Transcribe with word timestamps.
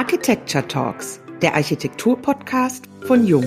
Architecture 0.00 0.66
Talks, 0.66 1.20
der 1.42 1.54
Architektur-Podcast 1.54 2.88
von 3.02 3.26
Jung. 3.26 3.44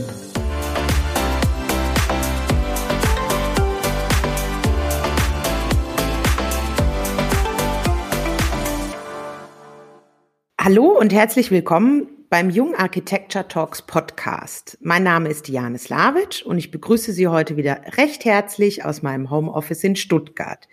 Hallo 10.62 10.96
und 10.96 11.12
herzlich 11.12 11.50
willkommen 11.50 12.08
beim 12.29 12.52
Jung 12.52 12.76
Architecture 12.76 13.47
Talks 13.47 13.81
Podcast. 13.81 14.78
Mein 14.79 15.01
Name 15.01 15.29
ist 15.29 15.47
Diane 15.47 15.79
Slavic 15.79 16.43
und 16.45 16.59
ich 16.59 16.70
begrüße 16.70 17.13
Sie 17.13 17.27
heute 17.27 17.57
wieder 17.57 17.81
recht 17.97 18.25
herzlich 18.25 18.85
aus 18.85 19.01
meinem 19.01 19.31
Homeoffice 19.31 19.83
in 19.83 19.95
Stuttgart. 19.95 20.67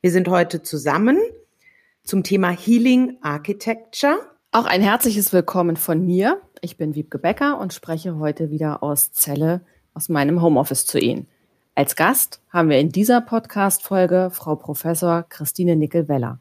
Wir 0.00 0.10
sind 0.10 0.26
heute 0.26 0.62
zusammen 0.62 1.20
zum 2.02 2.24
Thema 2.24 2.50
Healing 2.50 3.18
Architecture 3.22 4.29
auch 4.52 4.64
ein 4.66 4.82
herzliches 4.82 5.32
Willkommen 5.32 5.76
von 5.76 6.04
mir. 6.04 6.40
Ich 6.60 6.76
bin 6.76 6.96
Wiebke 6.96 7.18
Becker 7.18 7.58
und 7.60 7.72
spreche 7.72 8.18
heute 8.18 8.50
wieder 8.50 8.82
aus 8.82 9.12
Celle, 9.12 9.60
aus 9.94 10.08
meinem 10.08 10.42
Homeoffice 10.42 10.86
zu 10.86 10.98
Ihnen. 10.98 11.28
Als 11.76 11.94
Gast 11.94 12.42
haben 12.52 12.68
wir 12.68 12.80
in 12.80 12.90
dieser 12.90 13.20
Podcast-Folge 13.20 14.30
Frau 14.32 14.56
Professor 14.56 15.24
Christine 15.28 15.76
Nickel-Weller. 15.76 16.40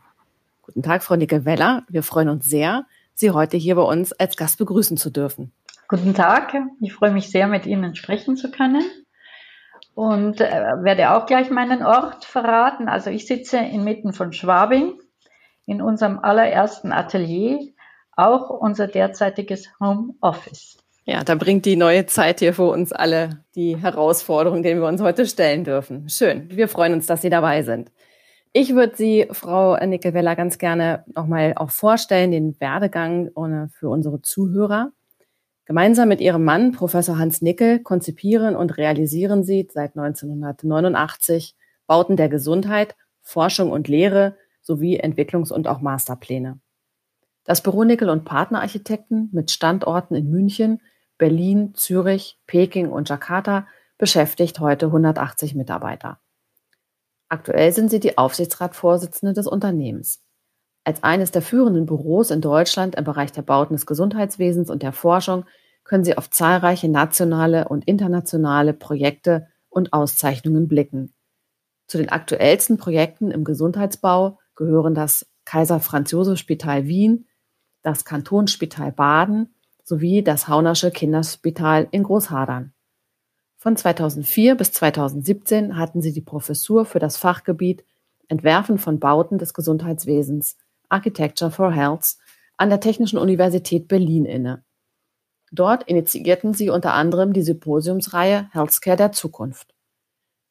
Guten 0.64 0.82
Tag, 0.82 1.04
Frau 1.04 1.18
Nickel-Weller. 1.18 1.84
Wir 1.88 2.02
freuen 2.02 2.30
uns 2.30 2.46
sehr, 2.46 2.86
Sie 3.14 3.30
heute 3.30 3.58
hier 3.58 3.76
bei 3.76 3.84
uns 3.84 4.12
als 4.14 4.38
Gast 4.38 4.58
begrüßen 4.58 4.98
zu 4.98 5.12
dürfen. 5.12 5.52
Guten 5.88 6.16
Tag. 6.16 6.56
Ich 6.82 6.94
freue 6.94 7.12
mich 7.12 7.30
sehr, 7.30 7.48
mit 7.48 7.68
Ihnen 7.68 7.96
sprechen 7.96 8.38
zu 8.38 8.50
können 8.50 8.84
und 9.94 10.42
äh, 10.42 10.50
werde 10.82 11.12
auch 11.12 11.28
gleich 11.28 11.52
meinen 11.52 11.84
Ort 11.84 12.26
verraten. 12.26 12.90
Also 12.90 13.12
ich 13.12 13.28
sitze 13.28 13.58
inmitten 13.58 14.14
von 14.14 14.34
Schwabing 14.34 15.00
in 15.68 15.80
unserem 15.82 16.18
allerersten 16.18 16.92
Atelier 16.92 17.72
auch 18.20 18.50
unser 18.50 18.88
derzeitiges 18.88 19.70
Homeoffice. 19.80 20.78
Ja, 21.06 21.24
da 21.24 21.36
bringt 21.36 21.66
die 21.66 21.76
neue 21.76 22.06
Zeit 22.06 22.40
hier 22.40 22.54
für 22.54 22.70
uns 22.70 22.92
alle 22.92 23.44
die 23.56 23.78
Herausforderung, 23.78 24.62
denen 24.62 24.82
wir 24.82 24.88
uns 24.88 25.02
heute 25.02 25.26
stellen 25.26 25.64
dürfen. 25.64 26.08
Schön. 26.10 26.50
Wir 26.52 26.68
freuen 26.68 26.94
uns, 26.94 27.08
dass 27.08 27.22
Sie 27.22 27.30
dabei 27.30 27.64
sind. 27.64 27.92
Ich 28.52 28.76
würde 28.76 28.96
Sie, 28.96 29.28
Frau 29.32 29.76
Nickelweller, 29.78 30.36
ganz 30.36 30.58
gerne 30.58 31.04
nochmal 31.16 31.54
auch 31.56 31.72
vorstellen, 31.72 32.32
den 32.32 32.60
Werdegang 32.60 33.32
für 33.72 33.90
unsere 33.90 34.22
Zuhörer. 34.22 34.92
Gemeinsam 35.66 36.10
mit 36.10 36.20
Ihrem 36.20 36.44
Mann, 36.44 36.72
Professor 36.72 37.18
Hans 37.18 37.42
Nickel, 37.42 37.80
konzipieren 37.80 38.56
und 38.56 38.78
realisieren 38.78 39.44
Sie 39.44 39.68
seit 39.72 39.96
1989 39.96 41.56
Bauten 41.88 42.18
der 42.18 42.30
Gesundheit, 42.30 42.96
Forschung 43.22 43.72
und 43.72 43.88
Lehre 43.88 44.36
sowie 44.62 45.00
Entwicklungs- 45.00 45.54
und 45.54 45.68
auch 45.68 45.80
Masterpläne. 45.82 46.60
Das 47.50 47.62
Büro 47.62 47.84
Nickel 47.84 48.12
und 48.12 48.26
Partnerarchitekten 48.26 49.30
mit 49.32 49.50
Standorten 49.50 50.14
in 50.14 50.30
München, 50.30 50.84
Berlin, 51.18 51.74
Zürich, 51.74 52.40
Peking 52.46 52.92
und 52.92 53.10
Jakarta 53.10 53.66
beschäftigt 53.98 54.60
heute 54.60 54.86
180 54.86 55.56
Mitarbeiter. 55.56 56.20
Aktuell 57.28 57.72
sind 57.72 57.90
sie 57.90 58.00
die 58.00 58.20
Aufsichtsratsvorsitzende 58.20 59.34
des 59.34 59.48
Unternehmens. 59.48 60.22
Als 60.84 61.02
eines 61.02 61.32
der 61.32 61.42
führenden 61.42 61.88
Büros 61.88 62.30
in 62.30 62.42
Deutschland 62.42 62.94
im 62.94 63.04
Bereich 63.04 63.32
der 63.32 63.42
Bauten 63.42 63.74
des 63.74 63.88
Gesundheitswesens 63.88 64.70
und 64.70 64.84
der 64.84 64.94
Forschung 64.94 65.46
können 65.84 66.04
sie 66.04 66.16
auf 66.16 66.30
zahlreiche 66.30 66.88
nationale 66.88 67.68
und 67.68 67.84
internationale 67.88 68.76
Projekte 68.76 69.48
und 69.70 69.92
Auszeichnungen 69.92 70.68
blicken. 70.68 71.16
Zu 71.88 71.98
den 71.98 72.10
aktuellsten 72.10 72.78
Projekten 72.78 73.32
im 73.32 73.44
Gesundheitsbau 73.44 74.38
gehören 74.54 74.94
das 74.94 75.26
Kaiser 75.46 75.80
Franz 75.80 76.12
Josef 76.12 76.38
Spital 76.38 76.86
Wien, 76.86 77.26
das 77.82 78.06
Kantonsspital 78.06 78.92
Baden 78.92 79.54
sowie 79.84 80.24
das 80.24 80.48
Haunersche 80.48 80.92
Kinderspital 80.92 81.88
in 81.92 82.04
Großhadern. 82.04 82.74
Von 83.58 83.76
2004 83.76 84.56
bis 84.56 84.72
2017 84.72 85.78
hatten 85.78 86.02
sie 86.02 86.14
die 86.14 86.22
Professur 86.22 86.86
für 86.86 87.00
das 87.00 87.18
Fachgebiet 87.18 87.84
Entwerfen 88.30 88.78
von 88.78 89.00
Bauten 89.00 89.38
des 89.38 89.54
Gesundheitswesens 89.54 90.56
Architecture 90.88 91.52
for 91.52 91.72
Health 91.72 92.18
an 92.58 92.70
der 92.70 92.80
Technischen 92.80 93.18
Universität 93.18 93.88
Berlin 93.88 94.26
inne. 94.26 94.64
Dort 95.52 95.84
initiierten 95.84 96.54
sie 96.54 96.70
unter 96.70 96.94
anderem 96.94 97.34
die 97.34 97.42
Symposiumsreihe 97.42 98.50
Healthcare 98.52 98.98
der 98.98 99.12
Zukunft. 99.12 99.74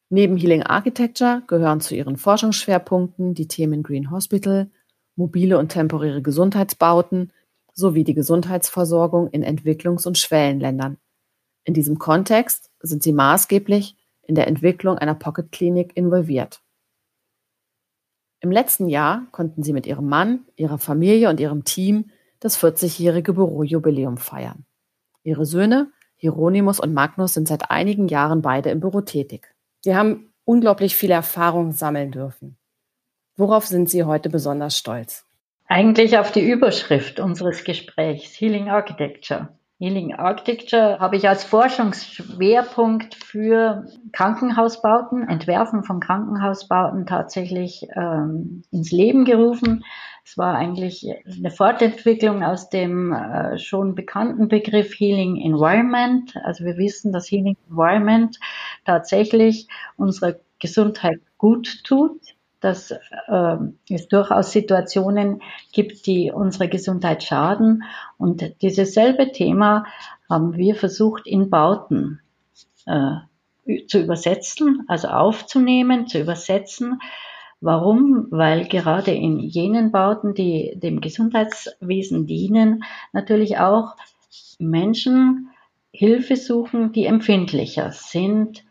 Neben 0.09 0.37
Healing 0.37 0.63
Architecture 0.63 1.43
gehören 1.47 1.81
zu 1.81 1.95
ihren 1.95 2.17
Forschungsschwerpunkten 2.17 3.33
die 3.33 3.47
Themen 3.47 3.83
Green 3.83 4.11
Hospital, 4.11 4.69
mobile 5.19 5.59
und 5.59 5.69
temporäre 5.69 6.21
Gesundheitsbauten 6.21 7.31
sowie 7.73 8.03
die 8.03 8.15
Gesundheitsversorgung 8.15 9.29
in 9.29 9.43
Entwicklungs- 9.43 10.07
und 10.07 10.17
Schwellenländern. 10.17 10.97
In 11.65 11.73
diesem 11.73 11.99
Kontext 11.99 12.71
sind 12.79 13.03
sie 13.03 13.13
maßgeblich 13.13 13.95
in 14.23 14.35
der 14.35 14.47
Entwicklung 14.47 14.97
einer 14.97 15.15
Pocket-Klinik 15.15 15.95
involviert. 15.95 16.61
Im 18.39 18.51
letzten 18.51 18.87
Jahr 18.87 19.27
konnten 19.31 19.63
sie 19.63 19.73
mit 19.73 19.85
ihrem 19.85 20.07
Mann, 20.07 20.45
ihrer 20.55 20.77
Familie 20.77 21.29
und 21.29 21.39
ihrem 21.39 21.65
Team 21.65 22.11
das 22.39 22.57
40-jährige 22.57 23.33
Bürojubiläum 23.33 24.17
feiern. 24.17 24.65
Ihre 25.23 25.45
Söhne, 25.45 25.91
Hieronymus 26.15 26.79
und 26.79 26.93
Magnus, 26.93 27.33
sind 27.33 27.49
seit 27.49 27.69
einigen 27.69 28.07
Jahren 28.07 28.41
beide 28.41 28.69
im 28.69 28.79
Büro 28.79 29.01
tätig. 29.01 29.53
Sie 29.81 29.95
haben 29.95 30.31
unglaublich 30.45 30.95
viel 30.95 31.11
Erfahrung 31.11 31.73
sammeln 31.73 32.11
dürfen. 32.11 32.58
Worauf 33.39 33.65
sind 33.65 33.89
Sie 33.89 34.03
heute 34.03 34.29
besonders 34.29 34.77
stolz? 34.77 35.25
Eigentlich 35.65 36.17
auf 36.17 36.33
die 36.33 36.41
Überschrift 36.41 37.21
unseres 37.21 37.63
Gesprächs, 37.63 38.33
Healing 38.37 38.67
Architecture. 38.67 39.47
Healing 39.77 40.13
Architecture 40.13 40.99
habe 40.99 41.15
ich 41.15 41.29
als 41.29 41.45
Forschungsschwerpunkt 41.45 43.15
für 43.15 43.85
Krankenhausbauten, 44.11 45.29
Entwerfen 45.29 45.85
von 45.85 46.01
Krankenhausbauten 46.01 47.05
tatsächlich 47.05 47.87
ähm, 47.95 48.63
ins 48.71 48.91
Leben 48.91 49.23
gerufen. 49.23 49.85
Es 50.25 50.37
war 50.37 50.55
eigentlich 50.55 51.07
eine 51.25 51.49
Fortentwicklung 51.49 52.43
aus 52.43 52.69
dem 52.69 53.13
äh, 53.13 53.57
schon 53.57 53.95
bekannten 53.95 54.49
Begriff 54.49 54.99
Healing 54.99 55.37
Environment. 55.37 56.35
Also 56.43 56.65
wir 56.65 56.75
wissen, 56.75 57.13
dass 57.13 57.31
Healing 57.31 57.55
Environment 57.69 58.37
tatsächlich 58.83 59.69
unsere 59.95 60.41
Gesundheit 60.59 61.21
gut 61.37 61.85
tut 61.85 62.19
dass 62.59 62.91
äh, 62.91 63.57
es 63.89 64.07
durchaus 64.07 64.51
Situationen 64.51 65.41
gibt, 65.71 66.05
die 66.05 66.31
unsere 66.31 66.67
Gesundheit 66.67 67.23
schaden. 67.23 67.83
Und 68.17 68.61
dieses 68.61 68.93
selbe 68.93 69.31
Thema 69.31 69.85
haben 70.29 70.57
wir 70.57 70.75
versucht 70.75 71.25
in 71.25 71.49
Bauten 71.49 72.19
äh, 72.85 73.15
zu 73.87 73.99
übersetzen, 73.99 74.83
also 74.87 75.09
aufzunehmen, 75.09 76.07
zu 76.07 76.19
übersetzen. 76.19 76.99
Warum? 77.61 78.27
Weil 78.29 78.67
gerade 78.67 79.11
in 79.11 79.39
jenen 79.39 79.91
Bauten, 79.91 80.33
die 80.33 80.73
dem 80.75 81.01
Gesundheitswesen 81.01 82.25
dienen, 82.25 82.83
natürlich 83.11 83.57
auch 83.57 83.95
Menschen 84.59 85.49
Hilfe 85.91 86.35
suchen, 86.35 86.91
die 86.93 87.05
empfindlicher 87.05 87.91
sind 87.91 88.63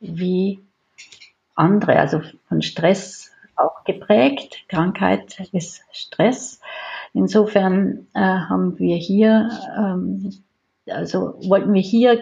wie 0.00 0.60
andere, 1.54 1.98
also 1.98 2.20
von 2.48 2.62
Stress 2.62 3.32
auch 3.56 3.84
geprägt. 3.84 4.64
Krankheit 4.68 5.40
ist 5.52 5.82
Stress. 5.92 6.60
Insofern 7.12 8.06
äh, 8.14 8.20
haben 8.20 8.78
wir 8.78 8.96
hier, 8.96 9.50
ähm, 9.76 10.32
also 10.88 11.34
wollten 11.48 11.72
wir 11.72 11.82
hier 11.82 12.20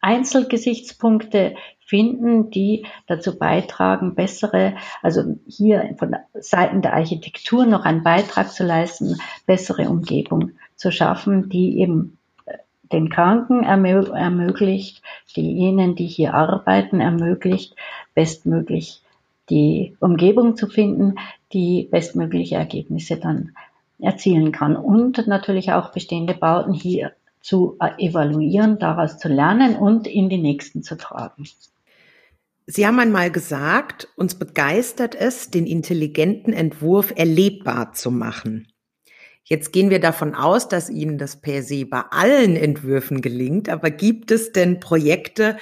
Einzelgesichtspunkte 0.00 1.54
finden, 1.78 2.50
die 2.50 2.86
dazu 3.06 3.38
beitragen, 3.38 4.14
bessere, 4.14 4.74
also 5.02 5.36
hier 5.46 5.94
von 5.98 6.16
Seiten 6.32 6.80
der 6.80 6.94
Architektur 6.94 7.66
noch 7.66 7.84
einen 7.84 8.02
Beitrag 8.02 8.50
zu 8.50 8.64
leisten, 8.64 9.18
bessere 9.46 9.88
Umgebung 9.90 10.52
zu 10.74 10.90
schaffen, 10.90 11.50
die 11.50 11.78
eben 11.80 12.16
äh, 12.46 12.56
den 12.90 13.10
Kranken 13.10 13.62
ermö 13.62 14.06
ermöglicht, 14.06 15.02
diejenigen, 15.36 15.94
die 15.94 16.06
hier 16.06 16.32
arbeiten, 16.32 17.00
ermöglicht, 17.00 17.76
bestmöglich 18.14 19.01
die 19.52 19.94
Umgebung 20.00 20.56
zu 20.56 20.66
finden, 20.66 21.16
die 21.52 21.86
bestmögliche 21.90 22.54
Ergebnisse 22.54 23.18
dann 23.18 23.52
erzielen 23.98 24.50
kann. 24.50 24.76
Und 24.76 25.26
natürlich 25.26 25.72
auch 25.72 25.92
bestehende 25.92 26.32
Bauten 26.32 26.72
hier 26.72 27.12
zu 27.42 27.76
evaluieren, 27.98 28.78
daraus 28.78 29.18
zu 29.18 29.28
lernen 29.28 29.76
und 29.76 30.06
in 30.06 30.30
die 30.30 30.38
nächsten 30.38 30.82
zu 30.82 30.96
tragen. 30.96 31.44
Sie 32.64 32.86
haben 32.86 32.98
einmal 32.98 33.30
gesagt, 33.30 34.08
uns 34.16 34.36
begeistert 34.36 35.14
es, 35.14 35.50
den 35.50 35.66
intelligenten 35.66 36.54
Entwurf 36.54 37.12
erlebbar 37.14 37.92
zu 37.92 38.10
machen. 38.10 38.68
Jetzt 39.44 39.72
gehen 39.72 39.90
wir 39.90 40.00
davon 40.00 40.34
aus, 40.34 40.68
dass 40.68 40.88
Ihnen 40.88 41.18
das 41.18 41.42
per 41.42 41.62
se 41.62 41.84
bei 41.84 42.00
allen 42.10 42.56
Entwürfen 42.56 43.20
gelingt, 43.20 43.68
aber 43.68 43.90
gibt 43.90 44.30
es 44.30 44.52
denn 44.52 44.80
Projekte, 44.80 45.58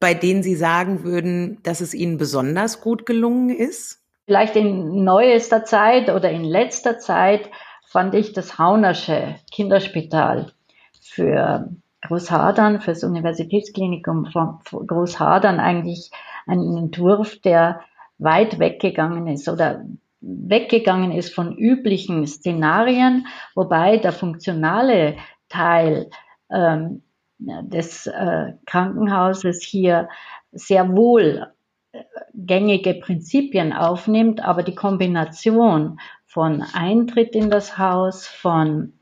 bei 0.00 0.14
denen 0.14 0.42
Sie 0.42 0.56
sagen 0.56 1.04
würden, 1.04 1.58
dass 1.62 1.80
es 1.80 1.94
Ihnen 1.94 2.16
besonders 2.16 2.80
gut 2.80 3.06
gelungen 3.06 3.50
ist? 3.50 4.02
Vielleicht 4.24 4.56
in 4.56 5.04
neuester 5.04 5.64
Zeit 5.64 6.08
oder 6.08 6.30
in 6.30 6.44
letzter 6.44 6.98
Zeit 6.98 7.50
fand 7.86 8.14
ich 8.14 8.32
das 8.32 8.58
Haunersche 8.58 9.36
Kinderspital 9.52 10.52
für 11.00 11.68
Großhadern, 12.02 12.80
für 12.80 12.92
das 12.92 13.04
Universitätsklinikum 13.04 14.26
von 14.26 14.58
Großhadern 14.86 15.60
eigentlich 15.60 16.10
einen 16.46 16.76
Entwurf, 16.76 17.38
der 17.40 17.80
weit 18.18 18.58
weggegangen 18.58 19.26
ist 19.26 19.48
oder 19.48 19.84
weggegangen 20.20 21.12
ist 21.12 21.34
von 21.34 21.56
üblichen 21.56 22.26
Szenarien, 22.26 23.26
wobei 23.54 23.96
der 23.96 24.12
funktionale 24.12 25.16
Teil 25.48 26.10
ähm, 26.50 27.02
des 27.40 28.06
äh, 28.06 28.52
Krankenhauses 28.66 29.62
hier 29.62 30.08
sehr 30.52 30.94
wohl 30.94 31.46
äh, 31.92 32.02
gängige 32.34 32.94
Prinzipien 32.94 33.72
aufnimmt, 33.72 34.44
aber 34.44 34.62
die 34.62 34.74
Kombination 34.74 35.98
von 36.26 36.62
Eintritt 36.74 37.34
in 37.34 37.50
das 37.50 37.78
Haus, 37.78 38.26
von 38.26 38.92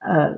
äh, 0.00 0.32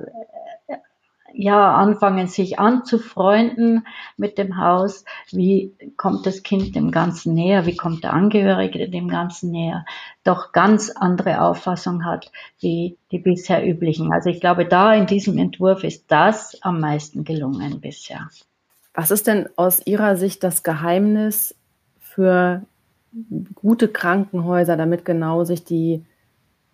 ja, 1.33 1.75
anfangen 1.75 2.27
sich 2.27 2.59
anzufreunden 2.59 3.85
mit 4.17 4.37
dem 4.37 4.57
Haus. 4.57 5.05
Wie 5.31 5.73
kommt 5.97 6.25
das 6.25 6.43
Kind 6.43 6.75
dem 6.75 6.91
Ganzen 6.91 7.33
näher? 7.33 7.65
Wie 7.65 7.75
kommt 7.75 8.03
der 8.03 8.13
Angehörige 8.13 8.89
dem 8.89 9.07
Ganzen 9.07 9.51
näher? 9.51 9.85
Doch 10.23 10.51
ganz 10.51 10.89
andere 10.89 11.41
Auffassung 11.41 12.05
hat 12.05 12.31
wie 12.59 12.97
die 13.11 13.19
bisher 13.19 13.65
üblichen. 13.65 14.11
Also 14.11 14.29
ich 14.29 14.39
glaube, 14.39 14.65
da 14.65 14.93
in 14.93 15.05
diesem 15.05 15.37
Entwurf 15.37 15.83
ist 15.83 16.05
das 16.07 16.57
am 16.61 16.79
meisten 16.79 17.23
gelungen 17.23 17.81
bisher. 17.81 18.29
Was 18.93 19.11
ist 19.11 19.27
denn 19.27 19.47
aus 19.55 19.85
Ihrer 19.85 20.15
Sicht 20.17 20.43
das 20.43 20.63
Geheimnis 20.63 21.55
für 21.99 22.63
gute 23.55 23.87
Krankenhäuser, 23.87 24.77
damit 24.77 25.05
genau 25.05 25.43
sich 25.43 25.63
die 25.63 26.05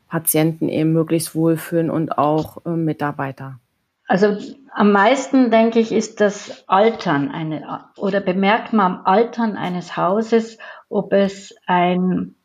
Patienten 0.07 0.69
eben 0.69 0.94
möglichst 0.94 1.36
wohlfühlen 1.36 1.90
und 1.90 2.18
auch 2.18 2.66
äh, 2.66 2.69
Mitarbeiter? 2.69 3.60
Also 4.07 4.38
am 4.72 4.92
meisten, 4.92 5.50
denke 5.50 5.80
ich, 5.80 5.92
ist 5.92 6.22
das 6.22 6.63
Altern 6.68 7.31
eine, 7.31 7.86
oder 7.98 8.22
bemerkt 8.22 8.74
man 8.74 8.98
am 8.98 9.06
Altern 9.06 9.57
eines 9.57 9.98
Hauses, 9.98 10.57
ob 10.90 11.12
es 11.13 11.56
ein, 11.66 12.36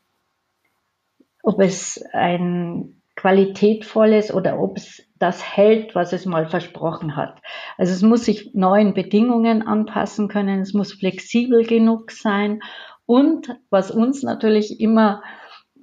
ob 1.43 1.61
es 1.61 2.03
ein 2.13 3.03
qualitätvolles 3.17 4.33
oder 4.33 4.59
ob 4.59 4.79
es 4.79 5.03
das 5.19 5.45
hält, 5.57 5.95
was 5.95 6.15
es 6.15 6.25
mal 6.25 6.47
versprochen 6.47 7.17
hat. 7.17 7.43
Also 7.77 7.93
es 7.93 8.01
muss 8.01 8.25
sich 8.25 8.55
neuen 8.55 8.95
Bedingungen 8.95 9.67
anpassen 9.67 10.29
können, 10.29 10.61
es 10.61 10.73
muss 10.73 10.95
flexibel 10.95 11.67
genug 11.67 12.11
sein 12.11 12.61
und 13.05 13.55
was 13.69 13.91
uns 13.91 14.23
natürlich 14.23 14.81
immer 14.81 15.23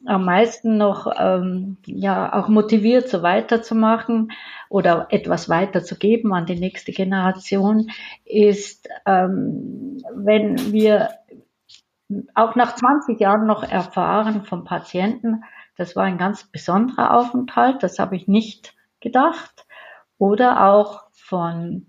am 0.06 0.26
meisten 0.26 0.78
noch 0.78 1.12
ähm, 1.18 1.78
ja 1.86 2.34
auch 2.34 2.48
motiviert, 2.48 3.10
so 3.10 3.24
weiterzumachen 3.24 4.32
oder 4.70 5.08
etwas 5.10 5.50
weiterzugeben 5.50 6.34
an 6.34 6.46
die 6.46 6.60
nächste 6.60 6.92
Generation, 6.92 7.90
ist, 8.26 8.88
ähm, 9.06 9.98
wenn 10.16 10.72
wir 10.72 11.10
auch 12.36 12.56
nach 12.56 12.76
20 12.76 13.20
Jahren 13.20 13.48
noch 13.48 13.64
erfahren 13.64 14.46
vom 14.46 14.64
Patienten, 14.64 15.44
das 15.76 15.96
war 15.96 16.06
ein 16.06 16.18
ganz 16.18 16.46
besonderer 16.46 17.18
Aufenthalt, 17.18 17.84
das 17.84 18.00
habe 18.00 18.16
ich 18.16 18.28
nicht 18.28 18.76
gedacht, 19.00 19.66
oder 20.18 20.68
auch 20.70 21.04
von 21.14 21.88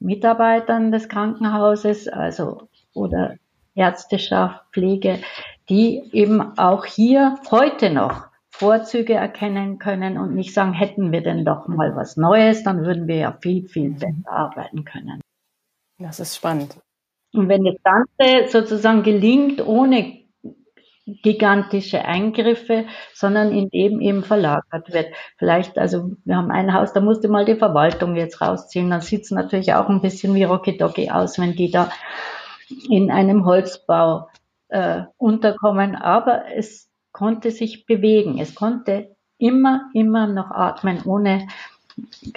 Mitarbeitern 0.00 0.90
des 0.90 1.08
Krankenhauses, 1.08 2.08
also 2.08 2.68
oder 2.94 3.36
Ärzteschaft, 3.74 4.64
Pflege, 4.72 5.20
die 5.68 6.10
eben 6.12 6.58
auch 6.58 6.84
hier 6.84 7.38
heute 7.50 7.90
noch 7.90 8.28
Vorzüge 8.50 9.14
erkennen 9.14 9.78
können 9.78 10.18
und 10.18 10.34
nicht 10.34 10.52
sagen, 10.52 10.72
hätten 10.72 11.12
wir 11.12 11.22
denn 11.22 11.44
doch 11.44 11.68
mal 11.68 11.94
was 11.94 12.16
Neues, 12.16 12.64
dann 12.64 12.84
würden 12.84 13.06
wir 13.06 13.16
ja 13.16 13.38
viel, 13.40 13.68
viel 13.68 13.90
besser 13.90 14.26
arbeiten 14.26 14.84
können. 14.84 15.20
Das 15.98 16.18
ist 16.20 16.36
spannend. 16.36 16.76
Und 17.32 17.48
wenn 17.48 17.64
das 17.64 17.76
Ganze 17.82 18.48
sozusagen 18.48 19.02
gelingt, 19.02 19.64
ohne 19.64 20.18
gigantische 21.22 22.04
Eingriffe, 22.04 22.86
sondern 23.14 23.52
indem 23.52 24.00
eben 24.00 24.22
verlagert 24.22 24.92
wird. 24.92 25.14
Vielleicht, 25.38 25.78
also 25.78 26.12
wir 26.24 26.36
haben 26.36 26.50
ein 26.50 26.74
Haus, 26.74 26.92
da 26.92 27.00
musste 27.00 27.28
mal 27.28 27.44
die 27.44 27.56
Verwaltung 27.56 28.16
jetzt 28.16 28.40
rausziehen, 28.40 28.90
dann 28.90 29.00
sieht 29.00 29.22
es 29.22 29.30
natürlich 29.30 29.72
auch 29.74 29.88
ein 29.88 30.02
bisschen 30.02 30.34
wie 30.34 30.44
Rocky 30.44 30.76
Doggy 30.76 31.10
aus, 31.10 31.38
wenn 31.38 31.54
die 31.54 31.70
da 31.70 31.90
in 32.90 33.10
einem 33.10 33.46
Holzbau 33.46 34.27
äh, 34.68 35.02
unterkommen, 35.16 35.94
aber 35.96 36.44
es 36.54 36.88
konnte 37.12 37.50
sich 37.50 37.86
bewegen. 37.86 38.38
Es 38.38 38.54
konnte 38.54 39.16
immer, 39.38 39.90
immer 39.94 40.26
noch 40.26 40.50
atmen, 40.50 41.02
ohne 41.04 41.46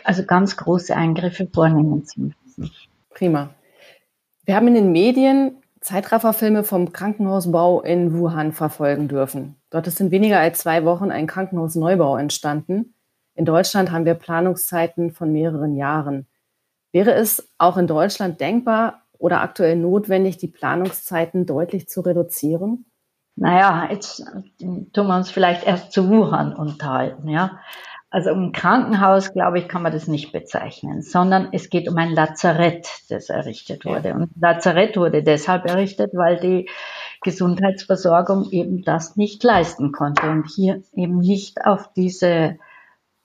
also 0.04 0.24
ganz 0.25 0.57
große 0.57 0.95
Eingriffe 0.95 1.48
vornehmen 1.51 2.06
zu 2.06 2.22
müssen. 2.22 2.72
Prima. 3.10 3.50
Wir 4.45 4.56
haben 4.56 4.68
in 4.68 4.74
den 4.74 4.92
Medien 4.92 5.57
Zeitrafferfilme 5.81 6.63
vom 6.63 6.94
Krankenhausbau 6.94 7.81
in 7.81 8.13
Wuhan 8.13 8.54
verfolgen 8.54 9.07
dürfen. 9.07 9.56
Dort 9.72 9.88
ist 9.88 10.00
in 10.00 10.12
weniger 10.12 10.39
als 10.39 10.60
zwei 10.60 10.86
Wochen 10.86 11.12
ein 11.12 11.27
Krankenhausneubau 11.27 12.18
entstanden. 12.18 12.94
In 13.34 13.45
Deutschland 13.45 13.92
haben 13.92 14.06
wir 14.06 14.13
Planungszeiten 14.13 15.12
von 15.12 15.31
mehreren 15.31 15.75
Jahren. 15.75 16.27
Wäre 16.92 17.13
es 17.13 17.50
auch 17.57 17.77
in 17.77 17.88
Deutschland 17.88 18.39
denkbar, 18.42 19.01
oder 19.21 19.41
aktuell 19.41 19.75
notwendig, 19.75 20.38
die 20.38 20.47
Planungszeiten 20.47 21.45
deutlich 21.45 21.88
zu 21.88 22.01
reduzieren? 22.01 22.85
Naja, 23.35 23.88
jetzt 23.89 24.23
tun 24.59 25.07
wir 25.07 25.15
uns 25.15 25.31
vielleicht 25.31 25.65
erst 25.65 25.91
zu 25.94 26.09
Wuhan 26.09 26.53
unterhalten, 26.53 27.29
ja. 27.29 27.59
Also 28.09 28.31
um 28.31 28.47
ein 28.47 28.51
Krankenhaus, 28.51 29.31
glaube 29.31 29.59
ich, 29.59 29.69
kann 29.69 29.83
man 29.83 29.94
das 29.94 30.07
nicht 30.07 30.33
bezeichnen, 30.33 31.01
sondern 31.01 31.47
es 31.53 31.69
geht 31.69 31.88
um 31.88 31.97
ein 31.97 32.12
Lazarett, 32.12 32.89
das 33.07 33.29
errichtet 33.29 33.85
wurde. 33.85 34.13
Und 34.13 34.31
Lazarett 34.38 34.97
wurde 34.97 35.24
deshalb 35.24 35.65
errichtet, 35.65 36.12
weil 36.13 36.38
die 36.38 36.69
Gesundheitsversorgung 37.21 38.50
eben 38.51 38.83
das 38.83 39.15
nicht 39.15 39.41
leisten 39.44 39.94
konnte 39.94 40.29
und 40.29 40.45
hier 40.53 40.83
eben 40.94 41.19
nicht 41.19 41.65
auf 41.65 41.94
diese 41.94 42.57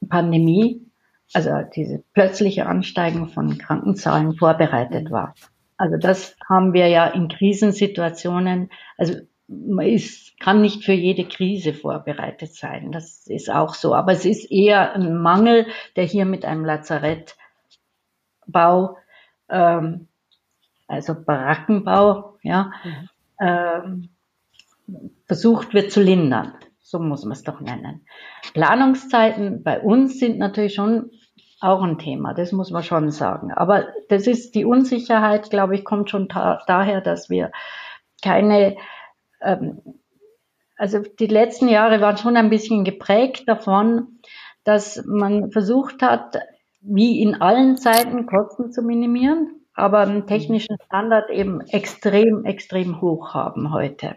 Pandemie, 0.08 0.86
also 1.32 1.50
diese 1.74 2.04
plötzliche 2.12 2.66
Ansteigen 2.66 3.28
von 3.28 3.58
Krankenzahlen 3.58 4.36
vorbereitet 4.36 5.10
war. 5.10 5.34
Also 5.76 5.96
das 5.96 6.36
haben 6.48 6.72
wir 6.72 6.88
ja 6.88 7.06
in 7.06 7.28
Krisensituationen, 7.28 8.70
also 8.96 9.14
man 9.48 9.86
ist, 9.86 10.38
kann 10.40 10.60
nicht 10.60 10.84
für 10.84 10.92
jede 10.92 11.24
Krise 11.24 11.72
vorbereitet 11.72 12.54
sein. 12.54 12.92
Das 12.92 13.26
ist 13.26 13.50
auch 13.50 13.74
so. 13.74 13.94
Aber 13.94 14.12
es 14.12 14.24
ist 14.24 14.50
eher 14.50 14.94
ein 14.94 15.16
Mangel, 15.20 15.66
der 15.94 16.04
hier 16.04 16.24
mit 16.24 16.44
einem 16.44 16.64
Lazarettbau, 16.64 17.36
ähm, 19.48 20.08
also 20.88 21.14
Barackenbau, 21.14 22.38
ja, 22.42 22.72
mhm. 22.84 23.08
ähm, 23.40 24.08
versucht 25.26 25.74
wird 25.74 25.92
zu 25.92 26.00
lindern. 26.00 26.54
So 26.80 26.98
muss 26.98 27.24
man 27.24 27.32
es 27.32 27.42
doch 27.42 27.60
nennen. 27.60 28.06
Planungszeiten 28.54 29.62
bei 29.64 29.80
uns 29.80 30.18
sind 30.20 30.38
natürlich 30.38 30.74
schon 30.74 31.10
auch 31.60 31.82
ein 31.82 31.98
Thema, 31.98 32.34
das 32.34 32.52
muss 32.52 32.70
man 32.70 32.82
schon 32.82 33.10
sagen. 33.10 33.52
Aber 33.52 33.86
das 34.08 34.26
ist 34.26 34.54
die 34.54 34.64
Unsicherheit, 34.64 35.50
glaube 35.50 35.74
ich, 35.74 35.84
kommt 35.84 36.10
schon 36.10 36.28
daher, 36.28 37.00
dass 37.00 37.30
wir 37.30 37.50
keine, 38.22 38.76
ähm, 39.40 39.80
also 40.76 41.00
die 41.00 41.26
letzten 41.26 41.68
Jahre 41.68 42.00
waren 42.00 42.18
schon 42.18 42.36
ein 42.36 42.50
bisschen 42.50 42.84
geprägt 42.84 43.44
davon, 43.46 44.18
dass 44.64 45.02
man 45.06 45.50
versucht 45.50 46.02
hat, 46.02 46.38
wie 46.80 47.22
in 47.22 47.40
allen 47.40 47.76
Zeiten 47.76 48.26
Kosten 48.26 48.70
zu 48.70 48.82
minimieren, 48.82 49.60
aber 49.74 50.00
einen 50.00 50.26
technischen 50.26 50.76
Standard 50.86 51.30
eben 51.30 51.60
extrem, 51.62 52.44
extrem 52.44 53.00
hoch 53.00 53.34
haben 53.34 53.72
heute. 53.72 54.16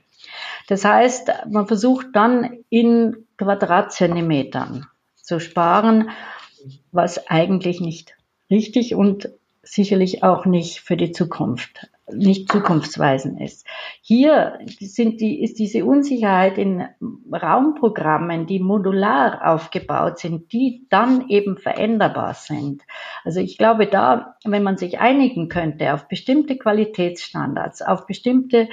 Das 0.68 0.86
heißt, 0.86 1.32
man 1.50 1.68
versucht 1.68 2.08
dann 2.14 2.64
in 2.70 3.26
Quadratzentimetern 3.38 4.88
zu 5.16 5.40
sparen 5.40 6.10
was 6.92 7.28
eigentlich 7.28 7.82
nicht 7.82 8.16
richtig 8.50 8.96
und 8.96 9.30
sicherlich 9.62 10.24
auch 10.24 10.46
nicht 10.46 10.80
für 10.80 10.98
die 10.98 11.12
Zukunft, 11.12 11.88
nicht 12.12 12.52
zukunftsweisend 12.52 13.40
ist. 13.40 13.68
Hier 14.02 14.60
sind 14.80 15.22
die, 15.22 15.44
ist 15.44 15.60
diese 15.60 15.86
Unsicherheit 15.86 16.58
in 16.58 16.88
Raumprogrammen, 17.32 18.48
die 18.48 18.60
modular 18.60 19.46
aufgebaut 19.46 20.18
sind, 20.18 20.52
die 20.54 20.88
dann 20.90 21.30
eben 21.30 21.58
veränderbar 21.58 22.34
sind. 22.34 22.82
Also 23.24 23.42
ich 23.42 23.58
glaube 23.58 23.86
da, 23.86 24.38
wenn 24.44 24.64
man 24.64 24.78
sich 24.78 25.00
einigen 25.00 25.50
könnte 25.50 25.94
auf 25.94 26.08
bestimmte 26.08 26.58
Qualitätsstandards, 26.58 27.82
auf 27.84 28.08
bestimmte, 28.08 28.70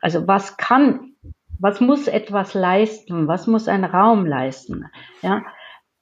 also 0.00 0.26
was 0.26 0.56
kann, 0.56 1.12
was 1.58 1.80
muss 1.80 2.06
etwas 2.06 2.54
leisten, 2.54 3.28
was 3.28 3.46
muss 3.46 3.68
ein 3.68 3.84
Raum 3.84 4.24
leisten, 4.24 4.86
ja, 5.20 5.42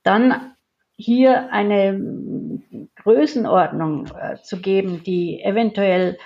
dann 0.04 0.53
hier 0.96 1.52
eine 1.52 2.60
Größenordnung 3.02 4.06
äh, 4.06 4.36
zu 4.42 4.60
geben, 4.60 5.02
die 5.04 5.42
eventuell 5.42 6.18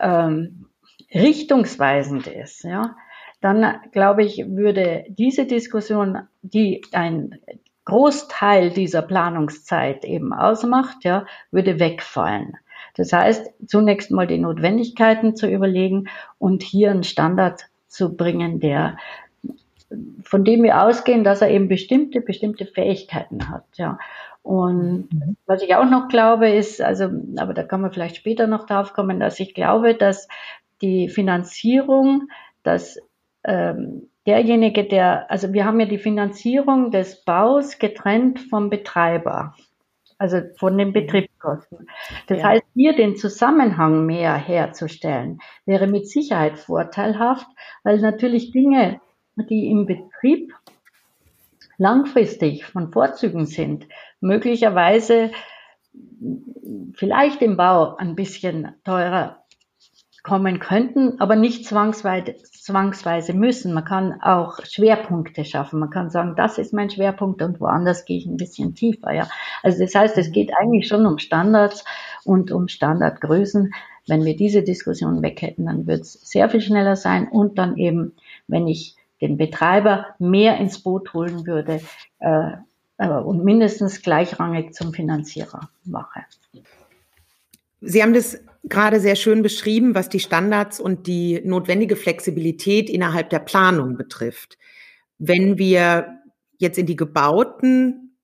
ähm, 0.00 0.66
richtungsweisend 1.12 2.26
ist, 2.26 2.64
ja, 2.64 2.96
dann 3.40 3.76
glaube 3.92 4.24
ich, 4.24 4.46
würde 4.48 5.04
diese 5.08 5.44
Diskussion, 5.46 6.20
die 6.42 6.82
ein 6.92 7.38
Großteil 7.84 8.70
dieser 8.70 9.02
Planungszeit 9.02 10.04
eben 10.04 10.32
ausmacht, 10.32 11.04
ja, 11.04 11.26
würde 11.50 11.78
wegfallen. 11.78 12.56
Das 12.96 13.12
heißt, 13.12 13.52
zunächst 13.66 14.10
mal 14.10 14.26
die 14.26 14.38
Notwendigkeiten 14.38 15.36
zu 15.36 15.46
überlegen 15.46 16.08
und 16.38 16.62
hier 16.62 16.90
einen 16.90 17.04
Standard 17.04 17.66
zu 17.86 18.16
bringen, 18.16 18.60
der 18.60 18.96
von 20.22 20.44
dem 20.44 20.62
wir 20.62 20.82
ausgehen, 20.82 21.24
dass 21.24 21.42
er 21.42 21.50
eben 21.50 21.68
bestimmte, 21.68 22.20
bestimmte 22.20 22.66
Fähigkeiten 22.66 23.48
hat, 23.48 23.64
ja. 23.74 23.98
Und 24.42 25.08
mhm. 25.10 25.36
was 25.46 25.62
ich 25.62 25.74
auch 25.74 25.88
noch 25.88 26.08
glaube 26.08 26.50
ist, 26.50 26.82
also, 26.82 27.08
aber 27.38 27.54
da 27.54 27.62
kann 27.62 27.80
man 27.80 27.92
vielleicht 27.92 28.16
später 28.16 28.46
noch 28.46 28.66
drauf 28.66 28.92
kommen, 28.92 29.18
dass 29.18 29.40
ich 29.40 29.54
glaube, 29.54 29.94
dass 29.94 30.28
die 30.82 31.08
Finanzierung, 31.08 32.28
dass 32.62 32.98
ähm, 33.42 34.08
derjenige, 34.26 34.84
der, 34.84 35.30
also 35.30 35.52
wir 35.54 35.64
haben 35.64 35.80
ja 35.80 35.86
die 35.86 35.98
Finanzierung 35.98 36.90
des 36.90 37.24
Baus 37.24 37.78
getrennt 37.78 38.38
vom 38.38 38.68
Betreiber, 38.68 39.54
also 40.18 40.40
von 40.56 40.76
den 40.76 40.92
Betriebskosten. 40.92 41.88
Das 42.26 42.38
ja. 42.38 42.48
heißt, 42.48 42.64
hier 42.74 42.94
den 42.94 43.16
Zusammenhang 43.16 44.04
mehr 44.06 44.34
herzustellen, 44.34 45.40
wäre 45.66 45.86
mit 45.86 46.06
Sicherheit 46.08 46.58
vorteilhaft, 46.58 47.46
weil 47.82 47.98
natürlich 48.00 48.50
Dinge, 48.50 49.00
die 49.36 49.68
im 49.70 49.86
Betrieb 49.86 50.52
langfristig 51.76 52.64
von 52.64 52.92
Vorzügen 52.92 53.46
sind, 53.46 53.86
möglicherweise 54.20 55.30
vielleicht 56.94 57.42
im 57.42 57.56
Bau 57.56 57.96
ein 57.96 58.14
bisschen 58.14 58.74
teurer 58.84 59.44
kommen 60.22 60.58
könnten, 60.58 61.20
aber 61.20 61.36
nicht 61.36 61.66
zwangsweise, 61.66 62.36
zwangsweise 62.50 63.34
müssen. 63.34 63.74
Man 63.74 63.84
kann 63.84 64.22
auch 64.22 64.58
Schwerpunkte 64.64 65.44
schaffen. 65.44 65.78
Man 65.78 65.90
kann 65.90 66.08
sagen, 66.08 66.34
das 66.34 66.56
ist 66.56 66.72
mein 66.72 66.88
Schwerpunkt 66.88 67.42
und 67.42 67.60
woanders 67.60 68.06
gehe 68.06 68.16
ich 68.16 68.26
ein 68.26 68.38
bisschen 68.38 68.74
tiefer. 68.74 69.12
Ja. 69.12 69.28
Also 69.62 69.84
das 69.84 69.94
heißt, 69.94 70.16
es 70.16 70.32
geht 70.32 70.50
eigentlich 70.58 70.88
schon 70.88 71.04
um 71.04 71.18
Standards 71.18 71.84
und 72.24 72.50
um 72.50 72.68
Standardgrößen. 72.68 73.74
Wenn 74.06 74.24
wir 74.24 74.34
diese 74.34 74.62
Diskussion 74.62 75.20
weg 75.22 75.42
hätten, 75.42 75.66
dann 75.66 75.86
wird 75.86 76.00
es 76.00 76.14
sehr 76.14 76.48
viel 76.48 76.62
schneller 76.62 76.96
sein 76.96 77.28
und 77.28 77.58
dann 77.58 77.76
eben, 77.76 78.14
wenn 78.48 78.66
ich 78.66 78.96
den 79.24 79.36
Betreiber 79.38 80.14
mehr 80.18 80.58
ins 80.58 80.82
Boot 80.82 81.14
holen 81.14 81.46
würde 81.46 81.80
äh, 82.20 82.50
äh 82.98 83.08
und 83.08 83.42
mindestens 83.44 84.02
gleichrangig 84.02 84.74
zum 84.74 84.92
Finanzierer 84.92 85.70
mache. 85.84 86.20
Sie 87.80 88.02
haben 88.02 88.14
das 88.14 88.38
gerade 88.64 89.00
sehr 89.00 89.16
schön 89.16 89.42
beschrieben, 89.42 89.94
was 89.94 90.08
die 90.08 90.20
Standards 90.20 90.80
und 90.80 91.06
die 91.06 91.40
notwendige 91.44 91.96
Flexibilität 91.96 92.88
innerhalb 92.88 93.30
der 93.30 93.38
Planung 93.38 93.96
betrifft. 93.96 94.58
Wenn 95.18 95.58
wir 95.58 96.20
jetzt 96.58 96.78
in 96.78 96.86
die 96.86 96.96
gebauten 96.96 98.16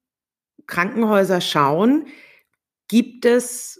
Krankenhäuser 0.66 1.40
schauen, 1.40 2.06
gibt 2.88 3.24
es 3.24 3.79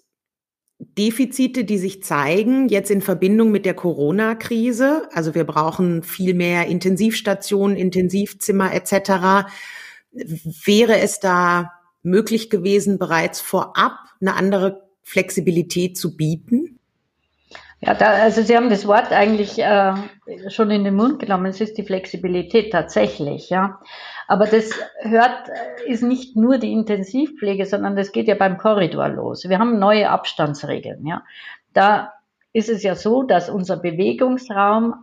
Defizite, 0.81 1.65
die 1.65 1.77
sich 1.77 2.03
zeigen, 2.03 2.69
jetzt 2.69 2.91
in 2.91 3.03
Verbindung 3.03 3.51
mit 3.51 3.67
der 3.67 3.75
Corona-Krise. 3.75 5.09
Also 5.13 5.35
wir 5.35 5.45
brauchen 5.45 6.03
viel 6.03 6.33
mehr 6.33 6.67
Intensivstationen, 6.67 7.77
Intensivzimmer 7.77 8.73
etc. 8.73 9.47
Wäre 10.13 10.99
es 10.99 11.21
da 11.21 11.73
möglich 12.03 12.49
gewesen, 12.49 12.99
bereits 12.99 13.43
vorab 13.43 13.99
eine 14.21 14.35
andere 14.35 14.89
Flexibilität 15.03 15.99
zu 15.99 16.17
bieten? 16.17 16.79
Ja, 17.83 17.95
da, 17.95 18.13
also 18.13 18.43
Sie 18.43 18.57
haben 18.57 18.69
das 18.69 18.87
Wort 18.87 19.11
eigentlich 19.11 19.59
äh, 19.59 19.95
schon 20.49 20.71
in 20.71 20.85
den 20.85 20.95
Mund 20.95 21.19
genommen. 21.19 21.47
Es 21.47 21.61
ist 21.61 21.79
die 21.79 21.85
Flexibilität 21.85 22.73
tatsächlich, 22.73 23.49
ja. 23.49 23.81
Aber 24.31 24.47
das 24.47 24.71
hört, 25.01 25.51
ist 25.87 26.05
nicht 26.05 26.37
nur 26.37 26.59
die 26.59 26.73
Intensivpflege, 26.73 27.67
sondern 27.67 27.97
das 27.97 28.13
geht 28.13 28.29
ja 28.29 28.37
beim 28.37 28.59
Korridor 28.59 29.09
los. 29.09 29.49
Wir 29.49 29.59
haben 29.59 29.81
neue 29.81 30.09
Abstandsregeln, 30.09 31.05
ja. 31.05 31.25
Da 31.73 32.13
ist 32.53 32.69
es 32.69 32.85
ja 32.85 32.95
so, 32.95 33.25
dass 33.25 33.51
unser 33.51 33.77
Bewegungsraum 33.77 34.95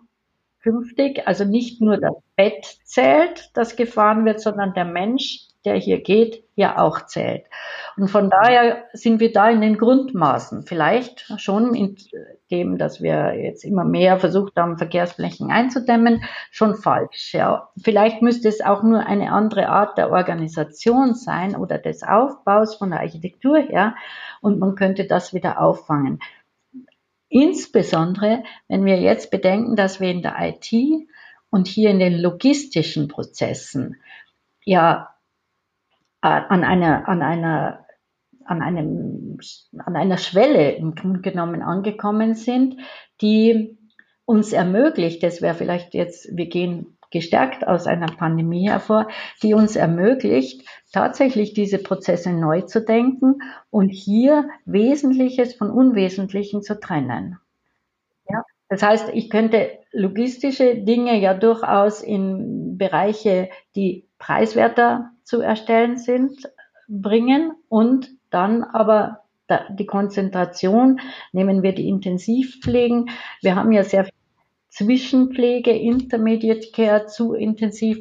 künftig, 0.62 1.28
also 1.28 1.44
nicht 1.44 1.82
nur 1.82 1.98
das 1.98 2.14
Bett 2.38 2.80
zählt, 2.86 3.52
das 3.54 3.76
gefahren 3.76 4.24
wird, 4.24 4.40
sondern 4.40 4.74
der 4.74 4.86
Mensch, 4.86 5.42
der 5.68 5.76
hier 5.76 6.00
geht, 6.00 6.46
ja 6.56 6.80
auch 6.80 7.06
zählt. 7.06 7.44
Und 7.98 8.08
von 8.08 8.30
daher 8.30 8.86
sind 8.94 9.20
wir 9.20 9.34
da 9.34 9.50
in 9.50 9.60
den 9.60 9.78
Grundmaßen, 9.78 10.64
vielleicht 10.64 11.26
schon 11.42 11.76
in 11.76 11.98
dem, 12.50 12.78
dass 12.78 13.02
wir 13.02 13.36
jetzt 13.36 13.66
immer 13.66 13.84
mehr 13.84 14.18
versucht 14.18 14.56
haben, 14.56 14.78
Verkehrsflächen 14.78 15.52
einzudämmen, 15.52 16.24
schon 16.50 16.76
falsch. 16.76 17.34
Ja. 17.34 17.70
Vielleicht 17.84 18.22
müsste 18.22 18.48
es 18.48 18.62
auch 18.62 18.82
nur 18.82 19.06
eine 19.06 19.34
andere 19.34 19.68
Art 19.68 19.98
der 19.98 20.10
Organisation 20.12 21.16
sein 21.16 21.58
oder 21.58 21.78
des 21.80 22.02
Aufbaus 22.04 22.76
von 22.76 22.92
der 22.92 23.02
Architektur 23.02 23.58
her 23.58 23.96
und 24.40 24.58
man 24.58 24.76
könnte 24.76 25.06
das 25.06 25.34
wieder 25.34 25.62
auffangen. 25.62 26.20
Insbesondere, 27.28 28.44
wenn 28.70 28.86
wir 28.86 29.02
jetzt 29.02 29.32
bedenken, 29.32 29.76
dass 29.76 30.00
wir 30.00 30.10
in 30.10 30.22
der 30.22 30.36
IT 30.40 30.72
und 31.50 31.68
hier 31.68 31.90
in 31.90 32.00
den 32.00 32.18
logistischen 32.18 33.10
Prozessen 33.10 33.98
ja 34.64 35.10
an 36.22 36.64
einer, 36.64 37.08
an 37.08 37.22
einer, 37.22 37.86
an 38.46 38.62
einem, 38.62 39.38
an 39.78 39.96
einer 39.96 40.18
Schwelle 40.18 40.72
im 40.72 40.96
Grunde 40.96 41.22
genommen 41.22 41.62
angekommen 41.62 42.34
sind, 42.34 42.78
die 43.22 43.78
uns 44.26 44.52
ermöglicht, 44.52 45.24
das 45.24 45.42
wäre 45.42 45.56
vielleicht 45.56 45.94
jetzt, 45.94 46.36
wir 46.36 46.48
gehen 46.48 46.98
gestärkt 47.12 47.66
aus 47.66 47.88
einer 47.88 48.08
Pandemie 48.08 48.70
hervor, 48.70 49.08
die 49.42 49.54
uns 49.54 49.76
ermöglicht, 49.76 50.68
tatsächlich 50.92 51.54
diese 51.54 51.78
Prozesse 51.78 52.32
neu 52.34 52.62
zu 52.62 52.84
denken 52.84 53.42
und 53.70 53.90
hier 53.90 54.50
Wesentliches 54.66 55.54
von 55.54 55.72
Unwesentlichen 55.72 56.62
zu 56.62 56.80
trennen. 56.80 57.40
Ja, 58.30 58.44
das 58.68 58.84
heißt, 58.84 59.10
ich 59.14 59.30
könnte 59.30 59.70
logistische 59.94 60.76
Dinge 60.76 61.18
ja 61.20 61.34
durchaus 61.34 62.02
in 62.02 62.78
Bereiche, 62.78 63.50
die 63.76 64.10
preiswerter 64.20 65.12
zu 65.28 65.42
erstellen 65.42 65.98
sind, 65.98 66.50
bringen 66.88 67.52
und 67.68 68.10
dann 68.30 68.64
aber 68.64 69.24
die 69.72 69.86
Konzentration, 69.86 71.02
nehmen 71.34 71.64
wir 71.64 71.76
die 71.76 71.90
Intensivpflegen. 71.90 73.10
Wir 73.42 73.56
haben 73.56 73.74
ja 73.74 73.84
sehr 73.84 74.06
viel 74.06 74.14
Zwischenpflege, 74.70 75.72
Intermediate 75.72 76.72
Care 76.72 77.08
zu 77.08 77.34
intensiv. 77.34 78.00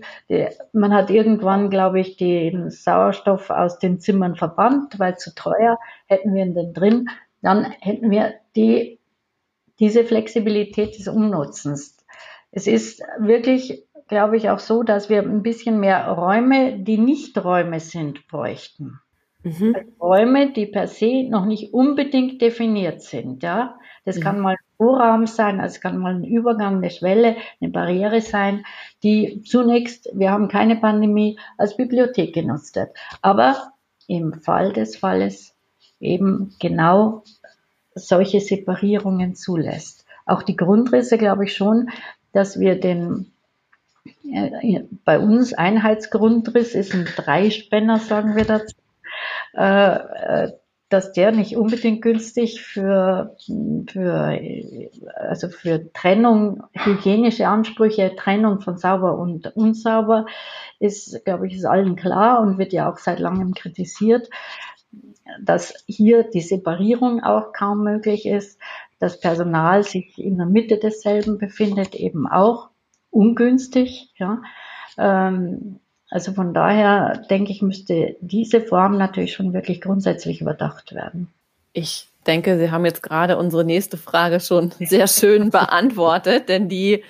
Man 0.72 0.94
hat 0.94 1.10
irgendwann, 1.10 1.68
glaube 1.68 1.98
ich, 1.98 2.16
den 2.16 2.70
Sauerstoff 2.70 3.50
aus 3.50 3.80
den 3.80 3.98
Zimmern 3.98 4.36
verbannt, 4.36 5.00
weil 5.00 5.18
zu 5.18 5.34
teuer. 5.34 5.78
Hätten 6.06 6.32
wir 6.32 6.44
ihn 6.44 6.54
denn 6.54 6.74
drin, 6.74 7.08
dann 7.42 7.64
hätten 7.80 8.10
wir 8.10 8.34
die, 8.54 9.00
diese 9.80 10.04
Flexibilität 10.04 10.96
des 10.96 11.08
Umnutzens. 11.08 11.96
Es 12.52 12.68
ist 12.68 13.02
wirklich 13.18 13.84
glaube 14.08 14.36
ich, 14.36 14.50
auch 14.50 14.58
so, 14.58 14.82
dass 14.82 15.08
wir 15.08 15.22
ein 15.22 15.42
bisschen 15.42 15.80
mehr 15.80 16.08
Räume, 16.08 16.78
die 16.78 16.98
nicht 16.98 17.42
Räume 17.42 17.80
sind, 17.80 18.26
bräuchten. 18.28 19.00
Mhm. 19.42 19.74
Also 19.76 19.90
Räume, 20.00 20.52
die 20.52 20.66
per 20.66 20.86
se 20.88 21.24
noch 21.28 21.44
nicht 21.44 21.72
unbedingt 21.72 22.40
definiert 22.40 23.02
sind. 23.02 23.42
Ja, 23.42 23.78
das 24.04 24.16
mhm. 24.16 24.20
kann 24.20 24.40
mal 24.40 24.52
ein 24.52 24.76
Vorraum 24.76 25.26
sein, 25.26 25.60
es 25.60 25.80
kann 25.80 25.98
mal 25.98 26.14
ein 26.14 26.24
Übergang, 26.24 26.76
eine 26.76 26.90
Schwelle, 26.90 27.36
eine 27.60 27.70
Barriere 27.70 28.20
sein, 28.20 28.64
die 29.02 29.42
zunächst, 29.42 30.08
wir 30.12 30.30
haben 30.30 30.48
keine 30.48 30.76
Pandemie, 30.76 31.38
als 31.56 31.76
Bibliothek 31.76 32.34
genutzt 32.34 32.76
wird. 32.76 32.90
Aber 33.22 33.72
im 34.06 34.34
Fall 34.34 34.72
des 34.72 34.96
Falles 34.96 35.54
eben 36.00 36.54
genau 36.60 37.22
solche 37.94 38.40
Separierungen 38.40 39.34
zulässt. 39.34 40.04
Auch 40.26 40.42
die 40.42 40.56
Grundrisse 40.56 41.18
glaube 41.18 41.44
ich 41.44 41.54
schon, 41.54 41.88
dass 42.32 42.60
wir 42.60 42.78
den 42.78 43.32
bei 45.04 45.18
uns 45.18 45.52
Einheitsgrundriss 45.52 46.74
ist 46.74 46.94
ein 46.94 47.06
Dreispänner, 47.16 47.98
sagen 47.98 48.36
wir 48.36 48.44
dazu, 48.44 48.74
äh, 49.54 50.44
äh, 50.44 50.52
dass 50.88 51.12
der 51.12 51.32
nicht 51.32 51.56
unbedingt 51.56 52.00
günstig 52.00 52.62
für, 52.62 53.36
für, 53.88 54.40
also 55.16 55.48
für 55.48 55.92
Trennung, 55.92 56.62
hygienische 56.74 57.48
Ansprüche, 57.48 58.14
Trennung 58.14 58.60
von 58.60 58.78
sauber 58.78 59.18
und 59.18 59.56
unsauber 59.56 60.26
ist, 60.78 61.24
glaube 61.24 61.48
ich, 61.48 61.54
ist 61.54 61.64
allen 61.64 61.96
klar 61.96 62.40
und 62.40 62.58
wird 62.58 62.72
ja 62.72 62.90
auch 62.90 62.98
seit 62.98 63.18
langem 63.18 63.52
kritisiert, 63.52 64.30
dass 65.42 65.74
hier 65.86 66.22
die 66.22 66.40
Separierung 66.40 67.22
auch 67.22 67.52
kaum 67.52 67.82
möglich 67.82 68.26
ist, 68.26 68.60
das 69.00 69.18
Personal 69.20 69.82
sich 69.82 70.16
in 70.18 70.36
der 70.36 70.46
Mitte 70.46 70.78
desselben 70.78 71.38
befindet, 71.38 71.96
eben 71.96 72.28
auch 72.28 72.70
ungünstig. 73.16 74.10
Ja. 74.18 74.42
Ähm, 74.98 75.80
also 76.10 76.32
von 76.32 76.54
daher 76.54 77.24
denke 77.30 77.50
ich, 77.50 77.62
müsste 77.62 78.16
diese 78.20 78.60
Form 78.60 78.96
natürlich 78.98 79.32
schon 79.32 79.52
wirklich 79.52 79.80
grundsätzlich 79.80 80.40
überdacht 80.40 80.94
werden. 80.94 81.28
Ich 81.72 82.08
denke, 82.26 82.58
Sie 82.58 82.70
haben 82.70 82.84
jetzt 82.84 83.02
gerade 83.02 83.38
unsere 83.38 83.64
nächste 83.64 83.96
Frage 83.96 84.40
schon 84.40 84.72
sehr 84.78 85.08
schön 85.08 85.50
beantwortet, 85.50 86.48
denn 86.48 86.68
die 86.68 87.02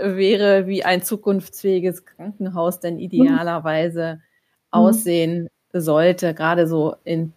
wäre, 0.00 0.66
wie 0.66 0.84
ein 0.84 1.02
zukunftsfähiges 1.02 2.06
Krankenhaus 2.06 2.80
denn 2.80 2.98
idealerweise 2.98 4.20
aussehen 4.70 5.48
sollte, 5.72 6.32
gerade 6.34 6.66
so 6.66 6.94
in 7.04 7.32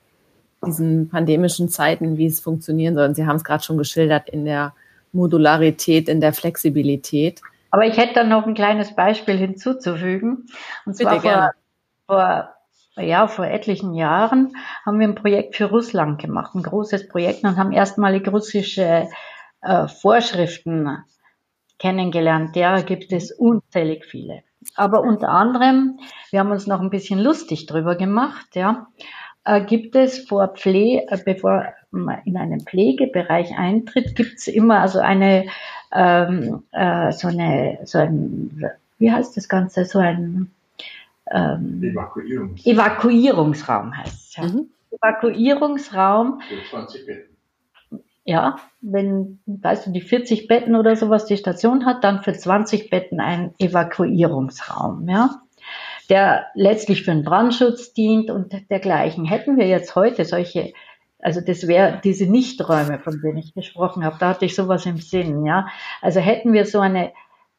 diesen 0.66 1.10
pandemischen 1.10 1.68
Zeiten, 1.68 2.18
wie 2.18 2.28
es 2.28 2.40
funktionieren 2.40 2.96
soll. 2.96 3.08
Und 3.08 3.16
Sie 3.16 3.26
haben 3.26 3.36
es 3.36 3.44
gerade 3.44 3.64
schon 3.64 3.78
geschildert 3.78 4.30
in 4.30 4.46
der 4.46 4.74
Modularität, 5.12 6.08
in 6.08 6.22
der 6.22 6.34
Flexibilität. 6.34 7.42
Aber 7.74 7.88
ich 7.88 7.98
hätte 7.98 8.14
da 8.14 8.24
noch 8.24 8.46
ein 8.46 8.54
kleines 8.54 8.96
Beispiel 8.96 9.36
hinzuzufügen. 9.36 10.46
Und 10.86 10.96
zwar 10.96 11.20
vor, 11.20 11.54
vor, 12.06 12.54
ja, 13.04 13.26
vor 13.26 13.48
etlichen 13.48 13.96
Jahren 13.96 14.56
haben 14.86 15.00
wir 15.00 15.08
ein 15.08 15.16
Projekt 15.16 15.56
für 15.56 15.66
Russland 15.66 16.22
gemacht, 16.22 16.54
ein 16.54 16.62
großes 16.62 17.08
Projekt 17.08 17.44
und 17.44 17.58
haben 17.58 17.72
erstmalig 17.72 18.32
russische 18.32 19.08
äh, 19.64 19.88
Vorschriften 19.88 21.04
kennengelernt. 21.80 22.56
Derer 22.56 22.84
gibt 22.84 23.12
es 23.12 23.32
unzählig 23.32 24.06
viele. 24.06 24.44
Aber 24.76 25.02
unter 25.02 25.30
anderem, 25.30 25.98
wir 26.30 26.42
haben 26.42 26.52
uns 26.52 26.68
noch 26.68 26.80
ein 26.80 26.92
bisschen 26.92 27.18
lustig 27.18 27.66
drüber 27.66 27.96
gemacht, 27.96 28.56
ja, 28.56 28.86
äh, 29.46 29.62
gibt 29.62 29.96
es 29.96 30.28
vor 30.28 30.50
Pflege, 30.50 31.08
äh, 31.10 31.18
bevor 31.26 31.74
man 31.90 32.22
in 32.26 32.38
einen 32.38 32.62
Pflegebereich 32.62 33.58
eintritt, 33.58 34.16
gibt 34.16 34.38
es 34.38 34.48
immer 34.48 34.80
also 34.80 35.00
eine, 35.00 35.48
ähm, 35.94 36.64
äh, 36.72 37.12
so 37.12 37.28
eine, 37.28 37.80
so 37.86 37.98
ein, 38.00 38.64
wie 38.98 39.12
heißt 39.12 39.36
das 39.38 39.48
Ganze, 39.48 39.86
so 39.86 40.00
ein 40.00 40.52
ähm, 41.32 41.82
Evakuierungs 41.84 42.66
Evakuierungsraum 42.66 43.98
heißt 43.98 44.14
es. 44.14 44.36
Ja. 44.36 44.44
Mhm. 44.44 44.70
Evakuierungsraum. 44.92 46.42
Für 46.42 46.70
20 46.70 47.06
Betten. 47.06 47.34
Ja, 48.26 48.58
wenn, 48.82 49.40
weißt 49.46 49.88
du, 49.88 49.92
die 49.92 50.02
40 50.02 50.48
Betten 50.48 50.76
oder 50.76 50.96
sowas 50.96 51.26
die 51.26 51.38
Station 51.38 51.86
hat, 51.86 52.04
dann 52.04 52.24
für 52.24 52.34
20 52.34 52.90
Betten 52.90 53.20
ein 53.20 53.54
Evakuierungsraum, 53.58 55.10
ja 55.10 55.42
der 56.10 56.48
letztlich 56.54 57.04
für 57.04 57.12
den 57.12 57.24
Brandschutz 57.24 57.94
dient 57.94 58.30
und 58.30 58.54
dergleichen. 58.70 59.26
Hätten 59.26 59.58
wir 59.58 59.68
jetzt 59.68 59.96
heute 59.96 60.26
solche, 60.26 60.74
also 61.24 61.42
das 61.42 61.68
wäre 61.68 62.00
diese 62.04 62.30
Nichträume, 62.30 63.00
von 63.00 63.20
denen 63.22 63.38
ich 63.38 63.54
gesprochen 63.54 64.06
habe, 64.06 64.18
da 64.20 64.30
hatte 64.30 64.46
ich 64.46 64.56
sowas 64.56 64.86
im 64.86 64.98
Sinn, 64.98 65.46
ja. 65.46 65.68
Also 66.02 66.20
hätten 66.20 66.54
wir 66.54 66.66
so 66.66 66.80
eine 66.80 67.12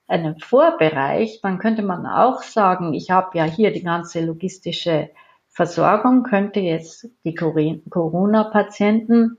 einen 0.07 0.39
Vorbereich, 0.39 1.41
dann 1.43 1.59
könnte 1.59 1.83
man 1.83 2.07
auch 2.07 2.43
sagen, 2.43 2.93
ich 2.93 3.11
habe 3.11 3.39
ja 3.39 3.45
hier 3.45 3.73
die 3.73 3.83
ganze 3.83 4.21
logistische 4.21 5.11
Versorgung, 5.49 6.25
könnte 6.25 6.61
jetzt 6.61 7.09
die 7.25 7.35
Corona-Patienten 7.35 9.39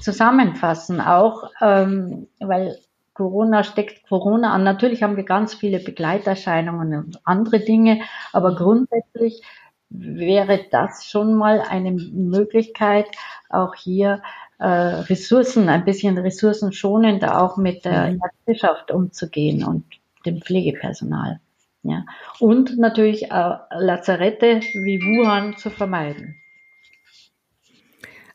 zusammenfassen, 0.00 1.00
auch 1.00 1.50
ähm, 1.60 2.26
weil 2.40 2.76
Corona 3.14 3.62
steckt 3.62 4.08
Corona 4.08 4.52
an. 4.52 4.64
Natürlich 4.64 5.02
haben 5.02 5.16
wir 5.16 5.24
ganz 5.24 5.54
viele 5.54 5.78
Begleiterscheinungen 5.78 7.04
und 7.04 7.20
andere 7.24 7.60
Dinge, 7.60 8.00
aber 8.32 8.56
grundsätzlich 8.56 9.42
wäre 9.90 10.66
das 10.70 11.04
schon 11.06 11.34
mal 11.34 11.60
eine 11.60 11.90
Möglichkeit, 11.90 13.06
auch 13.48 13.74
hier 13.74 14.22
äh, 14.58 14.66
Ressourcen, 14.66 15.68
ein 15.68 15.84
bisschen 15.84 16.16
ressourcenschonender 16.16 17.42
auch 17.42 17.56
mit 17.56 17.84
der 17.84 18.12
mhm. 18.12 18.20
Ärzteschaft 18.46 18.90
umzugehen 18.90 19.64
und 19.64 19.84
dem 20.24 20.40
Pflegepersonal. 20.40 21.40
Ja. 21.82 22.04
Und 22.38 22.78
natürlich 22.78 23.30
äh, 23.30 23.54
Lazarette 23.70 24.60
wie 24.74 25.00
Wuhan 25.00 25.56
zu 25.56 25.70
vermeiden. 25.70 26.36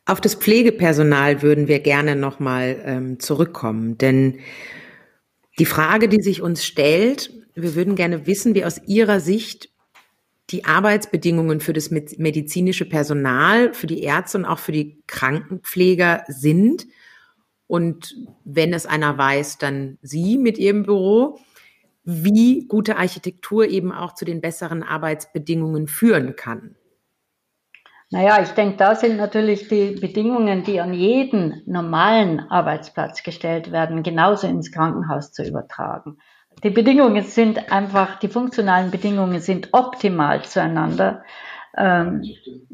Auf 0.07 0.21
das 0.21 0.35
Pflegepersonal 0.35 1.41
würden 1.41 1.67
wir 1.67 1.79
gerne 1.79 2.15
nochmal 2.15 2.81
ähm, 2.85 3.19
zurückkommen, 3.19 3.97
denn 3.97 4.39
die 5.57 5.65
Frage, 5.65 6.09
die 6.09 6.21
sich 6.21 6.41
uns 6.41 6.65
stellt, 6.65 7.31
wir 7.55 7.75
würden 7.75 7.95
gerne 7.95 8.27
wissen, 8.27 8.55
wie 8.55 8.65
aus 8.65 8.81
Ihrer 8.85 9.19
Sicht 9.19 9.69
die 10.51 10.65
Arbeitsbedingungen 10.65 11.59
für 11.59 11.73
das 11.73 11.89
medizinische 11.89 12.87
Personal, 12.87 13.73
für 13.73 13.87
die 13.87 14.03
Ärzte 14.03 14.37
und 14.37 14.45
auch 14.45 14.59
für 14.59 14.71
die 14.71 15.01
Krankenpfleger 15.07 16.23
sind. 16.27 16.85
Und 17.67 18.15
wenn 18.43 18.73
es 18.73 18.85
einer 18.85 19.17
weiß, 19.17 19.57
dann 19.57 19.97
Sie 20.01 20.37
mit 20.37 20.57
Ihrem 20.57 20.83
Büro, 20.83 21.39
wie 22.03 22.67
gute 22.67 22.97
Architektur 22.97 23.67
eben 23.67 23.91
auch 23.91 24.13
zu 24.13 24.25
den 24.25 24.39
besseren 24.39 24.83
Arbeitsbedingungen 24.83 25.87
führen 25.87 26.35
kann. 26.35 26.75
Naja, 28.11 28.39
ich 28.41 28.49
denke, 28.49 28.77
da 28.77 28.93
sind 28.93 29.17
natürlich 29.17 29.67
die 29.67 29.97
Bedingungen, 29.99 30.63
die 30.63 30.79
an 30.79 30.93
jeden 30.93 31.63
normalen 31.65 32.39
Arbeitsplatz 32.39 33.23
gestellt 33.23 33.71
werden, 33.71 34.03
genauso 34.03 34.45
ins 34.45 34.71
Krankenhaus 34.71 35.31
zu 35.31 35.43
übertragen. 35.43 36.19
Die 36.63 36.69
Bedingungen 36.69 37.23
sind 37.23 37.71
einfach, 37.71 38.19
die 38.19 38.27
funktionalen 38.27 38.91
Bedingungen 38.91 39.39
sind 39.39 39.69
optimal 39.73 40.43
zueinander 40.43 41.23
ähm, 41.77 42.23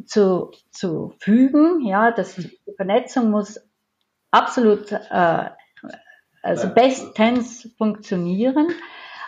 zu, 0.06 0.52
zu 0.70 1.14
fügen. 1.18 1.86
Ja, 1.86 2.12
das, 2.12 2.36
die 2.36 2.74
Vernetzung 2.76 3.32
muss 3.32 3.60
absolut, 4.30 4.92
äh, 4.92 5.50
also 6.42 6.70
bestens 6.70 7.70
funktionieren. 7.78 8.68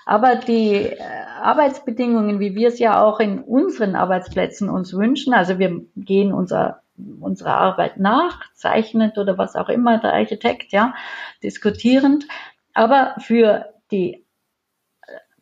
Aber 0.05 0.35
die 0.35 0.73
äh, 0.73 0.97
Arbeitsbedingungen, 1.41 2.39
wie 2.39 2.55
wir 2.55 2.67
es 2.67 2.79
ja 2.79 3.01
auch 3.01 3.19
in 3.19 3.39
unseren 3.39 3.95
Arbeitsplätzen 3.95 4.69
uns 4.69 4.93
wünschen, 4.93 5.33
also 5.33 5.59
wir 5.59 5.81
gehen 5.95 6.33
unser, 6.33 6.81
unserer 7.19 7.55
Arbeit 7.55 7.97
nach, 7.97 8.41
zeichnend 8.53 9.17
oder 9.17 9.37
was 9.37 9.55
auch 9.55 9.69
immer, 9.69 9.99
der 9.99 10.13
Architekt, 10.13 10.71
ja, 10.73 10.93
diskutierend. 11.41 12.27
Aber 12.73 13.15
für 13.19 13.73
die 13.91 14.22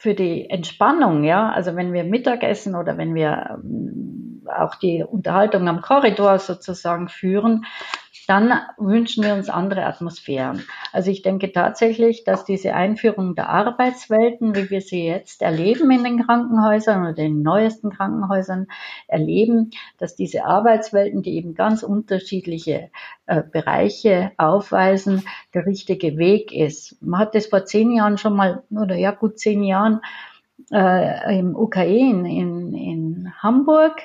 für 0.02 0.16
die 0.16 0.50
Entspannung, 0.50 1.24
ja, 1.24 1.52
also 1.52 1.76
wenn 1.76 1.94
wir 1.94 2.04
Mittagessen 2.04 2.76
oder 2.76 2.98
wenn 2.98 3.14
wir 3.14 3.60
ähm, 3.64 4.42
auch 4.48 4.74
die 4.74 5.04
Unterhaltung 5.08 5.68
am 5.68 5.82
Korridor 5.82 6.40
sozusagen 6.40 7.08
führen, 7.08 7.66
dann 8.28 8.54
wünschen 8.78 9.24
wir 9.24 9.34
uns 9.34 9.50
andere 9.50 9.86
Atmosphären. 9.86 10.64
Also 10.92 11.12
ich 11.12 11.22
denke 11.22 11.52
tatsächlich, 11.52 12.24
dass 12.24 12.46
diese 12.46 12.74
Einführung 12.74 13.36
der 13.36 13.50
Arbeitswelten, 13.50 14.56
wie 14.56 14.70
wir 14.70 14.82
sie 14.82 15.06
jetzt 15.06 15.42
erleben 15.42 15.90
in 15.92 16.04
den 16.04 16.26
Krankenhäusern 16.26 17.02
oder 17.02 17.14
den 17.14 17.42
neuesten 17.42 17.90
Krankenhäusern 17.90 18.68
erleben, 19.08 19.72
dass 19.98 20.16
diese 20.16 20.46
Arbeitswelten, 20.46 21.22
die 21.24 21.36
eben 21.36 21.56
ganz 21.56 21.84
unterschiedliche 21.84 22.90
äh, 23.26 23.44
Bereiche 23.44 24.32
aufweisen, 24.38 25.24
der 25.54 25.66
richtige 25.66 26.18
Weg 26.18 26.52
ist. 26.52 27.02
Man 27.02 27.20
hat 27.20 27.36
das 27.36 27.48
vor 27.48 27.66
zehn 27.66 27.92
Jahren 27.92 28.18
schon 28.18 28.36
mal, 28.36 28.64
oder 28.70 28.96
ja 28.96 29.12
gut 29.12 29.40
zehn 29.40 29.64
Jahren, 29.64 30.02
äh, 30.72 31.40
im 31.40 31.56
UKE 31.56 31.86
in, 31.86 32.26
in, 32.26 32.74
in 32.74 33.34
Hamburg 33.42 34.02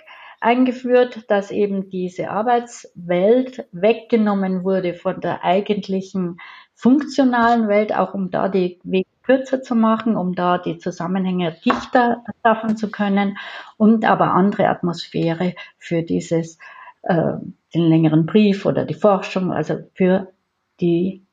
eingeführt, 0.46 1.24
dass 1.28 1.50
eben 1.50 1.90
diese 1.90 2.30
Arbeitswelt 2.30 3.66
weggenommen 3.72 4.62
wurde 4.62 4.94
von 4.94 5.20
der 5.20 5.42
eigentlichen 5.42 6.38
funktionalen 6.72 7.66
Welt, 7.66 7.92
auch 7.92 8.14
um 8.14 8.30
da 8.30 8.48
die 8.48 8.78
Wege 8.84 9.08
kürzer 9.24 9.60
zu 9.60 9.74
machen, 9.74 10.16
um 10.16 10.36
da 10.36 10.58
die 10.58 10.78
Zusammenhänge 10.78 11.56
dichter 11.64 12.22
schaffen 12.44 12.76
zu 12.76 12.92
können 12.92 13.38
und 13.76 14.04
aber 14.04 14.34
andere 14.34 14.68
Atmosphäre 14.68 15.54
für 15.78 16.04
dieses, 16.04 16.58
äh, 17.02 17.32
den 17.74 17.82
längeren 17.82 18.24
Brief 18.24 18.66
oder 18.66 18.84
die 18.84 18.94
Forschung, 18.94 19.52
also 19.52 19.78
für 19.94 20.32
die 20.80 21.26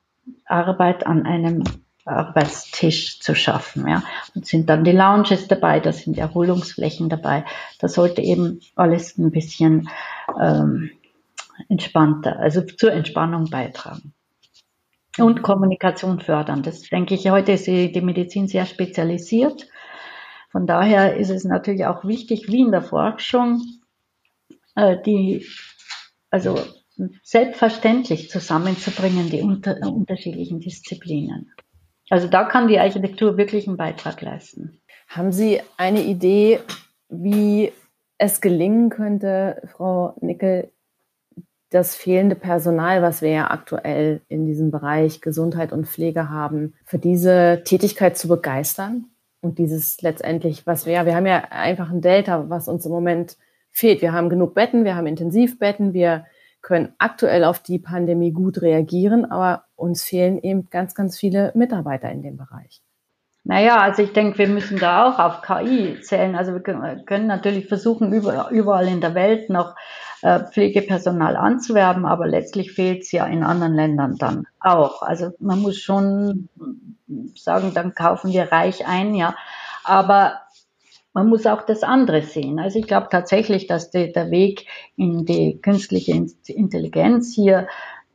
Arbeit 0.44 1.06
an 1.06 1.24
einem 1.24 1.62
Arbeitstisch 2.04 3.20
zu 3.20 3.34
schaffen. 3.34 3.88
Ja. 3.88 4.02
Und 4.34 4.46
sind 4.46 4.68
dann 4.68 4.84
die 4.84 4.92
Lounges 4.92 5.48
dabei, 5.48 5.80
da 5.80 5.92
sind 5.92 6.18
Erholungsflächen 6.18 7.08
dabei. 7.08 7.44
Da 7.78 7.88
sollte 7.88 8.20
eben 8.20 8.60
alles 8.76 9.16
ein 9.16 9.30
bisschen 9.30 9.88
ähm, 10.40 10.90
entspannter, 11.68 12.38
also 12.38 12.62
zur 12.62 12.92
Entspannung 12.92 13.48
beitragen. 13.50 14.12
Und 15.16 15.42
Kommunikation 15.42 16.20
fördern. 16.20 16.62
Das 16.62 16.82
denke 16.82 17.14
ich, 17.14 17.30
heute 17.30 17.52
ist 17.52 17.66
die 17.68 18.00
Medizin 18.00 18.48
sehr 18.48 18.66
spezialisiert. 18.66 19.68
Von 20.50 20.66
daher 20.66 21.16
ist 21.16 21.30
es 21.30 21.44
natürlich 21.44 21.86
auch 21.86 22.04
wichtig, 22.04 22.48
wie 22.48 22.60
in 22.60 22.72
der 22.72 22.82
Forschung, 22.82 23.62
äh, 24.74 24.96
die, 25.04 25.46
also 26.30 26.58
selbstverständlich 27.22 28.30
zusammenzubringen, 28.30 29.30
die 29.30 29.40
unter, 29.40 29.76
unterschiedlichen 29.82 30.60
Disziplinen. 30.60 31.52
Also 32.10 32.28
da 32.28 32.44
kann 32.44 32.68
die 32.68 32.78
Architektur 32.78 33.36
wirklich 33.36 33.66
einen 33.66 33.76
Beitrag 33.76 34.20
leisten. 34.20 34.80
Haben 35.08 35.32
Sie 35.32 35.60
eine 35.76 36.02
Idee, 36.02 36.60
wie 37.08 37.72
es 38.18 38.40
gelingen 38.40 38.90
könnte, 38.90 39.62
Frau 39.72 40.14
Nickel, 40.20 40.70
das 41.70 41.96
fehlende 41.96 42.36
Personal, 42.36 43.02
was 43.02 43.20
wir 43.20 43.30
ja 43.30 43.50
aktuell 43.50 44.20
in 44.28 44.46
diesem 44.46 44.70
Bereich 44.70 45.20
Gesundheit 45.20 45.72
und 45.72 45.86
Pflege 45.86 46.30
haben, 46.30 46.74
für 46.84 46.98
diese 46.98 47.62
Tätigkeit 47.64 48.16
zu 48.16 48.28
begeistern? 48.28 49.06
Und 49.40 49.58
dieses 49.58 50.00
letztendlich, 50.00 50.66
was 50.66 50.86
wir, 50.86 51.04
wir 51.04 51.14
haben 51.14 51.26
ja 51.26 51.48
einfach 51.50 51.90
ein 51.90 52.00
Delta, 52.00 52.48
was 52.48 52.68
uns 52.68 52.86
im 52.86 52.92
Moment 52.92 53.36
fehlt. 53.72 54.00
Wir 54.00 54.12
haben 54.12 54.30
genug 54.30 54.54
Betten, 54.54 54.84
wir 54.84 54.94
haben 54.96 55.06
Intensivbetten, 55.06 55.92
wir 55.92 56.24
können 56.64 56.94
aktuell 56.98 57.44
auf 57.44 57.60
die 57.60 57.78
Pandemie 57.78 58.32
gut 58.32 58.60
reagieren, 58.62 59.30
aber 59.30 59.64
uns 59.76 60.02
fehlen 60.02 60.38
eben 60.38 60.68
ganz, 60.70 60.94
ganz 60.94 61.16
viele 61.16 61.52
Mitarbeiter 61.54 62.10
in 62.10 62.22
dem 62.22 62.36
Bereich. 62.36 62.82
Naja, 63.44 63.76
also 63.76 64.02
ich 64.02 64.14
denke, 64.14 64.38
wir 64.38 64.48
müssen 64.48 64.78
da 64.78 65.06
auch 65.06 65.18
auf 65.18 65.42
KI 65.42 66.00
zählen. 66.00 66.34
Also 66.34 66.54
wir 66.54 66.60
können 66.60 67.26
natürlich 67.26 67.68
versuchen, 67.68 68.10
überall 68.10 68.88
in 68.88 69.02
der 69.02 69.14
Welt 69.14 69.50
noch 69.50 69.74
äh, 70.22 70.40
Pflegepersonal 70.40 71.36
anzuwerben, 71.36 72.06
aber 72.06 72.26
letztlich 72.26 72.72
fehlt 72.72 73.02
es 73.02 73.12
ja 73.12 73.26
in 73.26 73.44
anderen 73.44 73.74
Ländern 73.74 74.16
dann 74.16 74.46
auch. 74.60 75.02
Also 75.02 75.32
man 75.40 75.60
muss 75.60 75.76
schon 75.76 76.48
sagen, 77.34 77.72
dann 77.74 77.94
kaufen 77.94 78.32
wir 78.32 78.50
reich 78.50 78.86
ein, 78.86 79.14
ja. 79.14 79.36
Aber 79.84 80.40
man 81.14 81.28
muss 81.28 81.46
auch 81.46 81.62
das 81.62 81.82
andere 81.82 82.22
sehen. 82.22 82.58
Also 82.58 82.78
ich 82.78 82.86
glaube 82.86 83.06
tatsächlich, 83.10 83.66
dass 83.66 83.90
die, 83.90 84.12
der 84.12 84.30
Weg 84.30 84.66
in 84.96 85.24
die 85.24 85.60
künstliche 85.62 86.12
Intelligenz 86.48 87.32
hier 87.34 87.68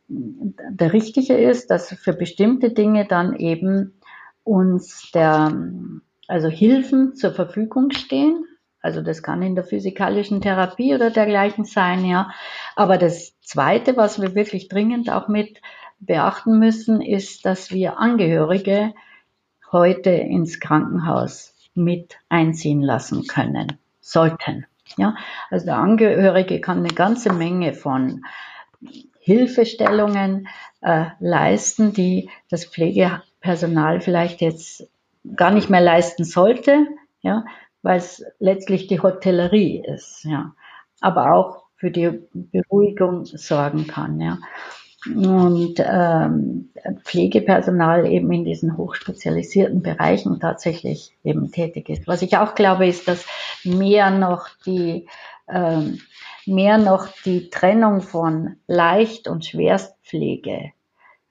der 0.09 0.91
richtige 0.91 1.37
ist, 1.37 1.71
dass 1.71 1.93
für 1.93 2.13
bestimmte 2.13 2.71
Dinge 2.71 3.05
dann 3.07 3.35
eben 3.35 3.99
uns 4.43 5.11
der, 5.13 5.55
also 6.27 6.49
Hilfen 6.49 7.15
zur 7.15 7.31
Verfügung 7.31 7.91
stehen. 7.91 8.45
Also 8.81 9.01
das 9.01 9.23
kann 9.23 9.41
in 9.41 9.55
der 9.55 9.63
physikalischen 9.63 10.41
Therapie 10.41 10.93
oder 10.93 11.09
dergleichen 11.09 11.65
sein, 11.65 12.05
ja. 12.05 12.31
Aber 12.75 12.97
das 12.97 13.39
Zweite, 13.41 13.97
was 13.97 14.21
wir 14.21 14.35
wirklich 14.35 14.67
dringend 14.67 15.09
auch 15.09 15.27
mit 15.27 15.61
beachten 15.99 16.59
müssen, 16.59 17.01
ist, 17.01 17.45
dass 17.45 17.71
wir 17.71 17.99
Angehörige 17.99 18.93
heute 19.71 20.09
ins 20.09 20.59
Krankenhaus 20.59 21.58
mit 21.79 22.17
einziehen 22.29 22.81
lassen 22.81 23.25
können, 23.27 23.77
sollten. 24.01 24.65
Ja, 24.97 25.15
also 25.49 25.65
der 25.65 25.77
Angehörige 25.77 26.61
kann 26.61 26.79
eine 26.79 26.93
ganze 26.93 27.31
Menge 27.31 27.73
von 27.73 28.25
Hilfestellungen 29.19 30.47
äh, 30.81 31.05
leisten, 31.19 31.93
die 31.93 32.29
das 32.49 32.65
Pflegepersonal 32.65 34.01
vielleicht 34.01 34.41
jetzt 34.41 34.87
gar 35.35 35.51
nicht 35.51 35.69
mehr 35.69 35.81
leisten 35.81 36.23
sollte, 36.23 36.87
ja, 37.21 37.45
weil 37.81 37.97
es 37.97 38.25
letztlich 38.39 38.87
die 38.87 38.99
Hotellerie 38.99 39.83
ist, 39.85 40.23
ja, 40.23 40.53
aber 41.01 41.33
auch 41.33 41.65
für 41.75 41.91
die 41.91 42.19
Beruhigung 42.33 43.25
sorgen 43.25 43.85
kann, 43.87 44.19
ja 44.19 44.39
und 45.05 45.75
ähm, 45.79 46.69
Pflegepersonal 47.03 48.05
eben 48.05 48.31
in 48.31 48.43
diesen 48.43 48.77
hochspezialisierten 48.77 49.81
Bereichen 49.81 50.39
tatsächlich 50.39 51.15
eben 51.23 51.51
tätig 51.51 51.89
ist. 51.89 52.07
Was 52.07 52.21
ich 52.21 52.37
auch 52.37 52.53
glaube, 52.53 52.87
ist, 52.87 53.07
dass 53.07 53.25
mehr 53.63 54.11
noch 54.11 54.49
die 54.65 55.07
ähm, 55.47 55.99
mehr 56.45 56.77
noch 56.77 57.07
die 57.25 57.49
Trennung 57.49 58.01
von 58.01 58.57
Leicht- 58.67 59.27
und 59.27 59.45
Schwerstpflege 59.45 60.71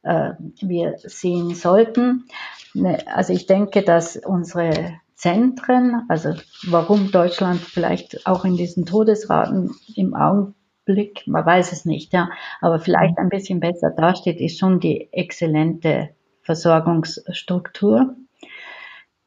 äh, 0.02 0.30
wir 0.60 0.94
sehen 0.98 1.54
sollten. 1.54 2.26
Ne, 2.74 2.98
also 3.06 3.32
ich 3.32 3.46
denke, 3.46 3.82
dass 3.82 4.16
unsere 4.16 4.94
Zentren, 5.14 6.04
also 6.08 6.34
warum 6.68 7.10
Deutschland 7.10 7.60
vielleicht 7.60 8.26
auch 8.26 8.44
in 8.44 8.56
diesen 8.56 8.86
Todesraten 8.86 9.74
im 9.96 10.14
Augenblick 10.14 10.57
Blick, 10.88 11.26
man 11.26 11.44
weiß 11.44 11.72
es 11.72 11.84
nicht, 11.84 12.14
ja, 12.14 12.30
aber 12.62 12.80
vielleicht 12.80 13.18
ein 13.18 13.28
bisschen 13.28 13.60
besser 13.60 13.90
dasteht, 13.90 14.40
ist 14.40 14.58
schon 14.58 14.80
die 14.80 15.12
exzellente 15.12 16.08
Versorgungsstruktur, 16.42 18.16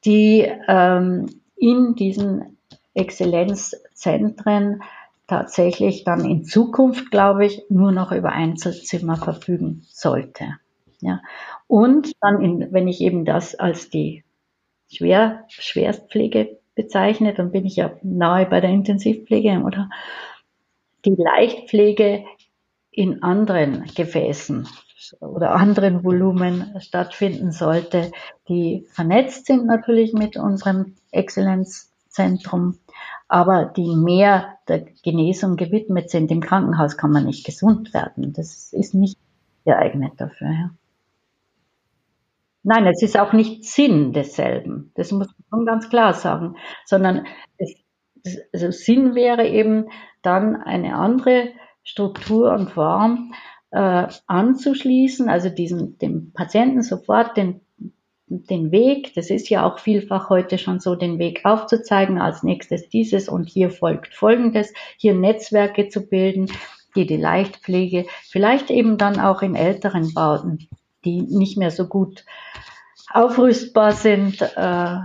die 0.04 0.52
ähm, 0.68 1.28
in 1.56 1.94
diesen 1.94 2.58
Exzellenzzentren 2.96 4.82
tatsächlich 5.28 6.04
dann 6.04 6.26
in 6.26 6.44
Zukunft, 6.44 7.12
glaube 7.12 7.46
ich, 7.46 7.64
nur 7.70 7.92
noch 7.92 8.12
über 8.12 8.32
Einzelzimmer 8.32 9.18
verfügen 9.18 9.84
sollte. 9.88 10.58
Ja. 11.00 11.22
Und 11.68 12.12
dann, 12.22 12.42
in, 12.42 12.74
wenn 12.74 12.88
ich 12.88 13.02
eben 13.02 13.24
das 13.24 13.56
als 13.56 13.90
die 13.90 14.24
Schwer, 14.90 15.46
Schwerstpflege 15.48 16.58
bezeichne, 16.76 17.34
dann 17.34 17.52
bin 17.52 17.66
ich 17.66 17.76
ja 17.76 17.92
nahe 18.02 18.46
bei 18.46 18.60
der 18.62 18.72
Intensivpflege 18.72 19.62
oder 19.64 19.90
die 21.06 21.16
Leichtpflege 21.18 22.26
in 22.92 23.24
anderen 23.24 23.86
Gefäßen 23.96 24.68
oder 25.20 25.56
anderen 25.56 26.04
Volumen 26.04 26.76
stattfinden 26.80 27.52
sollte, 27.52 28.12
die 28.48 28.86
vernetzt 28.92 29.46
sind 29.46 29.66
natürlich 29.66 30.14
mit 30.14 30.38
unserem 30.38 30.96
Exzellenzzentrum, 31.12 32.78
aber 33.28 33.66
die 33.66 33.96
mehr 33.96 34.58
der 34.68 34.86
Genesung 35.04 35.56
gewidmet 35.56 36.10
sind. 36.10 36.32
Im 36.32 36.42
Krankenhaus 36.42 36.98
kann 36.98 37.12
man 37.12 37.26
nicht 37.26 37.46
gesund 37.46 37.94
werden. 37.94 38.34
Das 38.34 38.74
ist 38.74 38.94
nicht 38.94 39.18
geeignet 39.66 40.14
dafür. 40.18 40.50
Ja. 40.50 40.70
Nein, 42.64 42.86
es 42.88 43.02
ist 43.02 43.18
auch 43.18 43.34
nicht 43.34 43.66
Sinn 43.66 44.14
desselben. 44.14 44.92
Das 44.96 45.12
muss 45.12 45.28
man 45.50 45.66
ganz 45.66 45.90
klar 45.90 46.14
sagen, 46.14 46.58
sondern 46.86 47.26
es, 47.58 47.74
also 48.54 48.72
Sinn 48.72 49.16
wäre 49.16 49.48
eben, 49.48 49.90
dann 50.22 50.56
eine 50.56 50.96
andere 50.96 51.50
Struktur 51.84 52.54
und 52.54 52.72
Form 52.72 53.34
äh, 53.72 54.08
anzuschließen, 54.28 55.30
also 55.30 55.50
diesen, 55.50 55.98
dem 55.98 56.32
Patienten 56.34 56.84
sofort 56.84 57.38
den, 57.38 57.62
den 58.28 58.72
Weg, 58.72 59.14
das 59.16 59.30
ist 59.30 59.50
ja 59.50 59.66
auch 59.66 59.80
vielfach 59.80 60.30
heute 60.30 60.58
schon 60.58 60.80
so, 60.80 60.96
den 60.96 61.20
Weg 61.20 61.42
aufzuzeigen, 61.44 62.20
als 62.20 62.44
nächstes 62.44 62.90
dieses 62.90 63.28
und 63.28 63.50
hier 63.50 63.70
folgt 63.70 64.14
folgendes, 64.14 64.74
hier 64.98 65.14
Netzwerke 65.14 65.90
zu 65.90 66.08
bilden, 66.08 66.52
die 66.96 67.06
die 67.06 67.18
Leichtpflege, 67.18 68.06
vielleicht 68.24 68.70
eben 68.70 68.98
dann 68.98 69.20
auch 69.20 69.42
in 69.42 69.56
älteren 69.56 70.14
Bauten, 70.14 70.68
die 71.04 71.22
nicht 71.22 71.58
mehr 71.58 71.72
so 71.72 71.88
gut 71.88 72.26
aufrüstbar 73.14 73.92
sind, 73.92 74.42
äh, 74.42 74.98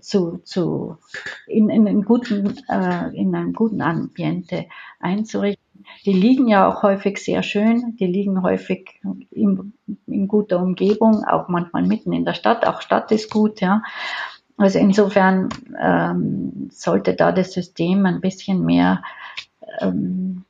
zu, 0.00 0.38
zu, 0.44 0.98
in, 1.46 1.70
in, 1.70 1.88
einem 1.88 2.04
guten, 2.04 2.56
äh, 2.68 3.08
in 3.14 3.34
einem 3.34 3.52
guten 3.52 3.80
Ambiente 3.80 4.66
einzurichten. 5.00 5.62
Die 6.04 6.12
liegen 6.12 6.48
ja 6.48 6.68
auch 6.68 6.82
häufig 6.82 7.18
sehr 7.18 7.42
schön, 7.42 7.96
die 7.96 8.06
liegen 8.06 8.42
häufig 8.42 9.00
in, 9.30 9.72
in 10.06 10.28
guter 10.28 10.60
Umgebung, 10.60 11.24
auch 11.24 11.48
manchmal 11.48 11.82
mitten 11.82 12.12
in 12.12 12.24
der 12.24 12.34
Stadt. 12.34 12.66
Auch 12.66 12.80
Stadt 12.80 13.10
ist 13.12 13.30
gut, 13.30 13.60
ja. 13.60 13.82
Also 14.56 14.78
insofern 14.78 15.48
ähm, 15.80 16.68
sollte 16.70 17.14
da 17.14 17.32
das 17.32 17.52
System 17.52 18.06
ein 18.06 18.20
bisschen 18.20 18.64
mehr 18.64 19.02
ähm, 19.80 20.44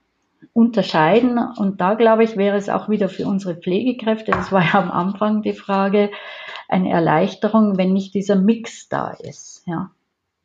unterscheiden. 0.52 1.38
Und 1.38 1.80
da 1.80 1.94
glaube 1.94 2.24
ich, 2.24 2.36
wäre 2.36 2.56
es 2.56 2.68
auch 2.68 2.88
wieder 2.88 3.08
für 3.08 3.26
unsere 3.26 3.54
Pflegekräfte, 3.54 4.32
das 4.32 4.52
war 4.52 4.62
ja 4.62 4.74
am 4.74 4.90
Anfang 4.90 5.42
die 5.42 5.54
Frage, 5.54 6.10
eine 6.72 6.90
Erleichterung, 6.90 7.76
wenn 7.76 7.92
nicht 7.92 8.14
dieser 8.14 8.36
Mix 8.36 8.88
da 8.88 9.10
ist. 9.10 9.62
Ja. 9.66 9.90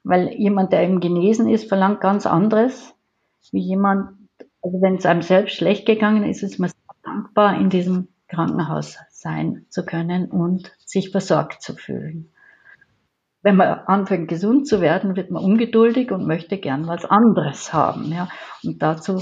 Weil 0.04 0.34
jemand, 0.34 0.74
der 0.74 0.84
eben 0.84 1.00
genesen 1.00 1.50
ist, 1.50 1.70
verlangt 1.70 2.02
ganz 2.02 2.26
anderes, 2.26 2.94
wie 3.52 3.62
jemand, 3.62 4.12
also 4.62 4.82
wenn 4.82 4.96
es 4.96 5.06
einem 5.06 5.22
selbst 5.22 5.56
schlecht 5.56 5.86
gegangen 5.86 6.24
ist, 6.24 6.44
ist 6.44 6.60
man 6.60 6.72
dankbar, 7.04 7.60
in 7.60 7.70
diesem 7.70 8.10
Krankenhaus 8.28 8.98
sein 9.10 9.66
zu 9.70 9.86
können 9.86 10.30
und 10.30 10.72
sich 10.86 11.12
versorgt 11.12 11.62
zu 11.62 11.74
fühlen. 11.76 12.30
Wenn 13.42 13.56
man 13.56 13.80
anfängt 13.86 14.28
gesund 14.28 14.68
zu 14.68 14.82
werden, 14.82 15.16
wird 15.16 15.32
man 15.32 15.44
ungeduldig 15.44 16.12
und 16.12 16.28
möchte 16.28 16.58
gern 16.58 16.88
was 16.88 17.06
anderes 17.06 17.72
haben. 17.72 18.12
Ja. 18.12 18.28
Und 18.64 18.82
dazu, 18.82 19.20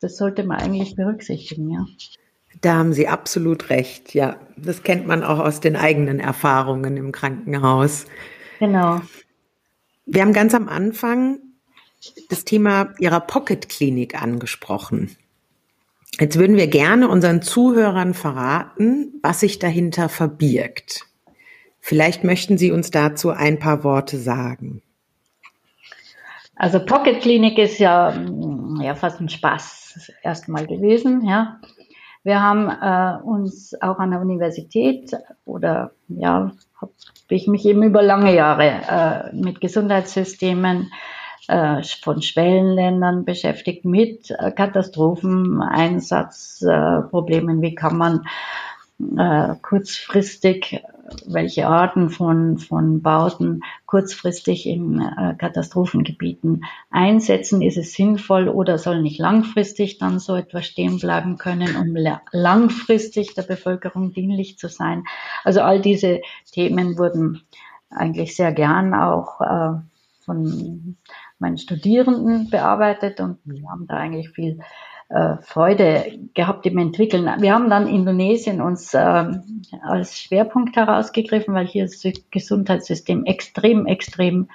das 0.00 0.16
sollte 0.16 0.42
man 0.42 0.58
eigentlich 0.58 0.96
berücksichtigen. 0.96 1.70
Ja. 1.70 1.86
Da 2.60 2.74
haben 2.74 2.92
Sie 2.92 3.08
absolut 3.08 3.70
recht. 3.70 4.14
Ja, 4.14 4.36
das 4.56 4.82
kennt 4.82 5.06
man 5.06 5.24
auch 5.24 5.38
aus 5.38 5.60
den 5.60 5.76
eigenen 5.76 6.20
Erfahrungen 6.20 6.96
im 6.96 7.12
Krankenhaus. 7.12 8.06
Genau. 8.58 9.00
Wir 10.06 10.22
haben 10.22 10.32
ganz 10.32 10.54
am 10.54 10.68
Anfang 10.68 11.38
das 12.28 12.44
Thema 12.44 12.92
Ihrer 12.98 13.20
Pocket-Klinik 13.20 14.20
angesprochen. 14.20 15.16
Jetzt 16.18 16.38
würden 16.38 16.56
wir 16.56 16.66
gerne 16.66 17.08
unseren 17.08 17.40
Zuhörern 17.40 18.14
verraten, 18.14 19.20
was 19.22 19.40
sich 19.40 19.58
dahinter 19.58 20.08
verbirgt. 20.08 21.06
Vielleicht 21.80 22.24
möchten 22.24 22.58
Sie 22.58 22.72
uns 22.72 22.90
dazu 22.90 23.30
ein 23.30 23.58
paar 23.58 23.84
Worte 23.84 24.18
sagen. 24.18 24.82
Also 26.56 26.84
Pocket 26.84 27.22
Klinik 27.22 27.58
ist 27.58 27.78
ja, 27.78 28.14
ja 28.82 28.94
fast 28.94 29.20
ein 29.20 29.30
Spaß 29.30 30.12
erstmal 30.22 30.66
gewesen, 30.66 31.26
ja. 31.26 31.58
Wir 32.22 32.42
haben 32.42 32.68
äh, 32.68 33.22
uns 33.22 33.74
auch 33.80 33.98
an 33.98 34.10
der 34.10 34.20
Universität 34.20 35.16
oder 35.44 35.92
ja, 36.08 36.52
habe 36.80 36.92
ich 37.28 37.46
mich 37.46 37.64
eben 37.64 37.82
über 37.82 38.02
lange 38.02 38.34
Jahre 38.34 39.30
äh, 39.32 39.34
mit 39.34 39.60
Gesundheitssystemen 39.60 40.92
äh, 41.48 41.82
von 42.02 42.20
Schwellenländern 42.20 43.24
beschäftigt, 43.24 43.84
mit 43.84 44.30
äh, 44.30 44.52
Katastrophen, 44.52 45.62
Einsatzproblemen. 45.62 47.62
Wie 47.62 47.74
kann 47.74 47.96
man 47.96 48.26
äh, 49.16 49.54
kurzfristig 49.62 50.82
welche 51.26 51.66
Arten 51.66 52.10
von, 52.10 52.58
von 52.58 53.02
Bauten 53.02 53.62
kurzfristig 53.86 54.66
in 54.66 55.00
äh, 55.00 55.34
Katastrophengebieten 55.36 56.64
einsetzen. 56.90 57.62
Ist 57.62 57.76
es 57.76 57.92
sinnvoll 57.92 58.48
oder 58.48 58.78
soll 58.78 59.02
nicht 59.02 59.18
langfristig 59.18 59.98
dann 59.98 60.18
so 60.18 60.36
etwas 60.36 60.66
stehen 60.66 60.98
bleiben 60.98 61.38
können, 61.38 61.76
um 61.76 61.96
langfristig 62.32 63.34
der 63.34 63.42
Bevölkerung 63.42 64.12
dienlich 64.12 64.58
zu 64.58 64.68
sein? 64.68 65.04
Also 65.44 65.60
all 65.60 65.80
diese 65.80 66.20
Themen 66.52 66.98
wurden 66.98 67.42
eigentlich 67.90 68.36
sehr 68.36 68.52
gern 68.52 68.94
auch 68.94 69.40
äh, 69.40 69.80
von 70.24 70.96
meinen 71.38 71.58
Studierenden 71.58 72.50
bearbeitet 72.50 73.20
und 73.20 73.38
wir 73.44 73.68
haben 73.68 73.86
da 73.86 73.96
eigentlich 73.96 74.30
viel 74.30 74.60
äh, 75.10 75.36
Freude 75.42 76.18
gehabt 76.34 76.66
im 76.66 76.78
Entwickeln. 76.78 77.28
Wir 77.40 77.52
haben 77.52 77.68
dann 77.68 77.88
Indonesien 77.88 78.60
uns 78.60 78.94
äh, 78.94 79.24
als 79.82 80.18
Schwerpunkt 80.18 80.76
herausgegriffen, 80.76 81.52
weil 81.52 81.66
hier 81.66 81.84
das 81.84 82.02
Gesundheitssystem 82.30 83.24
extrem, 83.24 83.86
extrem 83.86 84.48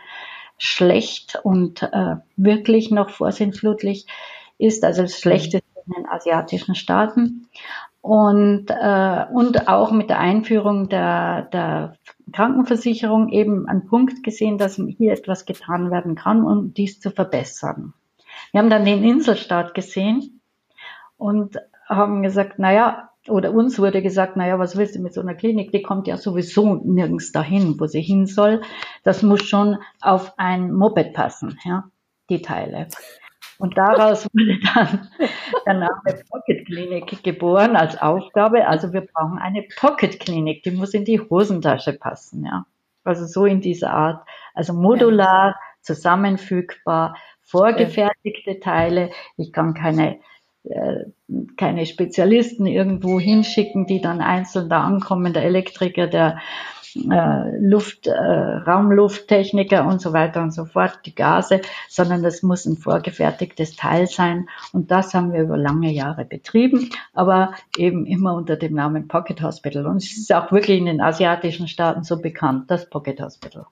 schlecht 0.58 1.40
und 1.44 1.84
äh, 1.84 2.16
wirklich 2.38 2.90
noch 2.90 3.10
vorsinnflutlich 3.10 4.08
ist, 4.58 4.86
also 4.86 5.02
das 5.02 5.20
schlechteste 5.20 5.66
in 5.86 5.94
den 5.94 6.10
asiatischen 6.10 6.74
Staaten. 6.74 7.48
Und, 8.02 8.68
äh, 8.70 9.26
und 9.34 9.68
auch 9.68 9.92
mit 9.92 10.10
der 10.10 10.20
Einführung 10.20 10.90
der, 10.90 11.44
der 11.52 11.96
Krankenversicherung 12.32 13.30
eben 13.30 13.68
einen 13.68 13.88
Punkt 13.88 14.24
gesehen, 14.24 14.58
dass 14.58 14.76
hier 14.76 15.12
etwas 15.12 15.46
getan 15.46 15.92
werden 15.92 16.16
kann, 16.16 16.44
um 16.44 16.74
dies 16.74 17.00
zu 17.00 17.12
verbessern. 17.12 17.94
Wir 18.52 18.62
haben 18.62 18.70
dann 18.70 18.86
den 18.86 19.04
Inselstaat 19.04 19.74
gesehen, 19.74 20.35
und 21.18 21.58
haben 21.88 22.24
gesagt, 22.24 22.60
naja, 22.60 23.10
oder 23.28 23.52
uns 23.52 23.80
wurde 23.80 24.02
gesagt, 24.02 24.38
naja, 24.38 24.60
was 24.60 24.76
willst 24.76 24.96
du 24.96 25.02
mit 25.02 25.14
so 25.14 25.22
einer 25.22 25.34
Klinik? 25.34 25.72
Die 25.72 25.82
kommt 25.82 26.08
ja 26.08 26.18
sowieso 26.18 26.76
nirgends 26.76 27.32
dahin, 27.32 27.80
wo 27.80 27.88
sie 27.88 28.02
hin 28.02 28.28
soll. 28.28 28.62
Das 29.04 29.24
muss 29.24 29.44
schon 29.44 29.78
auf 30.02 30.34
ein 30.38 30.72
Moped 30.72 31.14
passen, 31.14 31.58
ja, 31.64 31.86
die 32.30 32.42
Teile. 32.42 32.88
Und 33.58 33.78
daraus 33.78 34.26
wurde 34.34 34.60
dann 34.74 35.08
der 35.66 35.74
Name 35.74 36.24
Pocket 36.30 36.66
Klinik 36.66 37.24
geboren 37.24 37.76
als 37.76 38.00
Aufgabe. 38.00 38.68
Also 38.68 38.94
wir 38.94 39.02
brauchen 39.02 39.40
eine 39.40 39.64
Pocket 39.76 40.20
Klinik, 40.20 40.64
die 40.64 40.72
muss 40.72 40.94
in 40.94 41.06
die 41.06 41.20
Hosentasche 41.20 41.94
passen, 41.94 42.46
ja. 42.46 42.66
Also 43.04 43.26
so 43.26 43.46
in 43.46 43.62
dieser 43.62 43.92
Art. 43.92 44.28
Also 44.56 44.74
modular, 44.74 45.56
zusammenfügbar, 45.82 47.16
vorgefertigte 47.42 48.60
Teile. 48.60 49.12
Ich 49.38 49.54
kann 49.54 49.76
keine 49.76 50.20
keine 51.58 51.86
Spezialisten 51.86 52.66
irgendwo 52.66 53.20
hinschicken, 53.20 53.86
die 53.86 54.02
dann 54.02 54.22
einzeln 54.22 54.70
da 54.70 54.82
ankommen, 54.84 55.34
der 55.34 55.44
Elektriker, 55.44 56.08
der 56.08 56.40
äh, 56.96 57.58
Luft, 57.60 58.08
äh, 58.08 58.14
Raumlufttechniker 58.14 59.86
und 59.86 60.02
so 60.02 60.14
weiter 60.14 60.42
und 60.42 60.52
so 60.52 60.66
fort, 60.66 61.00
die 61.06 61.14
Gase, 61.14 61.62
sondern 61.90 62.24
das 62.24 62.42
muss 62.42 62.66
ein 62.66 62.78
vorgefertigtes 62.78 63.76
Teil 63.76 64.08
sein. 64.08 64.48
Und 64.72 64.92
das 64.92 65.14
haben 65.14 65.34
wir 65.34 65.42
über 65.42 65.58
lange 65.58 65.92
Jahre 65.92 66.26
betrieben, 66.26 66.90
aber 67.14 67.54
eben 67.78 68.06
immer 68.06 68.34
unter 68.34 68.56
dem 68.56 68.74
Namen 68.74 69.08
Pocket 69.08 69.42
Hospital. 69.42 69.86
Und 69.86 69.98
es 69.98 70.18
ist 70.18 70.34
auch 70.34 70.52
wirklich 70.52 70.78
in 70.78 70.86
den 70.86 71.02
asiatischen 71.02 71.68
Staaten 71.68 72.04
so 72.04 72.22
bekannt, 72.22 72.72
das 72.72 72.90
Pocket 72.90 73.20
Hospital. 73.20 73.66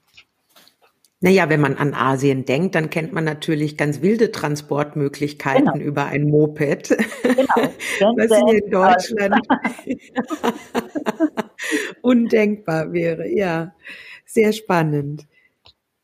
Naja, 1.24 1.48
wenn 1.48 1.62
man 1.62 1.78
an 1.78 1.94
Asien 1.94 2.44
denkt, 2.44 2.76
dann 2.76 2.90
kennt 2.90 3.14
man 3.14 3.24
natürlich 3.24 3.78
ganz 3.78 4.02
wilde 4.02 4.34
Transportmöglichkeiten 4.34 5.72
genau. 5.72 5.86
über 5.86 6.08
ein 6.08 6.26
Moped, 6.26 6.90
genau. 7.24 7.46
was 8.18 8.46
hier 8.46 8.66
in 8.66 8.70
Deutschland 8.70 9.42
undenkbar 12.02 12.92
wäre. 12.92 13.30
Ja, 13.30 13.74
sehr 14.26 14.52
spannend. 14.52 15.26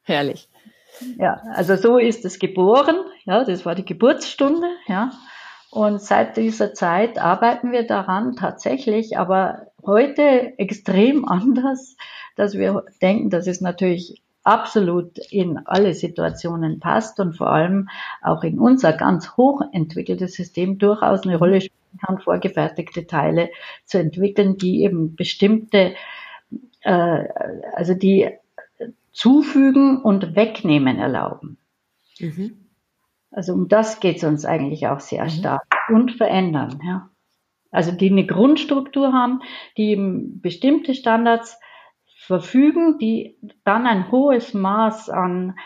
Herrlich. 0.04 0.48
Ja, 1.18 1.42
also 1.54 1.76
so 1.76 1.98
ist 1.98 2.24
es 2.24 2.40
geboren. 2.40 2.96
Ja, 3.26 3.44
das 3.44 3.66
war 3.66 3.76
die 3.76 3.84
Geburtsstunde. 3.84 4.70
Ja, 4.88 5.12
und 5.70 6.02
seit 6.02 6.38
dieser 6.38 6.74
Zeit 6.74 7.20
arbeiten 7.20 7.74
wir 7.74 7.84
daran 7.84 8.38
tatsächlich, 8.38 9.18
aber 9.18 9.68
heute 9.86 10.58
extrem 10.58 11.26
anders, 11.26 11.98
dass 12.38 12.54
wir 12.54 12.86
denken, 13.02 13.30
das 13.30 13.48
ist 13.48 13.62
natürlich 13.62 14.24
absolut 14.50 15.20
in 15.32 15.60
alle 15.66 15.94
Situationen 15.94 16.80
passt 16.80 17.20
und 17.20 17.38
vor 17.38 17.52
allem 17.52 17.88
auch 18.24 18.44
in 18.44 18.60
unser 18.60 18.94
ganz 18.94 19.38
hochentwickeltes 19.38 20.34
System 20.34 20.80
durchaus 20.80 21.24
eine 21.24 21.38
Rolle 21.38 21.62
spielen 21.62 22.00
kann, 22.04 22.20
vorgefertigte 22.20 23.06
Teile 23.06 23.50
zu 23.86 24.00
entwickeln, 24.00 24.58
die 24.58 24.84
eben 24.84 25.16
bestimmte, 25.16 25.94
äh, 26.82 27.24
also 27.76 27.94
die 27.94 28.30
zufügen 29.12 30.02
und 30.02 30.36
wegnehmen 30.36 30.98
erlauben. 30.98 31.58
Mhm. 32.20 32.66
Also 33.32 33.54
um 33.54 33.68
das 33.68 34.00
geht 34.00 34.18
es 34.18 34.24
uns 34.24 34.46
eigentlich 34.46 34.88
auch 34.88 35.00
sehr 35.00 35.26
mhm. 35.26 35.30
stark 35.30 35.68
und 35.90 36.14
verändern. 36.14 36.82
Ja. 36.84 37.10
Also 37.70 37.92
die 37.92 38.10
eine 38.10 38.26
Grundstruktur 38.26 39.14
haben, 39.14 39.42
die 39.78 39.92
eben 39.92 40.42
bestimmte 40.42 40.96
Standards 40.96 41.60
verfügen, 42.30 43.00
die 43.00 43.36
dann 43.64 43.88
ein 43.88 44.12
hohes 44.12 44.54
Maß 44.54 45.10
an 45.10 45.58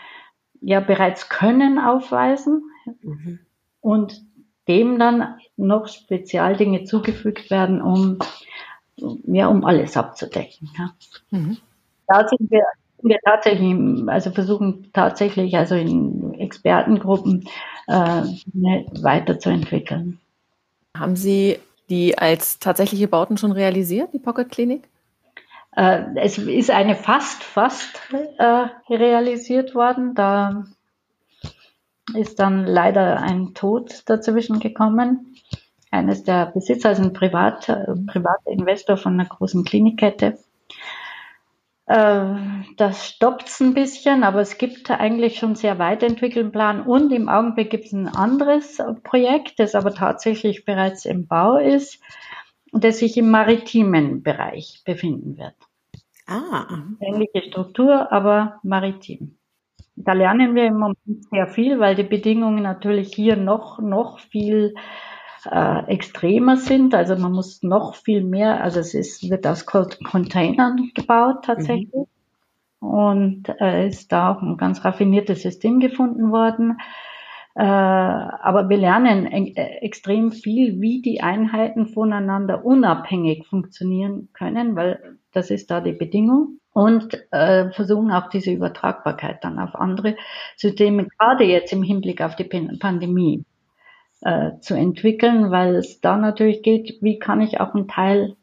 ja 0.62 0.80
bereits 0.80 1.28
Können 1.28 1.78
aufweisen 1.78 2.62
mhm. 3.02 3.38
und 3.82 4.22
dem 4.66 4.98
dann 4.98 5.36
noch 5.58 5.88
Spezialdinge 5.88 6.84
zugefügt 6.84 7.50
werden, 7.50 7.82
um 7.82 8.18
ja 9.26 9.48
um 9.48 9.62
alles 9.66 9.94
abzudecken. 9.98 10.70
Ja. 10.78 10.94
Mhm. 11.30 11.58
Da 12.08 12.26
sind 12.26 12.50
wir, 12.50 12.64
wir 13.02 13.18
tatsächlich, 13.22 14.08
also 14.08 14.30
versuchen 14.30 14.88
tatsächlich 14.94 15.54
also 15.58 15.74
in 15.74 16.32
Expertengruppen 16.32 17.46
äh, 17.88 18.22
weiterzuentwickeln. 19.02 20.18
Haben 20.96 21.16
Sie 21.16 21.58
die 21.90 22.16
als 22.16 22.58
tatsächliche 22.58 23.06
Bauten 23.06 23.36
schon 23.36 23.52
realisiert, 23.52 24.14
die 24.14 24.18
Pocket 24.18 24.48
Klinik? 24.48 24.88
Äh, 25.76 26.04
es 26.16 26.38
ist 26.38 26.70
eine 26.70 26.94
fast, 26.94 27.42
fast 27.42 28.00
äh, 28.38 28.66
realisiert 28.88 29.74
worden. 29.74 30.14
Da 30.14 30.64
ist 32.14 32.38
dann 32.38 32.66
leider 32.66 33.20
ein 33.20 33.54
Tod 33.54 34.02
dazwischen 34.06 34.60
gekommen. 34.60 35.36
Eines 35.90 36.24
der 36.24 36.46
Besitzer, 36.46 36.90
also 36.90 37.02
ein 37.02 37.12
Privat, 37.12 37.68
äh, 37.68 37.94
privater 38.06 38.50
Investor 38.50 38.96
von 38.96 39.14
einer 39.14 39.28
großen 39.28 39.64
Klinikkette. 39.64 40.38
Äh, 41.86 42.24
das 42.76 43.06
stoppt 43.06 43.48
es 43.48 43.60
ein 43.60 43.74
bisschen, 43.74 44.24
aber 44.24 44.40
es 44.40 44.58
gibt 44.58 44.90
eigentlich 44.90 45.38
schon 45.38 45.54
sehr 45.54 45.78
weit 45.78 46.02
entwickelten 46.02 46.52
Plan 46.52 46.82
und 46.82 47.12
im 47.12 47.28
Augenblick 47.28 47.70
gibt 47.70 47.86
es 47.86 47.92
ein 47.92 48.08
anderes 48.08 48.80
Projekt, 49.02 49.58
das 49.58 49.74
aber 49.74 49.94
tatsächlich 49.94 50.64
bereits 50.64 51.04
im 51.04 51.26
Bau 51.26 51.56
ist 51.56 52.00
und 52.74 52.82
das 52.82 52.98
sich 52.98 53.16
im 53.16 53.30
maritimen 53.30 54.24
Bereich 54.24 54.82
befinden 54.84 55.38
wird. 55.38 55.54
Ah. 56.26 56.82
Ähnliche 57.00 57.42
Struktur, 57.48 58.10
aber 58.10 58.58
maritim. 58.64 59.38
Da 59.94 60.12
lernen 60.12 60.56
wir 60.56 60.66
im 60.66 60.80
Moment 60.80 60.98
sehr 61.30 61.46
viel, 61.46 61.78
weil 61.78 61.94
die 61.94 62.02
Bedingungen 62.02 62.64
natürlich 62.64 63.14
hier 63.14 63.36
noch, 63.36 63.78
noch 63.78 64.18
viel 64.18 64.74
äh, 65.48 65.86
extremer 65.86 66.56
sind. 66.56 66.96
Also 66.96 67.14
man 67.14 67.30
muss 67.30 67.62
noch 67.62 67.94
viel 67.94 68.24
mehr, 68.24 68.60
also 68.64 68.80
es 68.80 68.92
ist, 68.92 69.30
wird 69.30 69.46
aus 69.46 69.66
Containern 69.66 70.90
gebaut 70.96 71.44
tatsächlich. 71.44 71.94
Mhm. 71.94 72.88
Und 72.88 73.48
äh, 73.60 73.86
ist 73.86 74.10
da 74.10 74.32
auch 74.32 74.42
ein 74.42 74.56
ganz 74.56 74.84
raffiniertes 74.84 75.42
System 75.42 75.78
gefunden 75.78 76.32
worden. 76.32 76.78
Äh, 77.56 77.62
aber 77.62 78.68
wir 78.68 78.76
lernen 78.76 79.26
e 79.26 79.52
extrem 79.80 80.32
viel, 80.32 80.80
wie 80.80 81.02
die 81.02 81.20
Einheiten 81.20 81.86
voneinander 81.86 82.64
unabhängig 82.64 83.46
funktionieren 83.46 84.28
können, 84.32 84.74
weil 84.74 85.18
das 85.32 85.50
ist 85.50 85.70
da 85.70 85.80
die 85.80 85.92
Bedingung. 85.92 86.58
Und 86.72 87.16
äh, 87.30 87.70
versuchen 87.70 88.10
auch 88.10 88.28
diese 88.28 88.50
Übertragbarkeit 88.50 89.44
dann 89.44 89.60
auf 89.60 89.76
andere 89.76 90.16
Systeme, 90.56 91.06
gerade 91.06 91.44
jetzt 91.44 91.72
im 91.72 91.84
Hinblick 91.84 92.20
auf 92.20 92.34
die 92.34 92.42
Pandemie, 92.44 93.44
äh, 94.22 94.58
zu 94.60 94.74
entwickeln, 94.74 95.52
weil 95.52 95.76
es 95.76 96.00
da 96.00 96.16
natürlich 96.16 96.62
geht, 96.62 96.98
wie 97.00 97.20
kann 97.20 97.40
ich 97.40 97.60
auch 97.60 97.74
einen 97.74 97.86
Teil 97.86 98.36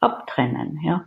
abtrennen, 0.00 0.80
ja. 0.82 1.04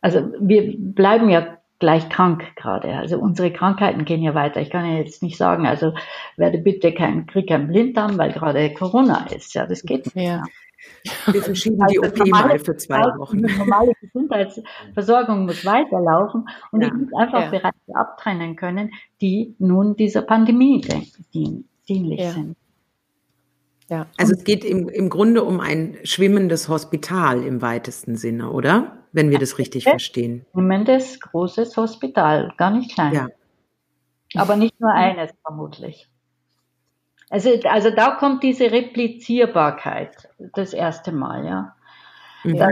Also 0.00 0.30
wir 0.38 0.76
bleiben 0.78 1.28
ja 1.28 1.57
gleich 1.78 2.08
krank 2.08 2.44
gerade. 2.56 2.96
Also 2.96 3.18
unsere 3.18 3.52
Krankheiten 3.52 4.04
gehen 4.04 4.22
ja 4.22 4.34
weiter. 4.34 4.60
Ich 4.60 4.70
kann 4.70 4.84
ja 4.84 4.98
jetzt 4.98 5.22
nicht 5.22 5.36
sagen, 5.36 5.66
also 5.66 5.92
werde 6.36 6.58
bitte 6.58 6.92
kein, 6.92 7.26
krieg 7.26 7.48
keinen 7.48 7.68
Blinddarm, 7.68 8.18
weil 8.18 8.32
gerade 8.32 8.72
Corona 8.74 9.26
ist. 9.34 9.54
Ja, 9.54 9.66
das 9.66 9.82
geht 9.82 10.14
nicht. 10.14 10.26
Ja. 10.26 10.42
Wir 11.26 11.42
verschieben 11.42 11.84
die 11.90 11.98
also 11.98 12.22
OP 12.22 12.28
mal 12.28 12.58
für 12.58 12.76
zwei 12.76 13.02
Wochen. 13.18 13.46
Die 13.46 13.56
normale 13.56 13.92
Gesundheitsversorgung 14.00 15.46
muss 15.46 15.64
weiterlaufen 15.64 16.48
und 16.70 16.80
ja. 16.80 16.88
ich 16.88 16.94
muss 16.94 17.08
einfach 17.18 17.40
ja. 17.42 17.50
Bereiche 17.50 17.94
abtrennen 17.94 18.56
können, 18.56 18.92
die 19.20 19.54
nun 19.58 19.96
dieser 19.96 20.22
Pandemie 20.22 20.80
dienlich 21.88 22.20
ja. 22.20 22.30
sind. 22.30 22.56
Ja. 23.90 24.06
Also 24.18 24.34
es 24.34 24.44
geht 24.44 24.64
im, 24.64 24.88
im 24.88 25.08
Grunde 25.08 25.42
um 25.42 25.60
ein 25.60 25.96
schwimmendes 26.04 26.68
Hospital 26.68 27.42
im 27.42 27.62
weitesten 27.62 28.16
Sinne, 28.16 28.50
oder? 28.50 28.97
Wenn 29.12 29.30
wir 29.30 29.38
das 29.38 29.58
richtig 29.58 29.84
verstehen. 29.84 30.44
Schwimmendes 30.52 31.20
großes 31.20 31.76
Hospital, 31.76 32.52
gar 32.56 32.70
nicht 32.70 32.92
klein. 32.92 33.14
Ja. 33.14 33.28
Aber 34.34 34.56
nicht 34.56 34.78
nur 34.80 34.92
eines 34.92 35.32
vermutlich. 35.42 36.08
Also, 37.30 37.50
also 37.64 37.90
da 37.90 38.12
kommt 38.12 38.42
diese 38.42 38.70
Replizierbarkeit 38.70 40.28
das 40.54 40.72
erste 40.72 41.12
Mal, 41.12 41.44
ja. 41.44 41.76
Mhm. 42.44 42.56
Da, 42.56 42.68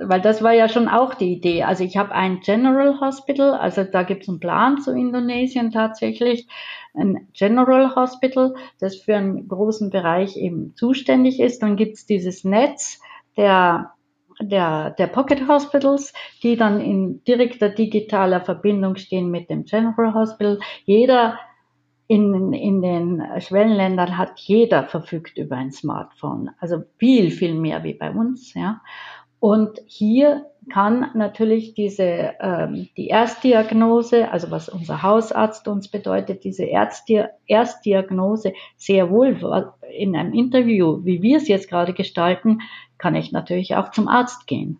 weil 0.00 0.20
das 0.20 0.42
war 0.42 0.52
ja 0.52 0.68
schon 0.68 0.88
auch 0.88 1.14
die 1.14 1.32
Idee. 1.32 1.64
Also 1.64 1.84
ich 1.84 1.96
habe 1.96 2.12
ein 2.12 2.40
General 2.40 3.00
Hospital, 3.00 3.54
also 3.54 3.84
da 3.84 4.02
gibt 4.02 4.22
es 4.22 4.28
einen 4.28 4.40
Plan 4.40 4.80
zu 4.80 4.92
Indonesien 4.92 5.70
tatsächlich, 5.70 6.48
ein 6.94 7.28
General 7.32 7.94
Hospital, 7.94 8.54
das 8.80 8.96
für 8.96 9.16
einen 9.16 9.48
großen 9.48 9.90
Bereich 9.90 10.36
eben 10.36 10.74
zuständig 10.76 11.40
ist. 11.40 11.62
Dann 11.62 11.76
gibt 11.76 11.94
es 11.94 12.06
dieses 12.06 12.44
Netz 12.44 13.00
der 13.36 13.92
der, 14.44 14.90
der 14.90 15.06
Pocket 15.06 15.48
Hospitals, 15.48 16.12
die 16.42 16.56
dann 16.56 16.80
in 16.80 17.22
direkter 17.24 17.68
digitaler 17.68 18.40
Verbindung 18.40 18.96
stehen 18.96 19.30
mit 19.30 19.50
dem 19.50 19.64
General 19.64 20.14
Hospital. 20.14 20.58
Jeder 20.84 21.38
in, 22.08 22.52
in 22.52 22.82
den 22.82 23.22
Schwellenländern 23.38 24.18
hat 24.18 24.38
jeder 24.40 24.84
verfügt 24.84 25.38
über 25.38 25.56
ein 25.56 25.72
Smartphone. 25.72 26.50
Also 26.58 26.82
viel, 26.98 27.30
viel 27.30 27.54
mehr 27.54 27.84
wie 27.84 27.94
bei 27.94 28.10
uns, 28.10 28.52
ja. 28.54 28.82
Und 29.40 29.80
hier 29.86 30.46
kann 30.70 31.10
natürlich 31.14 31.74
diese 31.74 32.34
ähm, 32.38 32.88
die 32.96 33.08
Erstdiagnose, 33.08 34.30
also 34.30 34.52
was 34.52 34.68
unser 34.68 35.02
Hausarzt 35.02 35.66
uns 35.66 35.88
bedeutet, 35.88 36.44
diese 36.44 36.64
Ärzti 36.64 37.24
Erstdiagnose 37.46 38.52
sehr 38.76 39.10
wohl 39.10 39.36
in 39.98 40.14
einem 40.14 40.32
Interview, 40.32 41.00
wie 41.04 41.22
wir 41.22 41.38
es 41.38 41.48
jetzt 41.48 41.68
gerade 41.68 41.92
gestalten, 41.92 42.60
kann 43.02 43.16
ich 43.16 43.32
natürlich 43.32 43.74
auch 43.74 43.90
zum 43.90 44.06
Arzt 44.08 44.46
gehen. 44.46 44.78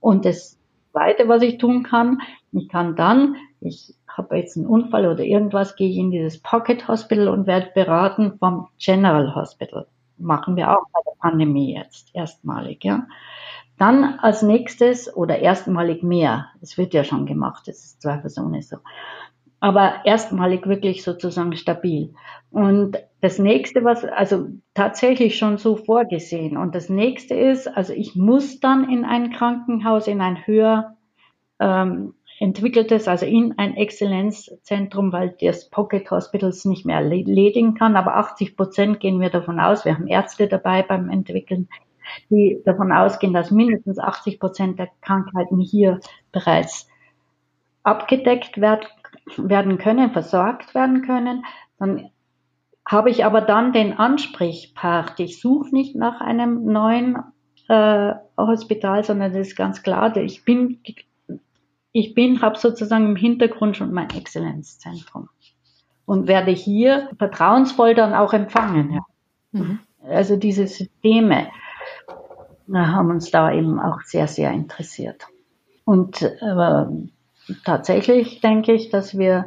Und 0.00 0.24
das 0.24 0.58
Zweite, 0.90 1.28
was 1.28 1.42
ich 1.42 1.58
tun 1.58 1.82
kann, 1.82 2.22
ich 2.50 2.68
kann 2.68 2.96
dann, 2.96 3.36
ich 3.60 3.94
habe 4.08 4.36
jetzt 4.36 4.56
einen 4.56 4.66
Unfall 4.66 5.06
oder 5.06 5.22
irgendwas, 5.22 5.76
gehe 5.76 5.90
ich 5.90 5.98
in 5.98 6.10
dieses 6.10 6.40
Pocket 6.40 6.88
Hospital 6.88 7.28
und 7.28 7.46
werde 7.46 7.70
beraten 7.74 8.38
vom 8.38 8.68
General 8.78 9.34
Hospital. 9.34 9.86
Machen 10.16 10.56
wir 10.56 10.70
auch 10.70 10.86
bei 10.92 11.00
der 11.06 11.18
Pandemie 11.20 11.74
jetzt 11.76 12.10
erstmalig, 12.14 12.84
ja. 12.84 13.06
Dann 13.78 14.18
als 14.20 14.42
nächstes 14.42 15.14
oder 15.14 15.38
erstmalig 15.38 16.02
mehr. 16.02 16.46
Es 16.60 16.78
wird 16.78 16.94
ja 16.94 17.04
schon 17.04 17.26
gemacht, 17.26 17.68
das 17.68 17.84
ist 17.84 18.02
zweifelsohne 18.02 18.62
so. 18.62 18.78
Aber 19.60 20.04
erstmalig 20.04 20.66
wirklich 20.66 21.04
sozusagen 21.04 21.54
stabil. 21.56 22.14
Und 22.50 22.98
das 23.22 23.38
nächste, 23.38 23.84
was, 23.84 24.04
also 24.04 24.48
tatsächlich 24.74 25.38
schon 25.38 25.56
so 25.56 25.76
vorgesehen. 25.76 26.56
Und 26.56 26.74
das 26.74 26.88
nächste 26.88 27.34
ist, 27.34 27.68
also 27.68 27.92
ich 27.92 28.16
muss 28.16 28.58
dann 28.58 28.90
in 28.90 29.04
ein 29.04 29.32
Krankenhaus, 29.32 30.08
in 30.08 30.20
ein 30.20 30.44
höher 30.44 30.96
ähm, 31.60 32.14
entwickeltes, 32.40 33.06
also 33.06 33.24
in 33.24 33.56
ein 33.58 33.76
Exzellenzzentrum, 33.76 35.12
weil 35.12 35.36
das 35.40 35.70
Pocket 35.70 36.10
Hospitals 36.10 36.64
nicht 36.64 36.84
mehr 36.84 36.96
erledigen 36.96 37.74
kann. 37.74 37.94
Aber 37.94 38.16
80 38.16 38.56
Prozent 38.56 38.98
gehen 38.98 39.20
wir 39.20 39.30
davon 39.30 39.60
aus. 39.60 39.84
Wir 39.84 39.94
haben 39.94 40.08
Ärzte 40.08 40.48
dabei 40.48 40.82
beim 40.82 41.08
Entwickeln, 41.08 41.68
die 42.28 42.60
davon 42.64 42.90
ausgehen, 42.90 43.32
dass 43.32 43.52
mindestens 43.52 44.00
80 44.00 44.40
Prozent 44.40 44.80
der 44.80 44.88
Krankheiten 45.00 45.60
hier 45.60 46.00
bereits 46.32 46.88
abgedeckt 47.84 48.60
werden 48.60 49.78
können, 49.78 50.10
versorgt 50.10 50.74
werden 50.74 51.02
können. 51.02 51.44
Dann 51.78 52.10
habe 52.84 53.10
ich 53.10 53.24
aber 53.24 53.40
dann 53.40 53.72
den 53.72 53.92
Ansprechpart. 53.98 55.20
Ich 55.20 55.40
suche 55.40 55.74
nicht 55.74 55.94
nach 55.94 56.20
einem 56.20 56.64
neuen 56.64 57.16
äh, 57.68 58.12
Hospital, 58.36 59.04
sondern 59.04 59.32
das 59.32 59.48
ist 59.48 59.56
ganz 59.56 59.82
klar, 59.82 60.16
ich 60.16 60.44
bin, 60.44 60.80
ich 61.92 62.14
bin, 62.14 62.42
habe 62.42 62.58
sozusagen 62.58 63.06
im 63.06 63.16
Hintergrund 63.16 63.76
schon 63.76 63.92
mein 63.92 64.10
Exzellenzzentrum 64.10 65.28
und 66.06 66.26
werde 66.26 66.50
hier 66.50 67.10
vertrauensvoll 67.18 67.94
dann 67.94 68.14
auch 68.14 68.32
empfangen. 68.32 68.92
Ja. 68.92 69.00
Mhm. 69.52 69.78
Also 70.08 70.36
diese 70.36 70.66
Systeme 70.66 71.48
haben 72.72 73.10
uns 73.10 73.30
da 73.30 73.52
eben 73.52 73.78
auch 73.78 74.00
sehr, 74.02 74.26
sehr 74.26 74.50
interessiert. 74.52 75.26
Und 75.84 76.22
äh, 76.22 76.84
tatsächlich 77.64 78.40
denke 78.40 78.72
ich, 78.72 78.90
dass 78.90 79.18
wir 79.18 79.46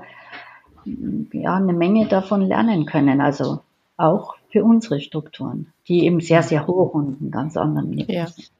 ja, 1.31 1.55
eine 1.55 1.73
Menge 1.73 2.07
davon 2.07 2.41
lernen 2.41 2.85
können. 2.85 3.21
Also 3.21 3.61
auch 3.97 4.35
für 4.51 4.63
unsere 4.63 4.99
Strukturen, 4.99 5.73
die 5.87 6.05
eben 6.05 6.19
sehr, 6.19 6.43
sehr 6.43 6.67
hoch 6.67 6.93
und 6.93 7.21
einen 7.21 7.31
ganz 7.31 7.57
anderen 7.57 7.89
Niveau 7.89 8.11
ja. 8.11 8.27
sind. 8.27 8.51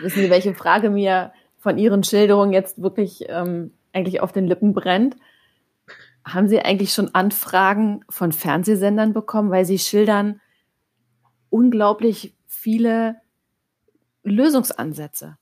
Wissen 0.00 0.22
Sie, 0.22 0.30
welche 0.30 0.54
Frage 0.54 0.90
mir 0.90 1.32
von 1.58 1.78
Ihren 1.78 2.04
Schilderungen 2.04 2.52
jetzt 2.52 2.80
wirklich 2.80 3.24
ähm, 3.28 3.72
eigentlich 3.92 4.20
auf 4.20 4.32
den 4.32 4.46
Lippen 4.46 4.72
brennt? 4.72 5.16
Haben 6.24 6.48
Sie 6.48 6.60
eigentlich 6.60 6.92
schon 6.92 7.14
Anfragen 7.14 8.04
von 8.08 8.32
Fernsehsendern 8.32 9.12
bekommen, 9.12 9.50
weil 9.50 9.64
Sie 9.64 9.78
schildern 9.78 10.40
unglaublich 11.50 12.34
viele 12.46 13.16
Lösungsansätze? 14.22 15.36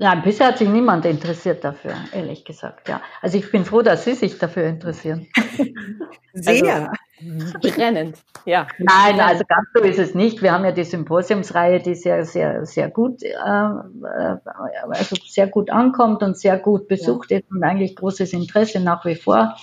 Ja, 0.00 0.14
bisher 0.14 0.46
hat 0.48 0.58
sich 0.58 0.68
niemand 0.68 1.04
interessiert 1.04 1.64
dafür, 1.64 1.92
ehrlich 2.12 2.44
gesagt. 2.44 2.88
Ja, 2.88 3.00
also 3.20 3.36
ich 3.36 3.50
bin 3.50 3.64
froh, 3.64 3.82
dass 3.82 4.04
Sie 4.04 4.14
sich 4.14 4.38
dafür 4.38 4.64
interessieren. 4.64 5.26
Sehr 6.32 6.92
also, 7.20 7.58
brennend, 7.60 8.16
ja. 8.44 8.68
Nein, 8.78 9.18
also 9.18 9.42
ganz 9.44 9.66
so 9.74 9.82
ist 9.82 9.98
es 9.98 10.14
nicht. 10.14 10.40
Wir 10.40 10.52
haben 10.52 10.64
ja 10.64 10.70
die 10.70 10.84
Symposiumsreihe, 10.84 11.80
die 11.80 11.96
sehr, 11.96 12.24
sehr, 12.24 12.64
sehr 12.64 12.88
gut, 12.90 13.24
äh, 13.24 13.32
also 13.34 15.16
sehr 15.26 15.48
gut 15.48 15.68
ankommt 15.70 16.22
und 16.22 16.38
sehr 16.38 16.58
gut 16.58 16.86
besucht 16.86 17.32
ja. 17.32 17.38
ist 17.38 17.50
und 17.50 17.64
eigentlich 17.64 17.96
großes 17.96 18.32
Interesse 18.34 18.78
nach 18.78 19.04
wie 19.04 19.16
vor. 19.16 19.56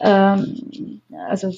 Ähm, 0.00 1.02
also 1.28 1.52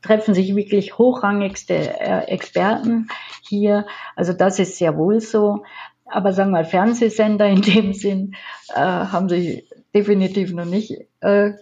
treffen 0.00 0.32
sich 0.32 0.56
wirklich 0.56 0.96
hochrangigste 0.96 1.74
äh, 1.74 2.24
Experten 2.28 3.08
hier. 3.42 3.86
Also 4.16 4.32
das 4.32 4.58
ist 4.58 4.78
sehr 4.78 4.96
wohl 4.96 5.20
so. 5.20 5.64
Aber 6.10 6.32
sagen 6.32 6.50
wir 6.50 6.58
mal, 6.58 6.64
Fernsehsender 6.64 7.46
in 7.46 7.62
dem 7.62 7.92
Sinn 7.94 8.34
äh, 8.74 8.80
haben 8.80 9.28
sich 9.28 9.68
definitiv 9.94 10.52
noch 10.52 10.64
nicht 10.64 10.92
äh, 11.20 11.52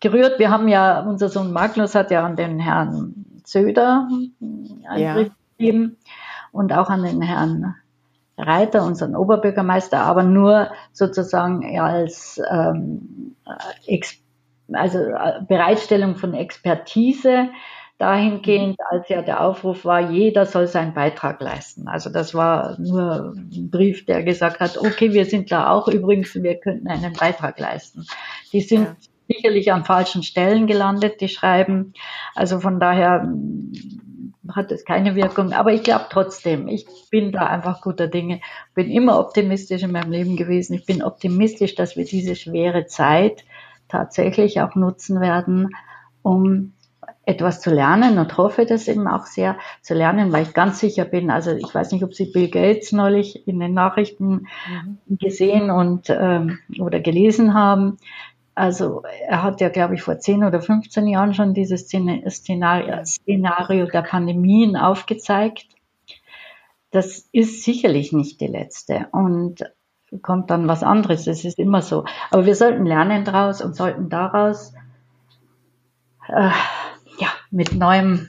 gerührt. 0.00 0.38
Wir 0.38 0.50
haben 0.50 0.68
ja, 0.68 1.00
unser 1.00 1.28
Sohn 1.28 1.52
Magnus 1.52 1.94
hat 1.94 2.10
ja 2.10 2.24
an 2.24 2.36
den 2.36 2.58
Herrn 2.58 3.26
Söder 3.44 4.08
einen 4.40 4.74
ja. 4.96 5.14
Brief 5.14 5.32
gegeben 5.58 5.96
und 6.52 6.72
auch 6.72 6.88
an 6.88 7.02
den 7.02 7.20
Herrn 7.20 7.74
Reiter, 8.36 8.84
unseren 8.84 9.14
Oberbürgermeister, 9.14 10.00
aber 10.00 10.24
nur 10.24 10.70
sozusagen 10.92 11.78
als 11.78 12.40
ähm, 12.50 13.36
also 14.72 14.98
äh, 14.98 15.42
Bereitstellung 15.46 16.16
von 16.16 16.34
Expertise 16.34 17.50
dahingehend, 17.98 18.78
mhm. 18.78 18.86
als 18.90 19.08
ja 19.08 19.22
der 19.22 19.40
Aufruf 19.40 19.84
war, 19.84 20.10
jeder 20.10 20.46
soll 20.46 20.66
seinen 20.66 20.94
Beitrag 20.94 21.40
leisten. 21.40 21.88
Also 21.88 22.10
das 22.10 22.34
war 22.34 22.78
nur 22.78 23.34
ein 23.36 23.70
Brief, 23.70 24.04
der 24.06 24.22
gesagt 24.22 24.60
hat, 24.60 24.78
okay, 24.78 25.12
wir 25.12 25.26
sind 25.26 25.52
da 25.52 25.70
auch 25.70 25.88
übrigens, 25.88 26.34
wir 26.34 26.56
könnten 26.56 26.88
einen 26.88 27.12
Beitrag 27.12 27.58
leisten. 27.58 28.06
Die 28.52 28.60
sind 28.60 28.84
ja. 28.84 28.96
sicherlich 29.28 29.72
an 29.72 29.84
falschen 29.84 30.22
Stellen 30.22 30.66
gelandet, 30.66 31.20
die 31.20 31.28
schreiben. 31.28 31.94
Also 32.34 32.58
von 32.58 32.80
daher 32.80 33.22
hm, 33.22 33.72
hat 34.52 34.72
es 34.72 34.84
keine 34.84 35.14
Wirkung. 35.14 35.52
Aber 35.52 35.72
ich 35.72 35.84
glaube 35.84 36.06
trotzdem, 36.10 36.66
ich 36.66 36.86
bin 37.10 37.30
da 37.30 37.46
einfach 37.46 37.80
guter 37.80 38.08
Dinge, 38.08 38.40
bin 38.74 38.90
immer 38.90 39.20
optimistisch 39.20 39.82
in 39.82 39.92
meinem 39.92 40.10
Leben 40.10 40.36
gewesen. 40.36 40.74
Ich 40.74 40.84
bin 40.84 41.02
optimistisch, 41.02 41.76
dass 41.76 41.96
wir 41.96 42.04
diese 42.04 42.34
schwere 42.34 42.86
Zeit 42.86 43.44
tatsächlich 43.88 44.60
auch 44.60 44.74
nutzen 44.74 45.20
werden, 45.20 45.70
um 46.22 46.72
etwas 47.26 47.60
zu 47.60 47.70
lernen 47.70 48.18
und 48.18 48.36
hoffe 48.36 48.66
das 48.66 48.88
eben 48.88 49.08
auch 49.08 49.26
sehr 49.26 49.56
zu 49.82 49.94
lernen, 49.94 50.32
weil 50.32 50.42
ich 50.42 50.54
ganz 50.54 50.78
sicher 50.78 51.04
bin, 51.04 51.30
also 51.30 51.52
ich 51.52 51.74
weiß 51.74 51.92
nicht, 51.92 52.04
ob 52.04 52.14
Sie 52.14 52.26
Bill 52.26 52.48
Gates 52.48 52.92
neulich 52.92 53.46
in 53.48 53.60
den 53.60 53.74
Nachrichten 53.74 54.46
mhm. 54.68 54.98
gesehen 55.08 55.70
und 55.70 56.10
ähm, 56.10 56.58
oder 56.78 57.00
gelesen 57.00 57.54
haben. 57.54 57.98
Also 58.54 59.02
er 59.26 59.42
hat 59.42 59.60
ja, 59.60 59.68
glaube 59.68 59.94
ich, 59.94 60.02
vor 60.02 60.18
10 60.18 60.44
oder 60.44 60.60
15 60.60 61.08
Jahren 61.08 61.34
schon 61.34 61.54
dieses 61.54 61.88
Szenario, 61.88 63.04
Szenario 63.04 63.86
der 63.86 64.02
Pandemien 64.02 64.76
aufgezeigt. 64.76 65.66
Das 66.92 67.28
ist 67.32 67.64
sicherlich 67.64 68.12
nicht 68.12 68.40
die 68.40 68.46
letzte. 68.46 69.08
Und 69.10 69.64
kommt 70.22 70.50
dann 70.50 70.68
was 70.68 70.82
anderes. 70.82 71.24
Das 71.24 71.44
ist 71.44 71.58
immer 71.58 71.82
so. 71.82 72.04
Aber 72.30 72.46
wir 72.46 72.54
sollten 72.54 72.86
lernen 72.86 73.24
daraus 73.24 73.60
und 73.60 73.74
sollten 73.74 74.08
daraus 74.08 74.72
äh, 76.28 76.50
mit 77.54 77.74
neuem 77.74 78.28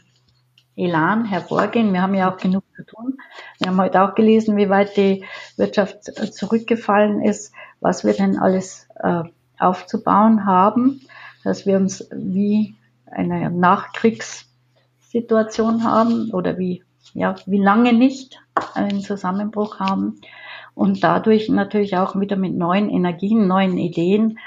Elan 0.76 1.24
hervorgehen. 1.26 1.94
Wir 1.94 2.02
haben 2.04 2.14
ja 2.14 2.32
auch 2.32 2.38
genug 2.38 2.64
zu 2.76 2.86
tun. 2.86 3.18
Wir 3.60 3.70
haben 3.70 3.82
heute 3.82 4.04
auch 4.04 4.14
gelesen, 4.14 4.56
wie 4.56 4.70
weit 4.70 4.96
die 4.98 5.26
Wirtschaft 5.58 6.04
zurückgefallen 6.34 7.24
ist, 7.24 7.52
was 7.80 8.04
wir 8.04 8.14
denn 8.14 8.38
alles 8.38 8.88
äh, 9.02 9.24
aufzubauen 9.58 10.46
haben, 10.46 11.02
dass 11.44 11.66
wir 11.66 11.78
uns 11.78 12.08
wie 12.14 12.76
eine 13.06 13.50
Nachkriegssituation 13.50 15.84
haben 15.84 16.30
oder 16.32 16.60
wie, 16.60 16.84
ja, 17.14 17.34
wie 17.48 17.62
lange 17.62 17.94
nicht 17.94 18.40
einen 18.76 19.02
Zusammenbruch 19.02 19.80
haben 19.80 20.22
und 20.76 21.04
dadurch 21.04 21.50
natürlich 21.50 21.98
auch 21.98 22.20
wieder 22.20 22.36
mit 22.36 22.54
neuen 22.54 22.92
Energien, 22.92 23.48
neuen 23.48 23.80
Ideen 23.80 24.38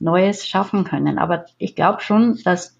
Neues 0.00 0.46
schaffen 0.46 0.84
können. 0.84 1.18
Aber 1.18 1.46
ich 1.58 1.74
glaube 1.74 2.02
schon, 2.02 2.38
dass 2.44 2.77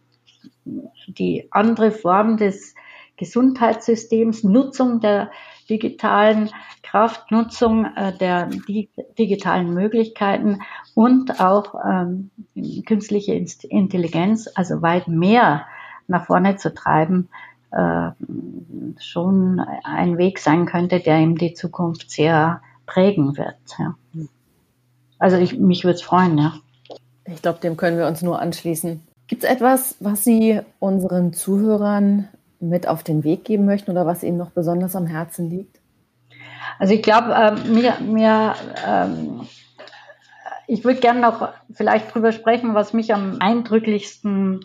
die 1.07 1.49
andere 1.51 1.91
Form 1.91 2.37
des 2.37 2.75
Gesundheitssystems, 3.17 4.45
Nutzung 4.45 5.01
der, 5.01 5.31
digitalen 5.69 6.51
Kraftnutzung 6.83 7.85
äh, 7.85 8.17
der 8.17 8.49
digitalen 9.19 9.75
Möglichkeiten 9.75 10.61
und 10.95 11.41
auch 11.41 11.75
ähm, 11.87 12.31
künstliche 12.87 13.35
Intelligenz, 13.35 14.49
also 14.55 14.83
weit 14.83 15.09
mehr 15.09 15.67
nach 16.07 16.27
vorne 16.27 16.57
zu 16.57 16.73
treiben, 16.73 17.29
äh, 17.71 18.11
schon 18.99 19.61
ein 19.85 20.17
Weg 20.17 20.39
sein 20.39 20.65
könnte, 20.65 21.01
der 21.01 21.19
ihm 21.19 21.37
die 21.37 21.53
Zukunft 21.53 22.11
sehr 22.11 22.63
prägen 22.87 23.37
wird. 23.37 23.57
Ja. 23.79 23.95
Also 25.19 25.37
ich, 25.37 25.59
mich 25.59 25.85
würde 25.85 25.97
es 25.97 26.03
freuen, 26.03 26.39
ja. 26.39 26.55
Ich 27.27 27.43
glaube, 27.43 27.59
dem 27.61 27.77
können 27.77 27.99
wir 27.99 28.07
uns 28.07 28.23
nur 28.23 28.41
anschließen. 28.41 29.03
Gibt 29.29 29.45
es 29.45 29.51
etwas, 29.51 29.97
was 30.01 30.25
Sie 30.25 30.61
unseren 30.79 31.33
Zuhörern 31.33 32.29
mit 32.61 32.89
auf 32.89 33.05
den 33.05 33.25
Weg 33.25 33.45
geben 33.45 33.67
möchten 33.67 33.91
oder 33.91 34.07
was 34.07 34.25
Ihnen 34.25 34.39
noch 34.39 34.51
besonders 34.51 34.97
am 34.97 35.07
Herzen 35.07 35.49
liegt? 35.51 35.79
Also 36.79 36.95
ich 36.95 37.03
glaube, 37.03 37.33
äh, 37.33 37.53
mir, 37.69 37.95
mir 38.01 38.55
ähm, 38.87 39.47
ich 40.67 40.85
würde 40.85 41.01
gerne 41.01 41.21
noch 41.21 41.53
vielleicht 41.73 42.13
drüber 42.13 42.33
sprechen, 42.33 42.75
was 42.75 42.93
mich 42.93 43.15
am 43.15 43.37
eindrücklichsten 43.41 44.65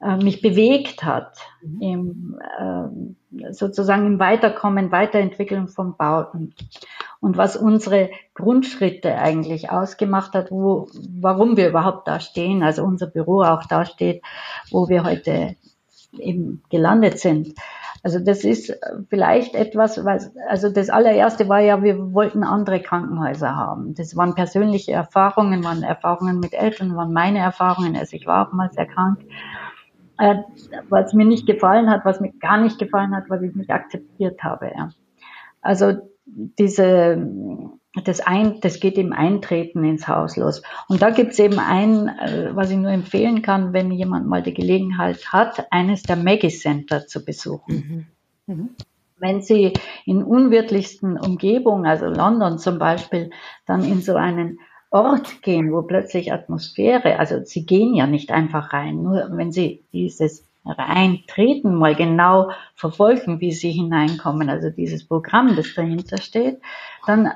äh, 0.00 0.16
mich 0.16 0.40
bewegt 0.40 1.04
hat, 1.04 1.36
mhm. 1.62 1.80
im, 1.80 2.40
äh, 2.58 3.52
sozusagen 3.52 4.06
im 4.06 4.18
Weiterkommen, 4.18 4.90
Weiterentwickeln 4.92 5.68
von 5.68 5.96
Bauten. 5.96 6.54
Und 7.20 7.36
was 7.36 7.56
unsere 7.56 8.10
Grundschritte 8.34 9.16
eigentlich 9.16 9.70
ausgemacht 9.70 10.32
hat, 10.32 10.50
wo, 10.50 10.88
warum 11.20 11.56
wir 11.56 11.68
überhaupt 11.68 12.08
da 12.08 12.18
stehen, 12.18 12.62
also 12.62 12.82
unser 12.82 13.06
Büro 13.06 13.42
auch 13.42 13.66
da 13.66 13.84
steht, 13.84 14.22
wo 14.70 14.88
wir 14.88 15.04
heute 15.04 15.56
eben 16.18 16.62
gelandet 16.70 17.18
sind. 17.18 17.54
Also 18.02 18.18
das 18.18 18.44
ist 18.44 18.74
vielleicht 19.10 19.54
etwas, 19.54 20.02
was, 20.04 20.30
also 20.48 20.70
das 20.70 20.88
allererste 20.88 21.48
war 21.50 21.60
ja, 21.60 21.82
wir 21.82 22.14
wollten 22.14 22.42
andere 22.42 22.80
Krankenhäuser 22.80 23.54
haben. 23.54 23.94
Das 23.94 24.16
waren 24.16 24.34
persönliche 24.34 24.92
Erfahrungen, 24.92 25.62
waren 25.62 25.82
Erfahrungen 25.82 26.40
mit 26.40 26.54
Eltern, 26.54 26.96
waren 26.96 27.12
meine 27.12 27.40
Erfahrungen. 27.40 27.96
Also 27.96 28.16
ich 28.16 28.26
war 28.26 28.48
auch 28.48 28.52
mal 28.52 28.72
sehr 28.72 28.86
krank. 28.86 29.20
Äh, 30.20 30.42
was 30.88 31.14
mir 31.14 31.24
nicht 31.24 31.46
gefallen 31.46 31.90
hat, 31.90 32.04
was 32.04 32.20
mir 32.20 32.32
gar 32.40 32.58
nicht 32.60 32.78
gefallen 32.78 33.16
hat, 33.16 33.24
was 33.28 33.42
ich 33.42 33.54
nicht 33.54 33.70
akzeptiert 33.70 34.42
habe. 34.42 34.70
Ja. 34.76 34.90
Also 35.62 35.94
diese 36.34 37.18
das, 38.04 38.20
ein, 38.20 38.60
das 38.60 38.78
geht 38.78 38.98
im 38.98 39.12
Eintreten 39.12 39.82
ins 39.82 40.06
Haus 40.06 40.36
los. 40.36 40.62
Und 40.88 41.02
da 41.02 41.10
gibt's 41.10 41.38
eben 41.38 41.58
ein, 41.58 42.08
äh, 42.08 42.50
was 42.54 42.70
ich 42.70 42.76
nur 42.76 42.90
empfehlen 42.90 43.42
kann, 43.42 43.72
wenn 43.72 43.90
jemand 43.90 44.28
mal 44.28 44.42
die 44.42 44.54
Gelegenheit 44.54 45.32
hat, 45.32 45.66
eines 45.72 46.04
der 46.04 46.16
Maggie 46.16 46.50
Center 46.50 47.06
zu 47.06 47.24
besuchen. 47.24 48.06
Mhm. 48.46 48.54
Mhm. 48.54 48.70
Wenn 49.18 49.42
Sie 49.42 49.72
in 50.06 50.22
unwirtlichsten 50.22 51.18
Umgebungen, 51.18 51.84
also 51.84 52.06
London 52.06 52.58
zum 52.58 52.78
Beispiel, 52.78 53.30
dann 53.66 53.84
in 53.84 54.00
so 54.00 54.14
einen 54.14 54.60
Ort 54.90 55.42
gehen, 55.42 55.72
wo 55.72 55.82
plötzlich 55.82 56.32
Atmosphäre, 56.32 57.18
also 57.18 57.44
Sie 57.44 57.64
gehen 57.64 57.94
ja 57.94 58.06
nicht 58.06 58.30
einfach 58.32 58.72
rein, 58.72 59.02
nur 59.02 59.28
wenn 59.32 59.52
Sie 59.52 59.84
dieses 59.92 60.46
Reintreten 60.64 61.74
mal 61.74 61.94
genau 61.94 62.50
verfolgen, 62.74 63.40
wie 63.40 63.52
Sie 63.52 63.70
hineinkommen, 63.70 64.50
also 64.50 64.70
dieses 64.70 65.06
Programm, 65.06 65.54
das 65.56 65.74
dahinter 65.74 66.18
steht, 66.18 66.60
dann 67.06 67.30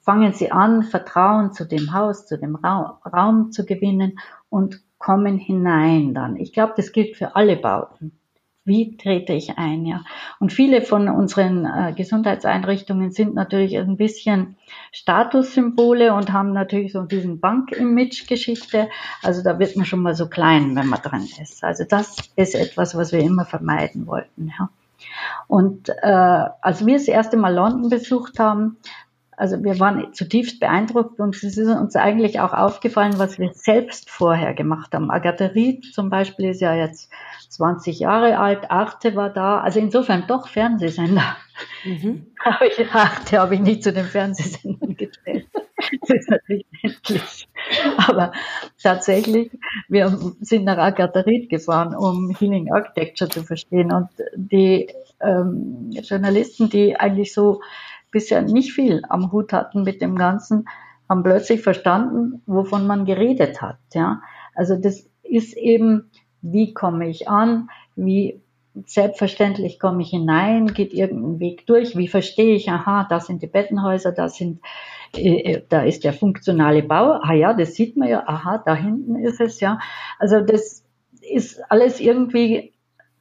fangen 0.00 0.32
sie 0.32 0.50
an, 0.50 0.82
Vertrauen 0.82 1.52
zu 1.52 1.66
dem 1.66 1.92
Haus, 1.92 2.26
zu 2.26 2.38
dem 2.38 2.56
Raum, 2.56 2.96
Raum 3.04 3.52
zu 3.52 3.64
gewinnen 3.64 4.18
und 4.48 4.80
kommen 4.98 5.38
hinein 5.38 6.14
dann. 6.14 6.36
Ich 6.36 6.52
glaube, 6.52 6.74
das 6.76 6.92
gilt 6.92 7.16
für 7.16 7.36
alle 7.36 7.56
Bauten. 7.56 8.19
Wie 8.64 8.96
trete 8.98 9.32
ich 9.32 9.56
ein, 9.56 9.86
ja? 9.86 10.04
Und 10.38 10.52
viele 10.52 10.82
von 10.82 11.08
unseren 11.08 11.64
äh, 11.64 11.94
Gesundheitseinrichtungen 11.96 13.10
sind 13.10 13.34
natürlich 13.34 13.78
ein 13.78 13.96
bisschen 13.96 14.56
Statussymbole 14.92 16.12
und 16.12 16.32
haben 16.32 16.52
natürlich 16.52 16.92
so 16.92 17.02
diesen 17.02 17.40
Bank-Image-Geschichte. 17.40 18.90
Also 19.22 19.42
da 19.42 19.58
wird 19.58 19.76
man 19.76 19.86
schon 19.86 20.02
mal 20.02 20.14
so 20.14 20.28
klein, 20.28 20.76
wenn 20.76 20.88
man 20.88 21.00
dran 21.00 21.26
ist. 21.40 21.64
Also 21.64 21.84
das 21.88 22.16
ist 22.36 22.54
etwas, 22.54 22.94
was 22.94 23.12
wir 23.12 23.20
immer 23.20 23.46
vermeiden 23.46 24.06
wollten, 24.06 24.52
ja. 24.58 24.68
Und 25.48 25.88
äh, 25.88 26.44
als 26.60 26.84
wir 26.84 26.94
das 26.94 27.08
erste 27.08 27.38
Mal 27.38 27.54
London 27.54 27.88
besucht 27.88 28.38
haben, 28.38 28.76
also 29.40 29.64
wir 29.64 29.80
waren 29.80 30.12
zutiefst 30.12 30.60
beeindruckt 30.60 31.18
und 31.18 31.34
es 31.34 31.56
ist 31.56 31.66
uns 31.66 31.96
eigentlich 31.96 32.40
auch 32.40 32.52
aufgefallen, 32.52 33.14
was 33.16 33.38
wir 33.38 33.50
selbst 33.54 34.10
vorher 34.10 34.52
gemacht 34.52 34.92
haben. 34.92 35.10
Agatha 35.10 35.46
Ried 35.46 35.94
zum 35.94 36.10
Beispiel 36.10 36.50
ist 36.50 36.60
ja 36.60 36.74
jetzt 36.74 37.10
20 37.48 38.00
Jahre 38.00 38.38
alt, 38.38 38.70
Arte 38.70 39.16
war 39.16 39.30
da, 39.30 39.60
also 39.60 39.80
insofern 39.80 40.24
doch 40.26 40.46
Fernsehsender. 40.46 41.36
Mhm. 41.84 42.26
Aber 42.44 42.66
ich, 42.66 42.86
Arte 42.92 43.38
habe 43.38 43.54
ich 43.54 43.62
nicht 43.62 43.82
zu 43.82 43.94
den 43.94 44.04
Fernsehsendern 44.04 44.94
gezählt. 44.94 45.46
Das 46.02 46.10
ist 46.10 46.28
natürlich 46.28 46.66
endlich. 46.82 47.48
Aber 47.96 48.32
tatsächlich, 48.82 49.50
wir 49.88 50.16
sind 50.40 50.64
nach 50.64 50.76
Agatha 50.76 51.20
Ried 51.20 51.48
gefahren, 51.48 51.94
um 51.96 52.28
Healing 52.38 52.70
Architecture 52.70 53.30
zu 53.30 53.42
verstehen 53.42 53.90
und 53.90 54.10
die 54.36 54.90
ähm, 55.22 55.90
Journalisten, 55.92 56.68
die 56.68 56.96
eigentlich 56.96 57.32
so 57.32 57.62
bisher 58.10 58.42
nicht 58.42 58.72
viel 58.72 59.02
am 59.08 59.32
Hut 59.32 59.52
hatten 59.52 59.82
mit 59.82 60.00
dem 60.00 60.16
Ganzen, 60.16 60.68
haben 61.08 61.22
plötzlich 61.22 61.62
verstanden, 61.62 62.42
wovon 62.46 62.86
man 62.86 63.04
geredet 63.04 63.60
hat. 63.60 63.78
Ja, 63.94 64.22
also 64.54 64.76
das 64.76 65.08
ist 65.22 65.56
eben, 65.56 66.10
wie 66.42 66.72
komme 66.72 67.08
ich 67.08 67.28
an, 67.28 67.68
wie 67.96 68.40
selbstverständlich 68.86 69.80
komme 69.80 70.02
ich 70.02 70.10
hinein, 70.10 70.68
geht 70.68 70.94
irgendein 70.94 71.40
Weg 71.40 71.66
durch, 71.66 71.96
wie 71.96 72.08
verstehe 72.08 72.54
ich, 72.54 72.70
aha, 72.70 73.06
da 73.08 73.20
sind 73.20 73.42
die 73.42 73.48
Bettenhäuser, 73.48 74.12
da 74.12 74.28
sind, 74.28 74.60
äh, 75.16 75.54
äh, 75.54 75.62
da 75.68 75.82
ist 75.82 76.04
der 76.04 76.12
funktionale 76.12 76.82
Bau, 76.82 77.18
ah 77.20 77.32
ja, 77.32 77.52
das 77.52 77.74
sieht 77.74 77.96
man 77.96 78.08
ja, 78.08 78.22
aha, 78.26 78.62
da 78.64 78.74
hinten 78.74 79.16
ist 79.16 79.40
es, 79.40 79.60
ja. 79.60 79.80
Also 80.18 80.40
das 80.40 80.84
ist 81.20 81.60
alles 81.68 82.00
irgendwie 82.00 82.72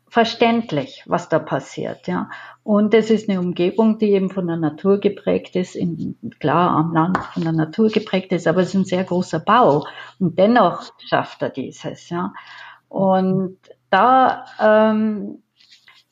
verständlich, 0.10 1.04
was 1.06 1.30
da 1.30 1.40
passiert, 1.40 2.08
ja. 2.08 2.30
Und 2.64 2.94
es 2.94 3.10
ist 3.10 3.30
eine 3.30 3.40
Umgebung, 3.40 3.98
die 4.00 4.12
eben 4.12 4.30
von 4.30 4.48
der 4.48 4.58
Natur 4.58 5.00
geprägt 5.00 5.56
ist, 5.56 5.76
in, 5.76 6.18
klar 6.40 6.72
am 6.72 6.94
Land 6.94 7.18
von 7.34 7.44
der 7.44 7.54
Natur 7.54 7.90
geprägt 7.90 8.32
ist, 8.32 8.48
aber 8.48 8.62
es 8.62 8.70
ist 8.70 8.76
ein 8.76 8.86
sehr 8.86 9.04
großer 9.04 9.40
Bau. 9.40 9.86
Und 10.20 10.38
dennoch 10.38 10.92
schafft 11.00 11.42
er 11.42 11.50
dieses, 11.50 12.10
ja. 12.10 12.34
Und 12.90 13.58
da, 13.90 14.46
ähm, 14.60 15.44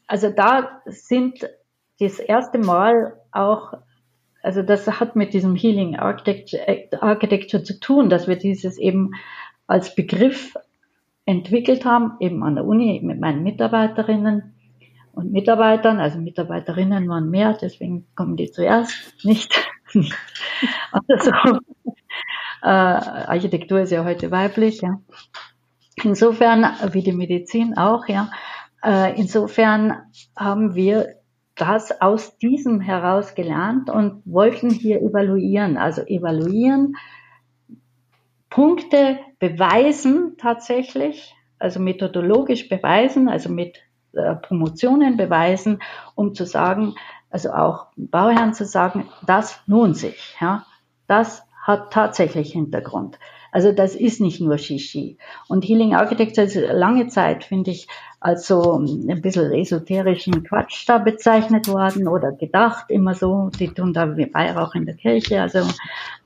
also 0.06 0.30
da 0.30 0.82
sind 0.86 1.48
das 2.00 2.20
erste 2.20 2.60
Mal 2.60 3.20
auch, 3.32 3.74
also 4.44 4.62
das 4.62 4.88
hat 5.00 5.16
mit 5.16 5.34
diesem 5.34 5.56
Healing 5.56 5.96
Architecture, 5.96 7.64
zu 7.64 7.80
tun, 7.80 8.10
dass 8.10 8.28
wir 8.28 8.36
dieses 8.36 8.78
eben 8.78 9.12
als 9.66 9.96
Begriff 9.96 10.56
entwickelt 11.28 11.86
haben, 11.86 12.14
eben 12.22 12.42
an 12.42 12.56
der 12.56 12.66
Uni 12.66 13.02
mit 13.04 13.20
meinen 13.20 13.44
Mitarbeiterinnen 13.44 14.56
und 15.12 15.32
Mitarbeitern. 15.32 16.00
Also 16.00 16.20
Mitarbeiterinnen 16.20 17.08
waren 17.10 17.30
mehr, 17.30 17.56
deswegen 17.62 18.08
kommen 18.16 18.38
die 18.38 18.50
zuerst, 18.50 19.14
nicht. 19.24 19.54
also, 21.08 21.32
äh, 22.64 22.68
Architektur 22.68 23.82
ist 23.82 23.92
ja 23.92 24.06
heute 24.06 24.32
weiblich, 24.32 24.82
ja. 24.82 25.02
Insofern, 26.02 26.66
wie 26.94 27.04
die 27.04 27.12
Medizin 27.12 27.78
auch, 27.78 28.08
ja. 28.08 28.32
Äh, 28.82 29.20
insofern 29.20 29.98
haben 30.36 30.76
wir 30.76 31.08
das 31.56 32.02
aus 32.02 32.38
diesem 32.38 32.80
heraus 32.80 33.36
gelernt 33.36 33.90
und 33.90 34.22
wollten 34.26 34.70
hier 34.70 35.02
evaluieren. 35.02 35.76
Also 35.76 36.04
evaluieren, 36.04 36.96
Punkte 38.58 39.20
beweisen 39.38 40.36
tatsächlich, 40.40 41.36
also 41.60 41.80
methodologisch 41.80 42.68
beweisen, 42.70 43.30
also 43.30 43.50
mit 43.50 43.78
äh, 44.14 44.34
Promotionen 44.34 45.16
beweisen, 45.16 45.80
um 46.16 46.34
zu 46.34 46.44
sagen, 46.44 46.96
also 47.30 47.52
auch 47.52 47.86
Bauherren 47.96 48.56
zu 48.56 48.66
sagen, 48.66 49.08
das 49.28 49.62
lohnt 49.68 49.96
sich, 49.96 50.36
ja, 50.42 50.66
das 51.06 51.47
hat 51.68 51.92
tatsächlich 51.92 52.54
Hintergrund. 52.54 53.20
Also 53.52 53.74
das 53.74 53.96
ist 53.96 54.22
nicht 54.22 54.40
nur 54.40 54.58
Shishi. 54.58 55.18
Und 55.48 55.68
Healing 55.68 55.96
Architecture 55.96 56.48
ist 56.48 56.56
lange 56.56 57.08
Zeit, 57.08 57.44
finde 57.44 57.72
ich, 57.72 57.88
als 58.20 58.48
so 58.48 58.80
ein 58.80 59.22
bisschen 59.22 59.52
esoterischen 59.52 60.44
Quatsch 60.44 60.86
da 60.88 60.98
bezeichnet 60.98 61.68
worden 61.68 62.08
oder 62.08 62.32
gedacht, 62.32 62.86
immer 62.90 63.14
so, 63.14 63.52
die 63.60 63.68
tun 63.68 63.94
da 63.94 64.18
wie 64.18 64.34
Weihrauch 64.34 64.74
in 64.76 64.86
der 64.86 64.96
Kirche, 64.96 65.42
also 65.42 65.60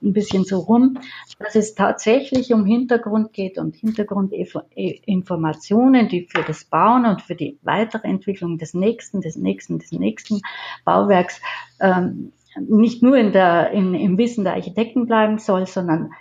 ein 0.01 0.13
bisschen 0.13 0.45
so 0.45 0.59
rum, 0.59 0.99
dass 1.37 1.55
es 1.55 1.75
tatsächlich 1.75 2.53
um 2.53 2.65
Hintergrund 2.65 3.33
geht 3.33 3.57
und 3.57 3.75
Hintergrundinformationen, 3.75 6.07
die 6.07 6.29
für 6.29 6.43
das 6.43 6.63
Bauen 6.63 7.05
und 7.05 7.21
für 7.21 7.35
die 7.35 7.59
weitere 7.63 8.07
Entwicklung 8.07 8.57
des 8.57 8.73
nächsten, 8.73 9.19
des 9.21 9.35
nächsten, 9.35 9.79
des 9.79 9.91
nächsten 9.91 10.39
Bauwerks 10.85 11.41
ähm, 11.81 12.31
nicht 12.59 13.01
nur 13.03 13.17
in 13.17 13.31
der, 13.31 13.71
in, 13.71 13.93
im 13.93 14.17
Wissen 14.17 14.43
der 14.43 14.53
Architekten 14.53 15.07
bleiben 15.07 15.37
soll, 15.37 15.67
sondern 15.67 16.11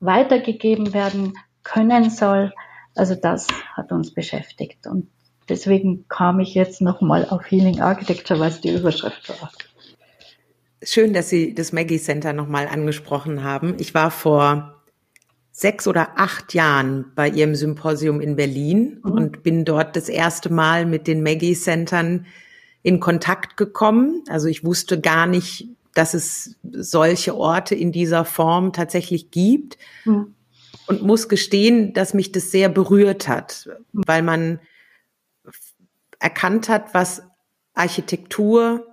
weitergegeben 0.00 0.94
werden 0.94 1.34
können 1.62 2.10
soll 2.10 2.52
also 2.94 3.14
das 3.14 3.46
hat 3.74 3.92
uns 3.92 4.12
beschäftigt 4.12 4.86
und 4.86 5.08
deswegen 5.48 6.06
kam 6.08 6.40
ich 6.40 6.54
jetzt 6.54 6.80
nochmal 6.80 7.26
auf 7.28 7.50
Healing 7.50 7.80
Architecture, 7.80 8.38
weil 8.40 8.50
es 8.50 8.60
die 8.60 8.74
Überschrift 8.74 9.28
war. 9.40 9.50
schön, 10.82 11.12
dass 11.12 11.28
Sie 11.28 11.54
das 11.54 11.72
Maggie 11.72 11.98
Center 11.98 12.32
nochmal 12.32 12.66
angesprochen 12.66 13.44
haben. 13.44 13.76
Ich 13.78 13.94
war 13.94 14.10
vor 14.10 14.82
sechs 15.52 15.86
oder 15.86 16.18
acht 16.18 16.54
Jahren 16.54 17.12
bei 17.14 17.28
Ihrem 17.28 17.54
Symposium 17.54 18.20
in 18.20 18.36
Berlin 18.36 19.00
mhm. 19.04 19.12
und 19.12 19.42
bin 19.42 19.64
dort 19.64 19.94
das 19.96 20.08
erste 20.08 20.52
Mal 20.52 20.86
mit 20.86 21.06
den 21.06 21.22
Maggie 21.22 21.54
Centern 21.54 22.26
in 22.82 23.00
Kontakt 23.00 23.56
gekommen. 23.56 24.24
Also 24.28 24.48
ich 24.48 24.64
wusste 24.64 25.00
gar 25.00 25.26
nicht, 25.26 25.68
dass 25.94 26.14
es 26.14 26.56
solche 26.70 27.36
Orte 27.36 27.74
in 27.74 27.92
dieser 27.92 28.24
Form 28.24 28.72
tatsächlich 28.72 29.30
gibt. 29.30 29.78
Mhm. 30.04 30.34
Und 30.86 31.02
muss 31.02 31.28
gestehen, 31.28 31.92
dass 31.92 32.14
mich 32.14 32.32
das 32.32 32.50
sehr 32.50 32.68
berührt 32.68 33.28
hat, 33.28 33.68
weil 33.92 34.22
man 34.22 34.58
erkannt 36.18 36.68
hat, 36.68 36.94
was 36.94 37.22
Architektur 37.74 38.86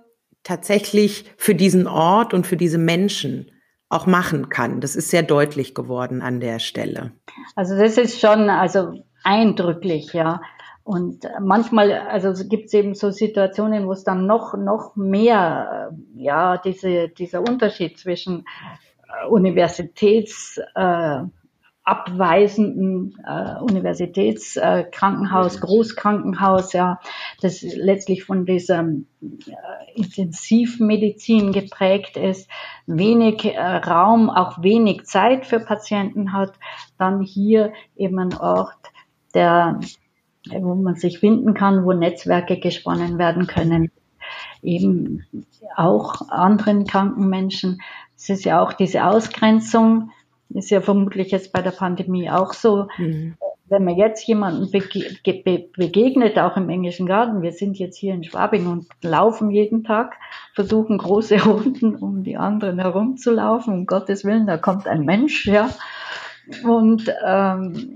tatsächlich 0.44 1.24
für 1.36 1.56
diesen 1.56 1.86
Ort 1.88 2.34
und 2.34 2.46
für 2.46 2.56
diese 2.56 2.78
Menschen 2.78 3.50
auch 3.88 4.06
machen 4.06 4.48
kann. 4.48 4.80
Das 4.80 4.96
ist 4.96 5.10
sehr 5.10 5.22
deutlich 5.22 5.74
geworden 5.74 6.22
an 6.22 6.40
der 6.40 6.58
Stelle. 6.58 7.12
Also 7.54 7.76
das 7.76 7.96
ist 7.98 8.20
schon 8.20 8.48
also 8.50 9.04
eindrücklich, 9.24 10.12
ja. 10.12 10.40
Und 10.88 11.28
manchmal, 11.38 11.92
also 11.92 12.32
gibt 12.48 12.68
es 12.68 12.72
eben 12.72 12.94
so 12.94 13.10
Situationen, 13.10 13.86
wo 13.86 13.92
es 13.92 14.04
dann 14.04 14.24
noch, 14.24 14.56
noch 14.56 14.96
mehr, 14.96 15.92
ja, 16.14 16.56
diese, 16.56 17.10
dieser 17.10 17.42
Unterschied 17.42 17.98
zwischen 17.98 18.46
äh, 19.06 19.26
Universitäts, 19.26 20.58
äh, 20.74 21.24
abweisenden 21.84 23.18
äh, 23.22 23.60
Universitätskrankenhaus, 23.60 25.56
äh, 25.56 25.60
Großkrankenhaus, 25.60 26.72
ja, 26.72 27.00
das 27.42 27.60
letztlich 27.60 28.24
von 28.24 28.46
dieser 28.46 28.80
äh, 28.80 28.96
Intensivmedizin 29.94 31.52
geprägt 31.52 32.16
ist, 32.16 32.48
wenig 32.86 33.44
äh, 33.44 33.60
Raum, 33.60 34.30
auch 34.30 34.62
wenig 34.62 35.04
Zeit 35.04 35.44
für 35.44 35.60
Patienten 35.60 36.32
hat, 36.32 36.54
dann 36.96 37.20
hier 37.20 37.74
eben 37.94 38.18
ein 38.18 38.34
Ort, 38.38 38.90
der 39.34 39.80
wo 40.52 40.74
man 40.74 40.96
sich 40.96 41.18
finden 41.18 41.54
kann, 41.54 41.84
wo 41.84 41.92
Netzwerke 41.92 42.58
gesponnen 42.58 43.18
werden 43.18 43.46
können, 43.46 43.90
eben 44.62 45.24
auch 45.76 46.28
anderen 46.28 46.84
kranken 46.84 47.28
Menschen. 47.28 47.80
Es 48.16 48.28
ist 48.28 48.44
ja 48.44 48.60
auch 48.60 48.72
diese 48.72 49.04
Ausgrenzung, 49.04 50.10
ist 50.50 50.70
ja 50.70 50.80
vermutlich 50.80 51.30
jetzt 51.30 51.52
bei 51.52 51.62
der 51.62 51.70
Pandemie 51.70 52.30
auch 52.30 52.52
so. 52.52 52.88
Mhm. 52.96 53.36
Wenn 53.70 53.84
man 53.84 53.96
jetzt 53.96 54.26
jemanden 54.26 54.70
bege 54.70 55.68
begegnet, 55.76 56.38
auch 56.38 56.56
im 56.56 56.70
englischen 56.70 57.06
Garten, 57.06 57.42
wir 57.42 57.52
sind 57.52 57.78
jetzt 57.78 57.98
hier 57.98 58.14
in 58.14 58.24
Schwabing 58.24 58.66
und 58.66 58.86
laufen 59.02 59.50
jeden 59.50 59.84
Tag, 59.84 60.16
versuchen 60.54 60.96
große 60.96 61.42
Runden 61.44 61.96
um 61.96 62.24
die 62.24 62.38
anderen 62.38 62.78
herumzulaufen, 62.78 63.74
um 63.74 63.86
Gottes 63.86 64.24
Willen, 64.24 64.46
da 64.46 64.56
kommt 64.56 64.88
ein 64.88 65.04
Mensch, 65.04 65.46
ja. 65.46 65.68
Und 66.64 67.12
ähm, 67.26 67.94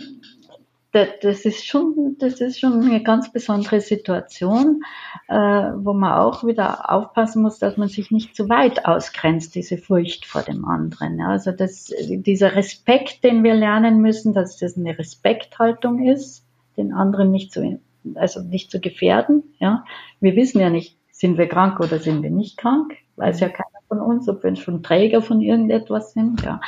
das 0.93 1.45
ist 1.47 1.67
schon, 1.67 2.17
das 2.19 2.41
ist 2.41 2.61
schon 2.61 2.83
eine 2.83 3.03
ganz 3.03 3.33
besondere 3.33 3.81
Situation, 3.81 4.83
äh, 5.29 5.35
wo 5.35 5.95
man 5.95 6.13
auch 6.13 6.45
wieder 6.45 6.91
aufpassen 6.91 7.43
muss, 7.43 7.59
dass 7.59 7.79
man 7.79 7.89
sich 7.89 8.11
nicht 8.11 8.37
zu 8.37 8.49
weit 8.49 8.85
ausgrenzt, 8.85 9.55
diese 9.55 9.79
Furcht 9.79 10.27
vor 10.27 10.43
dem 10.43 10.67
anderen. 10.67 11.21
Also 11.23 11.51
das, 11.51 11.93
dieser 11.99 12.55
Respekt, 12.55 13.25
den 13.25 13.43
wir 13.43 13.55
lernen 13.55 14.03
müssen, 14.03 14.35
dass 14.35 14.59
das 14.59 14.77
eine 14.77 14.99
Respekthaltung 14.99 16.07
ist, 16.07 16.45
den 16.77 16.93
anderen 16.93 17.31
nicht 17.31 17.53
zu, 17.53 17.81
also 18.15 18.43
nicht 18.43 18.71
zu 18.71 18.79
gefährden. 18.79 19.55
Ja, 19.59 19.85
wir 20.21 20.37
wissen 20.37 20.61
ja 20.61 20.69
nicht, 20.69 20.99
sind 21.11 21.39
wir 21.39 21.49
krank 21.49 21.81
oder 21.81 21.99
sind 22.01 22.23
wir 22.23 22.31
nicht 22.31 22.59
krank, 22.59 22.95
weiß 23.17 23.41
ja 23.41 23.49
keiner 23.49 23.82
von 23.93 24.01
uns, 24.01 24.27
ob 24.27 24.43
wir 24.43 24.57
schon 24.57 24.83
Träger 24.83 25.21
von 25.21 25.43
irgendetwas 25.43 26.15
sind. 26.15 26.41
Ja. 26.43 26.63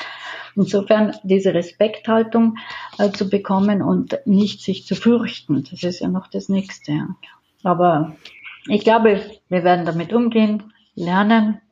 Insofern 0.57 1.16
diese 1.22 1.55
Respekthaltung 1.55 2.59
äh, 2.99 3.11
zu 3.12 3.31
bekommen 3.31 3.81
und 3.81 4.18
nicht 4.27 4.61
sich 4.61 4.85
zu 4.85 4.95
fürchten, 4.95 5.64
das 5.70 5.83
ist 5.83 6.01
ja 6.01 6.09
noch 6.09 6.27
das 6.27 6.51
Nächste. 6.51 6.93
Ja. 6.93 7.09
Aber 7.62 8.14
ich 8.68 8.85
glaube, 8.85 9.22
wir 9.49 9.64
werden 9.64 9.87
damit 9.87 10.12
umgehen, 10.12 10.75
lernen. 10.95 11.62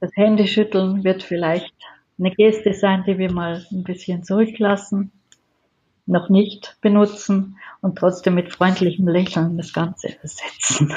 Das 0.00 0.10
Händeschütteln 0.14 1.04
wird 1.04 1.22
vielleicht 1.22 1.74
eine 2.18 2.30
Geste 2.30 2.72
sein, 2.72 3.04
die 3.06 3.18
wir 3.18 3.30
mal 3.30 3.62
ein 3.70 3.84
bisschen 3.84 4.24
zurücklassen, 4.24 5.12
noch 6.06 6.30
nicht 6.30 6.78
benutzen 6.80 7.58
und 7.82 7.98
trotzdem 7.98 8.36
mit 8.36 8.52
freundlichem 8.52 9.06
Lächeln 9.06 9.58
das 9.58 9.74
Ganze 9.74 10.16
ersetzen. 10.22 10.94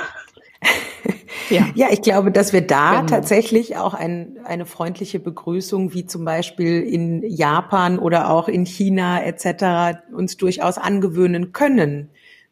Ja. 1.50 1.68
ja, 1.76 1.88
ich 1.92 2.02
glaube, 2.02 2.32
dass 2.32 2.54
wir 2.54 2.62
da 2.62 2.98
genau. 2.98 3.08
tatsächlich 3.08 3.78
auch 3.78 3.94
ein, 3.94 4.40
eine 4.44 4.66
freundliche 4.66 5.20
Begrüßung, 5.20 5.94
wie 5.94 6.06
zum 6.06 6.26
Beispiel 6.26 6.82
in 6.82 7.24
Japan 7.24 8.00
oder 8.00 8.30
auch 8.30 8.48
in 8.48 8.66
China 8.66 9.24
etc., 9.24 10.00
uns 10.14 10.38
durchaus 10.38 10.78
angewöhnen 10.78 11.52
können. 11.52 12.10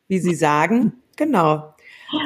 Wie 0.07 0.19
Sie 0.19 0.35
sagen, 0.35 0.93
genau. 1.15 1.73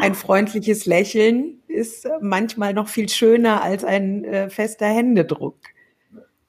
Ein 0.02 0.14
freundliches 0.14 0.86
Lächeln 0.86 1.60
ist 1.68 2.08
manchmal 2.22 2.74
noch 2.74 2.88
viel 2.88 3.10
schöner 3.10 3.64
als 3.64 3.84
ein 3.84 4.24
äh, 4.24 4.50
fester 4.50 4.86
Händedruck. 4.86 5.58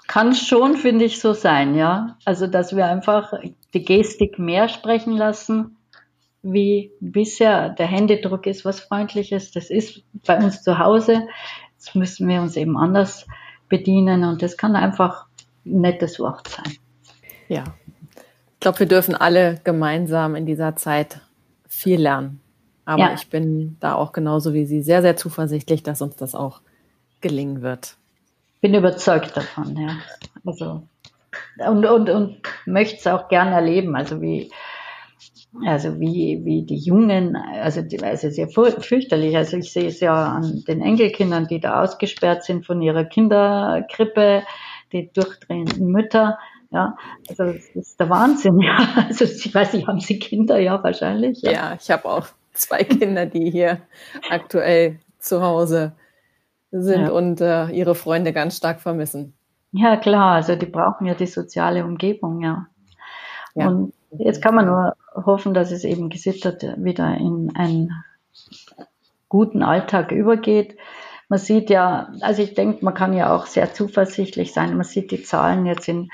Kann 0.06 0.34
schon, 0.34 0.76
finde 0.76 1.06
ich, 1.06 1.20
so 1.20 1.32
sein, 1.32 1.74
ja. 1.74 2.18
Also, 2.24 2.46
dass 2.46 2.76
wir 2.76 2.86
einfach 2.86 3.32
die 3.72 3.84
Gestik 3.84 4.38
mehr 4.38 4.68
sprechen 4.68 5.16
lassen 5.16 5.78
wie 6.42 6.92
bisher. 7.00 7.70
Der 7.70 7.86
Händedruck 7.86 8.46
ist 8.46 8.64
was 8.64 8.80
Freundliches. 8.80 9.52
Das 9.52 9.70
ist 9.70 10.02
bei 10.26 10.36
uns 10.38 10.62
zu 10.62 10.78
Hause. 10.78 11.28
Jetzt 11.74 11.94
müssen 11.94 12.28
wir 12.28 12.40
uns 12.40 12.56
eben 12.56 12.76
anders 12.76 13.26
bedienen 13.68 14.24
und 14.24 14.42
das 14.42 14.56
kann 14.56 14.76
einfach 14.76 15.26
ein 15.64 15.80
nettes 15.80 16.18
Wort 16.20 16.48
sein. 16.48 16.76
Ja. 17.48 17.64
Ich 18.54 18.60
glaube, 18.60 18.80
wir 18.80 18.86
dürfen 18.86 19.14
alle 19.14 19.60
gemeinsam 19.64 20.34
in 20.34 20.46
dieser 20.46 20.76
Zeit 20.76 21.20
viel 21.66 22.00
lernen. 22.00 22.40
Aber 22.84 23.02
ja. 23.02 23.14
ich 23.14 23.28
bin 23.28 23.76
da 23.80 23.94
auch 23.94 24.12
genauso 24.12 24.54
wie 24.54 24.66
Sie 24.66 24.82
sehr, 24.82 25.02
sehr 25.02 25.16
zuversichtlich, 25.16 25.82
dass 25.82 26.02
uns 26.02 26.16
das 26.16 26.34
auch 26.34 26.60
gelingen 27.20 27.62
wird. 27.62 27.96
Bin 28.60 28.74
überzeugt 28.74 29.36
davon, 29.36 29.76
ja. 29.76 29.96
Also, 30.44 30.82
und, 31.58 31.84
und, 31.84 32.10
und 32.10 32.36
möchte 32.66 32.96
es 32.98 33.06
auch 33.06 33.28
gern 33.28 33.52
erleben. 33.52 33.96
Also 33.96 34.20
wie, 34.20 34.50
also 35.66 36.00
wie, 36.00 36.40
wie 36.44 36.62
die 36.64 36.78
Jungen, 36.78 37.36
also, 37.36 37.82
die, 37.82 38.02
also 38.02 38.30
sehr 38.30 38.48
fürchterlich. 38.48 39.36
Also 39.36 39.58
ich 39.58 39.72
sehe 39.72 39.88
es 39.88 40.00
ja 40.00 40.14
an 40.14 40.64
den 40.66 40.80
Enkelkindern, 40.80 41.46
die 41.46 41.60
da 41.60 41.82
ausgesperrt 41.82 42.44
sind 42.44 42.64
von 42.64 42.80
ihrer 42.80 43.04
Kinderkrippe, 43.04 44.44
die 44.92 45.12
durchdrehenden 45.12 45.88
Mütter. 45.88 46.38
Ja, 46.70 46.96
also 47.28 47.52
das 47.52 47.68
ist 47.74 48.00
der 48.00 48.08
Wahnsinn. 48.08 48.60
Ja, 48.62 48.78
also 49.08 49.24
ich 49.26 49.54
weiß 49.54 49.74
nicht, 49.74 49.86
haben 49.86 50.00
Sie 50.00 50.18
Kinder? 50.18 50.58
Ja, 50.58 50.82
wahrscheinlich. 50.82 51.42
Ja, 51.42 51.52
ja 51.52 51.76
ich 51.78 51.90
habe 51.90 52.06
auch 52.06 52.26
zwei 52.54 52.82
Kinder, 52.84 53.26
die 53.26 53.50
hier 53.50 53.82
aktuell 54.30 55.00
zu 55.18 55.42
Hause 55.42 55.92
sind 56.70 57.02
ja. 57.02 57.10
und 57.10 57.42
äh, 57.42 57.66
ihre 57.66 57.94
Freunde 57.94 58.32
ganz 58.32 58.56
stark 58.56 58.80
vermissen. 58.80 59.34
Ja, 59.72 59.96
klar. 59.98 60.36
Also 60.36 60.56
die 60.56 60.66
brauchen 60.66 61.06
ja 61.06 61.14
die 61.14 61.26
soziale 61.26 61.84
Umgebung, 61.84 62.40
ja. 62.40 62.66
ja. 63.54 63.68
Und 63.68 63.92
Jetzt 64.18 64.42
kann 64.42 64.54
man 64.54 64.66
nur 64.66 64.96
hoffen, 65.14 65.54
dass 65.54 65.72
es 65.72 65.84
eben 65.84 66.10
gesittert 66.10 66.62
wieder 66.76 67.16
in 67.16 67.52
einen 67.56 68.04
guten 69.28 69.62
Alltag 69.62 70.12
übergeht. 70.12 70.76
Man 71.28 71.38
sieht 71.38 71.70
ja, 71.70 72.12
also 72.20 72.42
ich 72.42 72.52
denke, 72.54 72.84
man 72.84 72.92
kann 72.92 73.14
ja 73.14 73.34
auch 73.34 73.46
sehr 73.46 73.72
zuversichtlich 73.72 74.52
sein. 74.52 74.76
Man 74.76 74.84
sieht 74.84 75.10
die 75.10 75.22
Zahlen 75.22 75.64
jetzt 75.64 75.88
in 75.88 76.10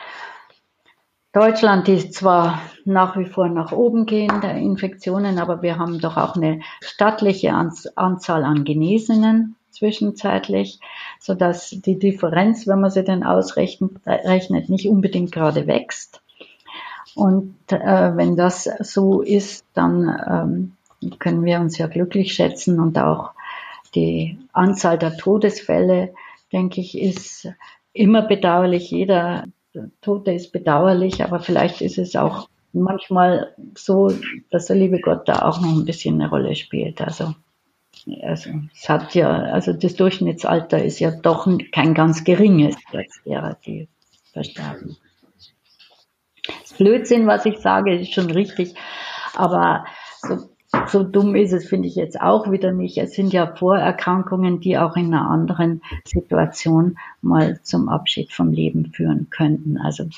Deutschland, 1.32 1.88
die 1.88 2.11
zwar 2.11 2.61
nach 2.84 3.16
wie 3.16 3.26
vor 3.26 3.49
nach 3.49 3.72
oben 3.72 4.07
gehen, 4.07 4.40
der 4.40 4.55
Infektionen, 4.55 5.38
aber 5.38 5.62
wir 5.62 5.78
haben 5.78 5.99
doch 5.99 6.16
auch 6.16 6.36
eine 6.36 6.61
stattliche 6.80 7.53
Anzahl 7.53 8.44
an 8.44 8.64
Genesenen 8.64 9.57
zwischenzeitlich, 9.70 10.78
so 11.20 11.34
dass 11.34 11.70
die 11.70 11.99
Differenz, 11.99 12.66
wenn 12.66 12.80
man 12.80 12.90
sie 12.90 13.05
denn 13.05 13.24
ausrechnet, 13.24 14.68
nicht 14.68 14.88
unbedingt 14.88 15.32
gerade 15.32 15.66
wächst. 15.66 16.22
Und 17.19 17.57
äh, 17.73 18.16
wenn 18.16 18.37
das 18.37 18.71
so 18.79 19.23
ist, 19.23 19.64
dann 19.75 20.73
ähm, 21.03 21.19
können 21.19 21.45
wir 21.45 21.59
uns 21.59 21.77
ja 21.77 21.89
glücklich 21.89 22.33
schätzen 22.33 22.79
und 22.79 22.97
auch 22.97 23.33
die 23.97 24.39
Anzahl 24.53 24.99
der 24.99 25.16
Todesfälle, 25.16 26.14
denke 26.53 26.81
ich, 26.81 26.97
ist 26.97 27.49
immer 27.93 28.23
bedauerlich. 28.23 28.93
Jeder 28.93 29.47
Tote 30.01 30.31
ist 30.31 30.53
bedauerlich, 30.53 31.25
aber 31.25 31.41
vielleicht 31.41 31.81
ist 31.81 31.99
es 31.99 32.14
auch 32.14 32.49
manchmal 32.73 33.53
so, 33.77 34.12
dass 34.53 34.66
der 34.66 34.77
liebe 34.77 35.01
Gott 35.01 35.29
da 35.29 35.43
auch 35.43 35.61
noch 35.61 35.77
ein 35.77 35.87
bisschen 35.87 36.21
eine 36.21 36.31
Rolle 36.31 36.55
spielt. 36.55 37.01
Also, 37.01 37.35
also 38.23 38.51
es 38.73 38.89
hat 38.89 39.16
ja, 39.16 39.29
also 39.29 39.73
das 39.73 39.97
Durchschnittsalter 39.97 40.85
ist 40.85 41.01
ja 41.01 41.11
doch 41.11 41.49
kein 41.73 41.95
ganz 41.95 42.23
geringes 42.23 42.77
jetzt 42.93 43.23
derer, 43.27 43.57
die 43.66 43.89
versterben. 44.33 44.97
Blödsinn, 46.78 47.26
was 47.26 47.46
ich 47.46 47.59
sage, 47.59 47.99
ist 47.99 48.12
schon 48.12 48.30
richtig. 48.30 48.74
Aber 49.34 49.84
so 50.22 50.49
so 50.86 51.03
dumm 51.03 51.34
ist 51.34 51.53
es, 51.53 51.68
finde 51.68 51.88
ich 51.88 51.96
jetzt 51.96 52.20
auch 52.20 52.51
wieder 52.51 52.72
nicht. 52.72 52.99
Es 52.99 53.12
sind 53.12 53.32
ja 53.32 53.55
Vorerkrankungen, 53.55 54.61
die 54.61 54.76
auch 54.76 54.96
in 54.96 55.14
einer 55.14 55.30
anderen 55.30 55.82
Situation 56.05 56.99
mal 57.22 57.61
zum 57.62 57.88
Abschied 57.88 58.32
vom 58.32 58.53
Leben 58.53 58.92
führen 58.92 59.28
könnten. 59.30 59.78
Also 59.78 60.09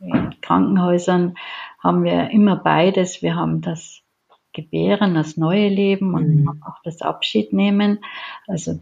in 0.00 0.34
Krankenhäusern 0.42 1.36
haben 1.78 2.04
wir 2.04 2.30
immer 2.30 2.56
beides. 2.56 3.22
Wir 3.22 3.34
haben 3.34 3.62
das 3.62 4.02
Gebären, 4.52 5.14
das 5.14 5.38
neue 5.38 5.68
Leben 5.68 6.14
und 6.14 6.42
mhm. 6.42 6.62
auch 6.62 6.82
das 6.84 7.00
Abschiednehmen. 7.00 8.00
Also 8.46 8.78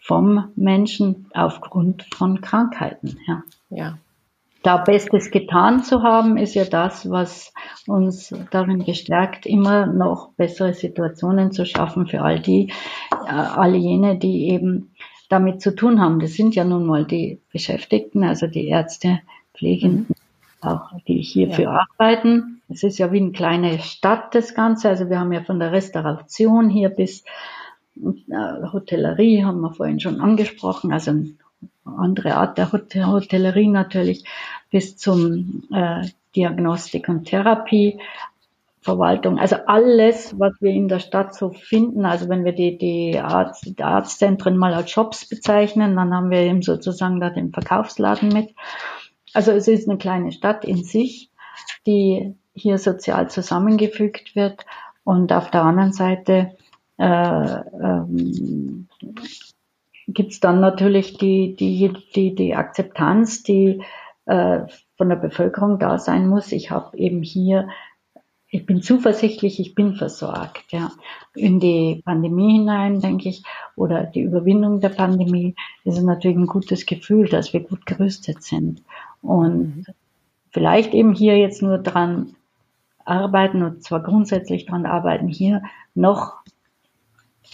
vom 0.00 0.50
Menschen 0.56 1.26
aufgrund 1.32 2.06
von 2.12 2.40
Krankheiten. 2.40 3.18
Ja. 3.26 3.42
ja. 3.70 3.98
Da 4.62 4.78
Bestes 4.78 5.30
getan 5.30 5.84
zu 5.84 6.02
haben, 6.02 6.36
ist 6.36 6.54
ja 6.54 6.64
das, 6.64 7.08
was 7.10 7.52
uns 7.86 8.34
darin 8.50 8.84
gestärkt, 8.84 9.46
immer 9.46 9.86
noch 9.86 10.32
bessere 10.32 10.74
Situationen 10.74 11.52
zu 11.52 11.64
schaffen 11.64 12.06
für 12.06 12.22
all 12.22 12.40
die, 12.40 12.72
äh, 13.26 13.30
alle 13.30 13.76
jene, 13.76 14.16
die 14.18 14.50
eben 14.50 14.94
damit 15.28 15.60
zu 15.62 15.74
tun 15.74 16.00
haben. 16.00 16.20
Das 16.20 16.34
sind 16.34 16.54
ja 16.54 16.64
nun 16.64 16.86
mal 16.86 17.04
die 17.04 17.40
Beschäftigten, 17.52 18.24
also 18.24 18.46
die 18.46 18.66
Ärzte, 18.66 19.20
Pflegenden, 19.54 20.06
mhm 20.08 20.14
auch 20.60 20.90
die 21.06 21.22
hierfür 21.22 21.64
ja. 21.64 21.86
arbeiten. 21.90 22.62
Es 22.68 22.82
ist 22.82 22.98
ja 22.98 23.12
wie 23.12 23.20
eine 23.20 23.32
kleine 23.32 23.78
Stadt 23.78 24.34
das 24.34 24.54
Ganze. 24.54 24.88
Also 24.88 25.08
wir 25.08 25.20
haben 25.20 25.32
ja 25.32 25.42
von 25.42 25.58
der 25.58 25.72
Restauration 25.72 26.68
hier 26.68 26.88
bis 26.88 27.24
äh, 27.96 28.66
Hotellerie 28.72 29.44
haben 29.44 29.60
wir 29.60 29.72
vorhin 29.72 30.00
schon 30.00 30.20
angesprochen, 30.20 30.92
also 30.92 31.10
eine 31.10 31.34
andere 31.96 32.34
Art 32.34 32.58
der 32.58 32.72
Hotellerie 32.72 33.68
natürlich, 33.68 34.24
bis 34.70 34.96
zum 34.96 35.64
äh, 35.72 36.06
Diagnostik 36.34 37.08
und 37.08 37.24
Therapie. 37.24 37.98
Verwaltung, 38.80 39.38
also 39.38 39.56
alles, 39.66 40.38
was 40.38 40.54
wir 40.60 40.70
in 40.70 40.88
der 40.88 41.00
Stadt 41.00 41.34
so 41.34 41.50
finden, 41.50 42.06
also 42.06 42.28
wenn 42.28 42.44
wir 42.44 42.52
die, 42.52 42.78
die, 42.78 43.18
Arzt, 43.18 43.66
die 43.66 43.82
Arztzentren 43.82 44.56
mal 44.56 44.72
als 44.72 44.90
Shops 44.90 45.28
bezeichnen, 45.28 45.96
dann 45.96 46.14
haben 46.14 46.30
wir 46.30 46.38
eben 46.38 46.62
sozusagen 46.62 47.20
da 47.20 47.28
den 47.28 47.52
Verkaufsladen 47.52 48.30
mit. 48.30 48.54
Also 49.34 49.50
es 49.52 49.68
ist 49.68 49.88
eine 49.88 49.98
kleine 49.98 50.32
Stadt 50.32 50.64
in 50.64 50.84
sich, 50.84 51.30
die 51.86 52.34
hier 52.54 52.78
sozial 52.78 53.28
zusammengefügt 53.28 54.34
wird. 54.34 54.64
Und 55.04 55.32
auf 55.32 55.50
der 55.50 55.64
anderen 55.64 55.92
Seite 55.92 56.56
äh, 56.98 57.04
ähm, 57.04 58.88
gibt 60.08 60.32
es 60.32 60.40
dann 60.40 60.60
natürlich 60.60 61.18
die, 61.18 61.54
die, 61.54 61.92
die, 62.14 62.34
die 62.34 62.54
Akzeptanz, 62.54 63.42
die 63.42 63.82
äh, 64.24 64.60
von 64.96 65.08
der 65.08 65.16
Bevölkerung 65.16 65.78
da 65.78 65.98
sein 65.98 66.26
muss. 66.26 66.50
Ich 66.52 66.70
habe 66.70 66.96
eben 66.96 67.22
hier, 67.22 67.68
ich 68.48 68.64
bin 68.64 68.82
zuversichtlich, 68.82 69.60
ich 69.60 69.74
bin 69.74 69.94
versorgt. 69.94 70.72
Ja. 70.72 70.90
In 71.34 71.60
die 71.60 72.02
Pandemie 72.04 72.52
hinein, 72.52 73.00
denke 73.00 73.28
ich, 73.28 73.42
oder 73.76 74.04
die 74.04 74.22
Überwindung 74.22 74.80
der 74.80 74.88
Pandemie 74.88 75.54
ist 75.84 75.98
es 75.98 76.02
natürlich 76.02 76.38
ein 76.38 76.46
gutes 76.46 76.86
Gefühl, 76.86 77.28
dass 77.28 77.52
wir 77.52 77.60
gut 77.60 77.84
gerüstet 77.84 78.42
sind. 78.42 78.82
Und 79.20 79.86
vielleicht 80.50 80.94
eben 80.94 81.14
hier 81.14 81.36
jetzt 81.36 81.60
nur 81.60 81.78
dran 81.78 82.34
arbeiten 83.04 83.62
und 83.62 83.82
zwar 83.82 84.02
grundsätzlich 84.02 84.66
dran 84.66 84.86
arbeiten, 84.86 85.28
hier 85.28 85.62
noch 85.94 86.34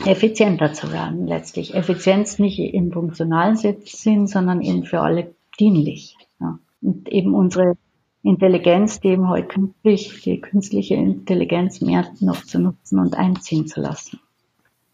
effizienter 0.05 0.72
zu 0.72 0.92
werden 0.92 1.26
letztlich. 1.26 1.74
Effizienz 1.74 2.38
nicht 2.38 2.59
im 2.59 2.92
funktionalen 2.92 3.57
Sinn, 3.57 4.26
sondern 4.26 4.61
eben 4.61 4.84
für 4.84 5.01
alle 5.01 5.34
dienlich. 5.59 6.16
Ja. 6.40 6.59
Und 6.82 7.09
eben 7.09 7.34
unsere 7.34 7.76
Intelligenz, 8.22 9.01
die 9.01 9.09
eben 9.09 9.28
heute 9.28 9.49
künstlich, 9.49 10.22
die 10.22 10.40
künstliche 10.40 10.95
Intelligenz 10.95 11.80
mehr 11.80 12.07
noch 12.20 12.42
zu 12.45 12.59
nutzen 12.59 12.99
und 12.99 13.14
einziehen 13.14 13.66
zu 13.66 13.80
lassen. 13.80 14.18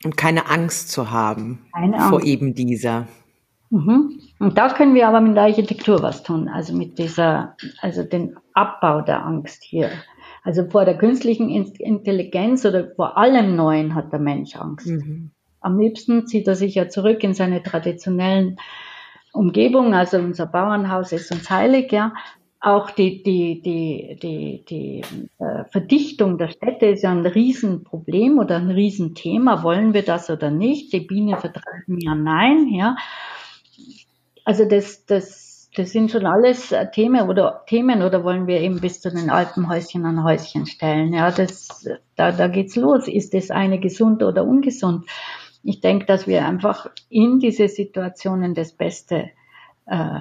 Und 0.04 0.16
keine 0.16 0.48
Angst 0.48 0.90
zu 0.90 1.10
haben 1.10 1.60
keine 1.72 1.96
Angst. 1.96 2.08
vor 2.08 2.22
eben 2.24 2.54
dieser. 2.54 3.06
Mhm. 3.70 4.20
Und 4.40 4.58
da 4.58 4.72
können 4.72 4.94
wir 4.94 5.06
aber 5.06 5.20
mit 5.20 5.36
der 5.36 5.44
Architektur 5.44 6.02
was 6.02 6.22
tun, 6.22 6.48
also 6.48 6.74
mit 6.74 6.98
dieser, 6.98 7.56
also 7.80 8.02
den 8.02 8.36
Abbau 8.52 9.02
der 9.02 9.24
Angst 9.24 9.62
hier. 9.62 9.90
Also 10.42 10.64
vor 10.64 10.84
der 10.84 10.96
künstlichen 10.96 11.50
Intelligenz 11.50 12.64
oder 12.64 12.90
vor 12.94 13.18
allem 13.18 13.56
Neuen 13.56 13.94
hat 13.94 14.12
der 14.12 14.20
Mensch 14.20 14.56
Angst. 14.56 14.86
Mhm. 14.86 15.30
Am 15.60 15.78
liebsten 15.78 16.26
zieht 16.26 16.48
er 16.48 16.54
sich 16.54 16.74
ja 16.74 16.88
zurück 16.88 17.22
in 17.22 17.34
seine 17.34 17.62
traditionellen 17.62 18.58
Umgebungen, 19.32 19.94
also 19.94 20.16
unser 20.18 20.46
Bauernhaus 20.46 21.12
ist 21.12 21.30
uns 21.30 21.50
heilig, 21.50 21.92
ja. 21.92 22.14
Auch 22.62 22.90
die, 22.90 23.22
die, 23.22 23.62
die, 23.62 24.18
die, 24.20 24.64
die 24.68 25.02
äh, 25.38 25.64
Verdichtung 25.70 26.36
der 26.36 26.48
Städte 26.48 26.86
ist 26.86 27.02
ja 27.02 27.10
ein 27.10 27.24
Riesenproblem 27.24 28.38
oder 28.38 28.56
ein 28.56 28.70
Riesenthema. 28.70 29.62
Wollen 29.62 29.94
wir 29.94 30.02
das 30.02 30.28
oder 30.28 30.50
nicht? 30.50 30.92
Die 30.92 31.00
Biene 31.00 31.38
vertreiben 31.38 31.98
ja 31.98 32.14
nein, 32.14 32.68
ja. 32.68 32.96
Also 34.44 34.66
das, 34.66 35.06
das, 35.06 35.49
das 35.76 35.92
sind 35.92 36.10
schon 36.10 36.26
alles 36.26 36.72
äh, 36.72 36.90
Themen 36.90 37.28
oder 37.28 37.64
Themen 37.66 38.02
oder 38.02 38.24
wollen 38.24 38.46
wir 38.46 38.60
eben 38.60 38.80
bis 38.80 39.00
zu 39.00 39.10
den 39.10 39.30
Alpenhäuschen 39.30 40.04
an 40.04 40.24
Häuschen 40.24 40.66
stellen? 40.66 41.12
Ja, 41.12 41.30
das, 41.30 41.88
da, 42.16 42.32
da 42.32 42.48
geht's 42.48 42.76
los. 42.76 43.06
Ist 43.06 43.34
das 43.34 43.50
eine 43.50 43.78
gesund 43.78 44.22
oder 44.22 44.44
ungesund? 44.44 45.06
Ich 45.62 45.80
denke, 45.80 46.06
dass 46.06 46.26
wir 46.26 46.44
einfach 46.44 46.90
in 47.08 47.38
diese 47.38 47.68
Situationen 47.68 48.54
das 48.54 48.72
Beste, 48.72 49.30
äh, 49.86 50.20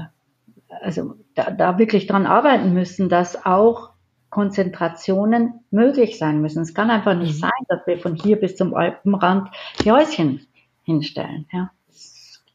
also 0.81 1.15
da, 1.33 1.49
da 1.49 1.79
wirklich 1.79 2.05
dran 2.05 2.27
arbeiten 2.27 2.73
müssen, 2.73 3.09
dass 3.09 3.45
auch 3.45 3.91
Konzentrationen 4.29 5.61
möglich 5.71 6.19
sein 6.19 6.41
müssen. 6.41 6.61
Es 6.61 6.75
kann 6.75 6.91
einfach 6.91 7.15
nicht 7.15 7.35
mhm. 7.35 7.39
sein, 7.39 7.65
dass 7.67 7.87
wir 7.87 7.97
von 7.97 8.15
hier 8.15 8.39
bis 8.39 8.55
zum 8.55 8.75
Alpenrand 8.75 9.49
die 9.83 9.91
Häuschen 9.91 10.45
hinstellen. 10.83 11.47
Ja. 11.51 11.71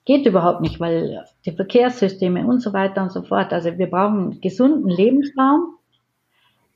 Geht 0.04 0.26
überhaupt 0.26 0.60
nicht, 0.60 0.80
weil 0.80 1.24
die 1.46 1.52
Verkehrssysteme 1.52 2.46
und 2.46 2.60
so 2.60 2.72
weiter 2.72 3.02
und 3.02 3.10
so 3.10 3.22
fort. 3.22 3.52
Also 3.52 3.78
wir 3.78 3.88
brauchen 3.88 4.18
einen 4.18 4.40
gesunden 4.40 4.88
Lebensraum, 4.90 5.76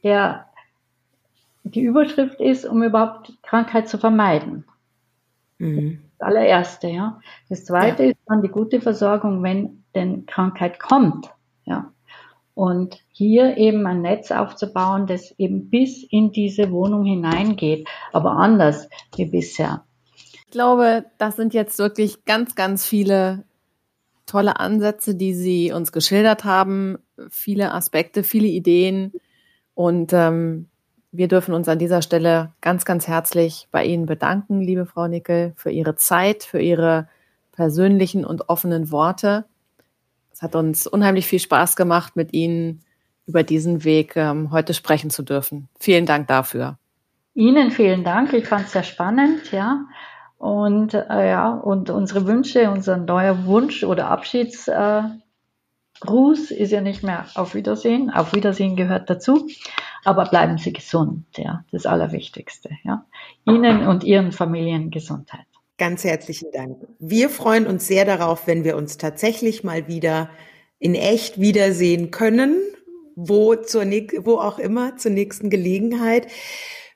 der 0.02 0.46
die 1.64 1.82
Überschrift 1.82 2.40
ist, 2.40 2.64
um 2.64 2.82
überhaupt 2.82 3.32
Krankheit 3.42 3.88
zu 3.88 3.98
vermeiden. 3.98 4.64
Mhm. 5.58 6.00
Das 6.18 6.28
allererste, 6.28 6.88
ja. 6.88 7.20
Das 7.48 7.64
zweite 7.64 8.04
ja. 8.04 8.10
ist 8.10 8.18
dann 8.26 8.42
die 8.42 8.48
gute 8.48 8.80
Versorgung, 8.80 9.42
wenn 9.42 9.84
denn 9.94 10.26
Krankheit 10.26 10.78
kommt, 10.78 11.30
ja. 11.64 11.92
Und 12.54 13.04
hier 13.12 13.56
eben 13.56 13.86
ein 13.86 14.02
Netz 14.02 14.32
aufzubauen, 14.32 15.06
das 15.06 15.32
eben 15.38 15.70
bis 15.70 16.02
in 16.02 16.32
diese 16.32 16.72
Wohnung 16.72 17.04
hineingeht, 17.04 17.88
aber 18.12 18.32
anders 18.32 18.88
wie 19.14 19.26
bisher. 19.26 19.84
Ich 20.48 20.52
glaube, 20.52 21.04
das 21.18 21.36
sind 21.36 21.52
jetzt 21.52 21.78
wirklich 21.78 22.24
ganz, 22.24 22.54
ganz 22.54 22.86
viele 22.86 23.44
tolle 24.24 24.58
Ansätze, 24.58 25.14
die 25.14 25.34
Sie 25.34 25.72
uns 25.72 25.92
geschildert 25.92 26.44
haben, 26.44 26.96
viele 27.28 27.74
Aspekte, 27.74 28.22
viele 28.22 28.46
Ideen. 28.46 29.12
Und 29.74 30.14
ähm, 30.14 30.70
wir 31.12 31.28
dürfen 31.28 31.52
uns 31.52 31.68
an 31.68 31.78
dieser 31.78 32.00
Stelle 32.00 32.54
ganz, 32.62 32.86
ganz 32.86 33.06
herzlich 33.06 33.68
bei 33.72 33.84
Ihnen 33.84 34.06
bedanken, 34.06 34.62
liebe 34.62 34.86
Frau 34.86 35.06
Nickel, 35.06 35.52
für 35.56 35.70
Ihre 35.70 35.96
Zeit, 35.96 36.44
für 36.44 36.62
Ihre 36.62 37.08
persönlichen 37.52 38.24
und 38.24 38.48
offenen 38.48 38.90
Worte. 38.90 39.44
Es 40.32 40.40
hat 40.40 40.56
uns 40.56 40.86
unheimlich 40.86 41.26
viel 41.26 41.40
Spaß 41.40 41.76
gemacht, 41.76 42.16
mit 42.16 42.32
Ihnen 42.32 42.80
über 43.26 43.42
diesen 43.42 43.84
Weg 43.84 44.16
ähm, 44.16 44.50
heute 44.50 44.72
sprechen 44.72 45.10
zu 45.10 45.22
dürfen. 45.22 45.68
Vielen 45.78 46.06
Dank 46.06 46.26
dafür. 46.26 46.78
Ihnen 47.34 47.70
vielen 47.70 48.02
Dank. 48.02 48.32
Ich 48.32 48.48
fand 48.48 48.64
es 48.64 48.72
sehr 48.72 48.82
spannend, 48.82 49.52
ja. 49.52 49.84
Und 50.38 50.94
äh, 50.94 51.28
ja, 51.28 51.50
und 51.52 51.90
unsere 51.90 52.26
Wünsche, 52.26 52.70
unser 52.70 52.96
neuer 52.96 53.44
Wunsch 53.44 53.82
oder 53.82 54.08
Abschiedsgruß 54.08 55.18
äh, 56.50 56.54
ist 56.54 56.70
ja 56.70 56.80
nicht 56.80 57.02
mehr 57.02 57.26
auf 57.34 57.54
Wiedersehen. 57.54 58.10
Auf 58.10 58.34
Wiedersehen 58.34 58.76
gehört 58.76 59.10
dazu. 59.10 59.48
Aber 60.04 60.26
bleiben 60.26 60.56
Sie 60.56 60.72
gesund, 60.72 61.24
ja, 61.36 61.64
das 61.72 61.86
Allerwichtigste, 61.86 62.70
ja. 62.84 63.04
Ihnen 63.44 63.86
und 63.88 64.04
Ihren 64.04 64.30
Familien 64.30 64.90
Gesundheit. 64.90 65.44
Ganz 65.76 66.04
herzlichen 66.04 66.52
Dank. 66.52 66.86
Wir 67.00 67.30
freuen 67.30 67.66
uns 67.66 67.88
sehr 67.88 68.04
darauf, 68.04 68.46
wenn 68.46 68.64
wir 68.64 68.76
uns 68.76 68.96
tatsächlich 68.96 69.64
mal 69.64 69.88
wieder 69.88 70.30
in 70.78 70.94
echt 70.94 71.40
wiedersehen 71.40 72.12
können, 72.12 72.56
wo 73.16 73.56
zur 73.56 73.84
wo 73.84 74.38
auch 74.38 74.60
immer 74.60 74.96
zur 74.96 75.10
nächsten 75.10 75.50
Gelegenheit. 75.50 76.28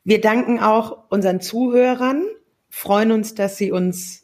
Wir 0.04 0.20
danken 0.20 0.60
auch 0.60 1.10
unseren 1.10 1.40
Zuhörern 1.40 2.24
freuen 2.72 3.12
uns, 3.12 3.34
dass 3.34 3.58
Sie 3.58 3.70
uns 3.70 4.22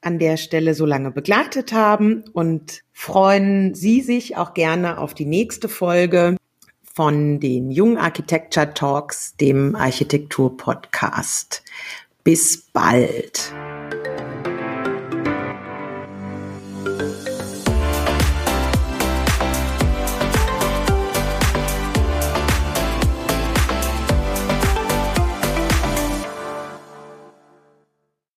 an 0.00 0.18
der 0.18 0.36
Stelle 0.36 0.74
so 0.74 0.86
lange 0.86 1.10
begleitet 1.10 1.72
haben 1.72 2.24
und 2.32 2.82
freuen 2.92 3.74
Sie 3.74 4.00
sich 4.00 4.36
auch 4.36 4.54
gerne 4.54 4.98
auf 4.98 5.14
die 5.14 5.26
nächste 5.26 5.68
Folge 5.68 6.36
von 6.94 7.40
den 7.40 7.70
Jung 7.70 7.98
Architecture 7.98 8.72
Talks, 8.72 9.36
dem 9.36 9.74
Architektur 9.74 10.56
Podcast. 10.56 11.62
Bis 12.22 12.68
bald. 12.72 13.52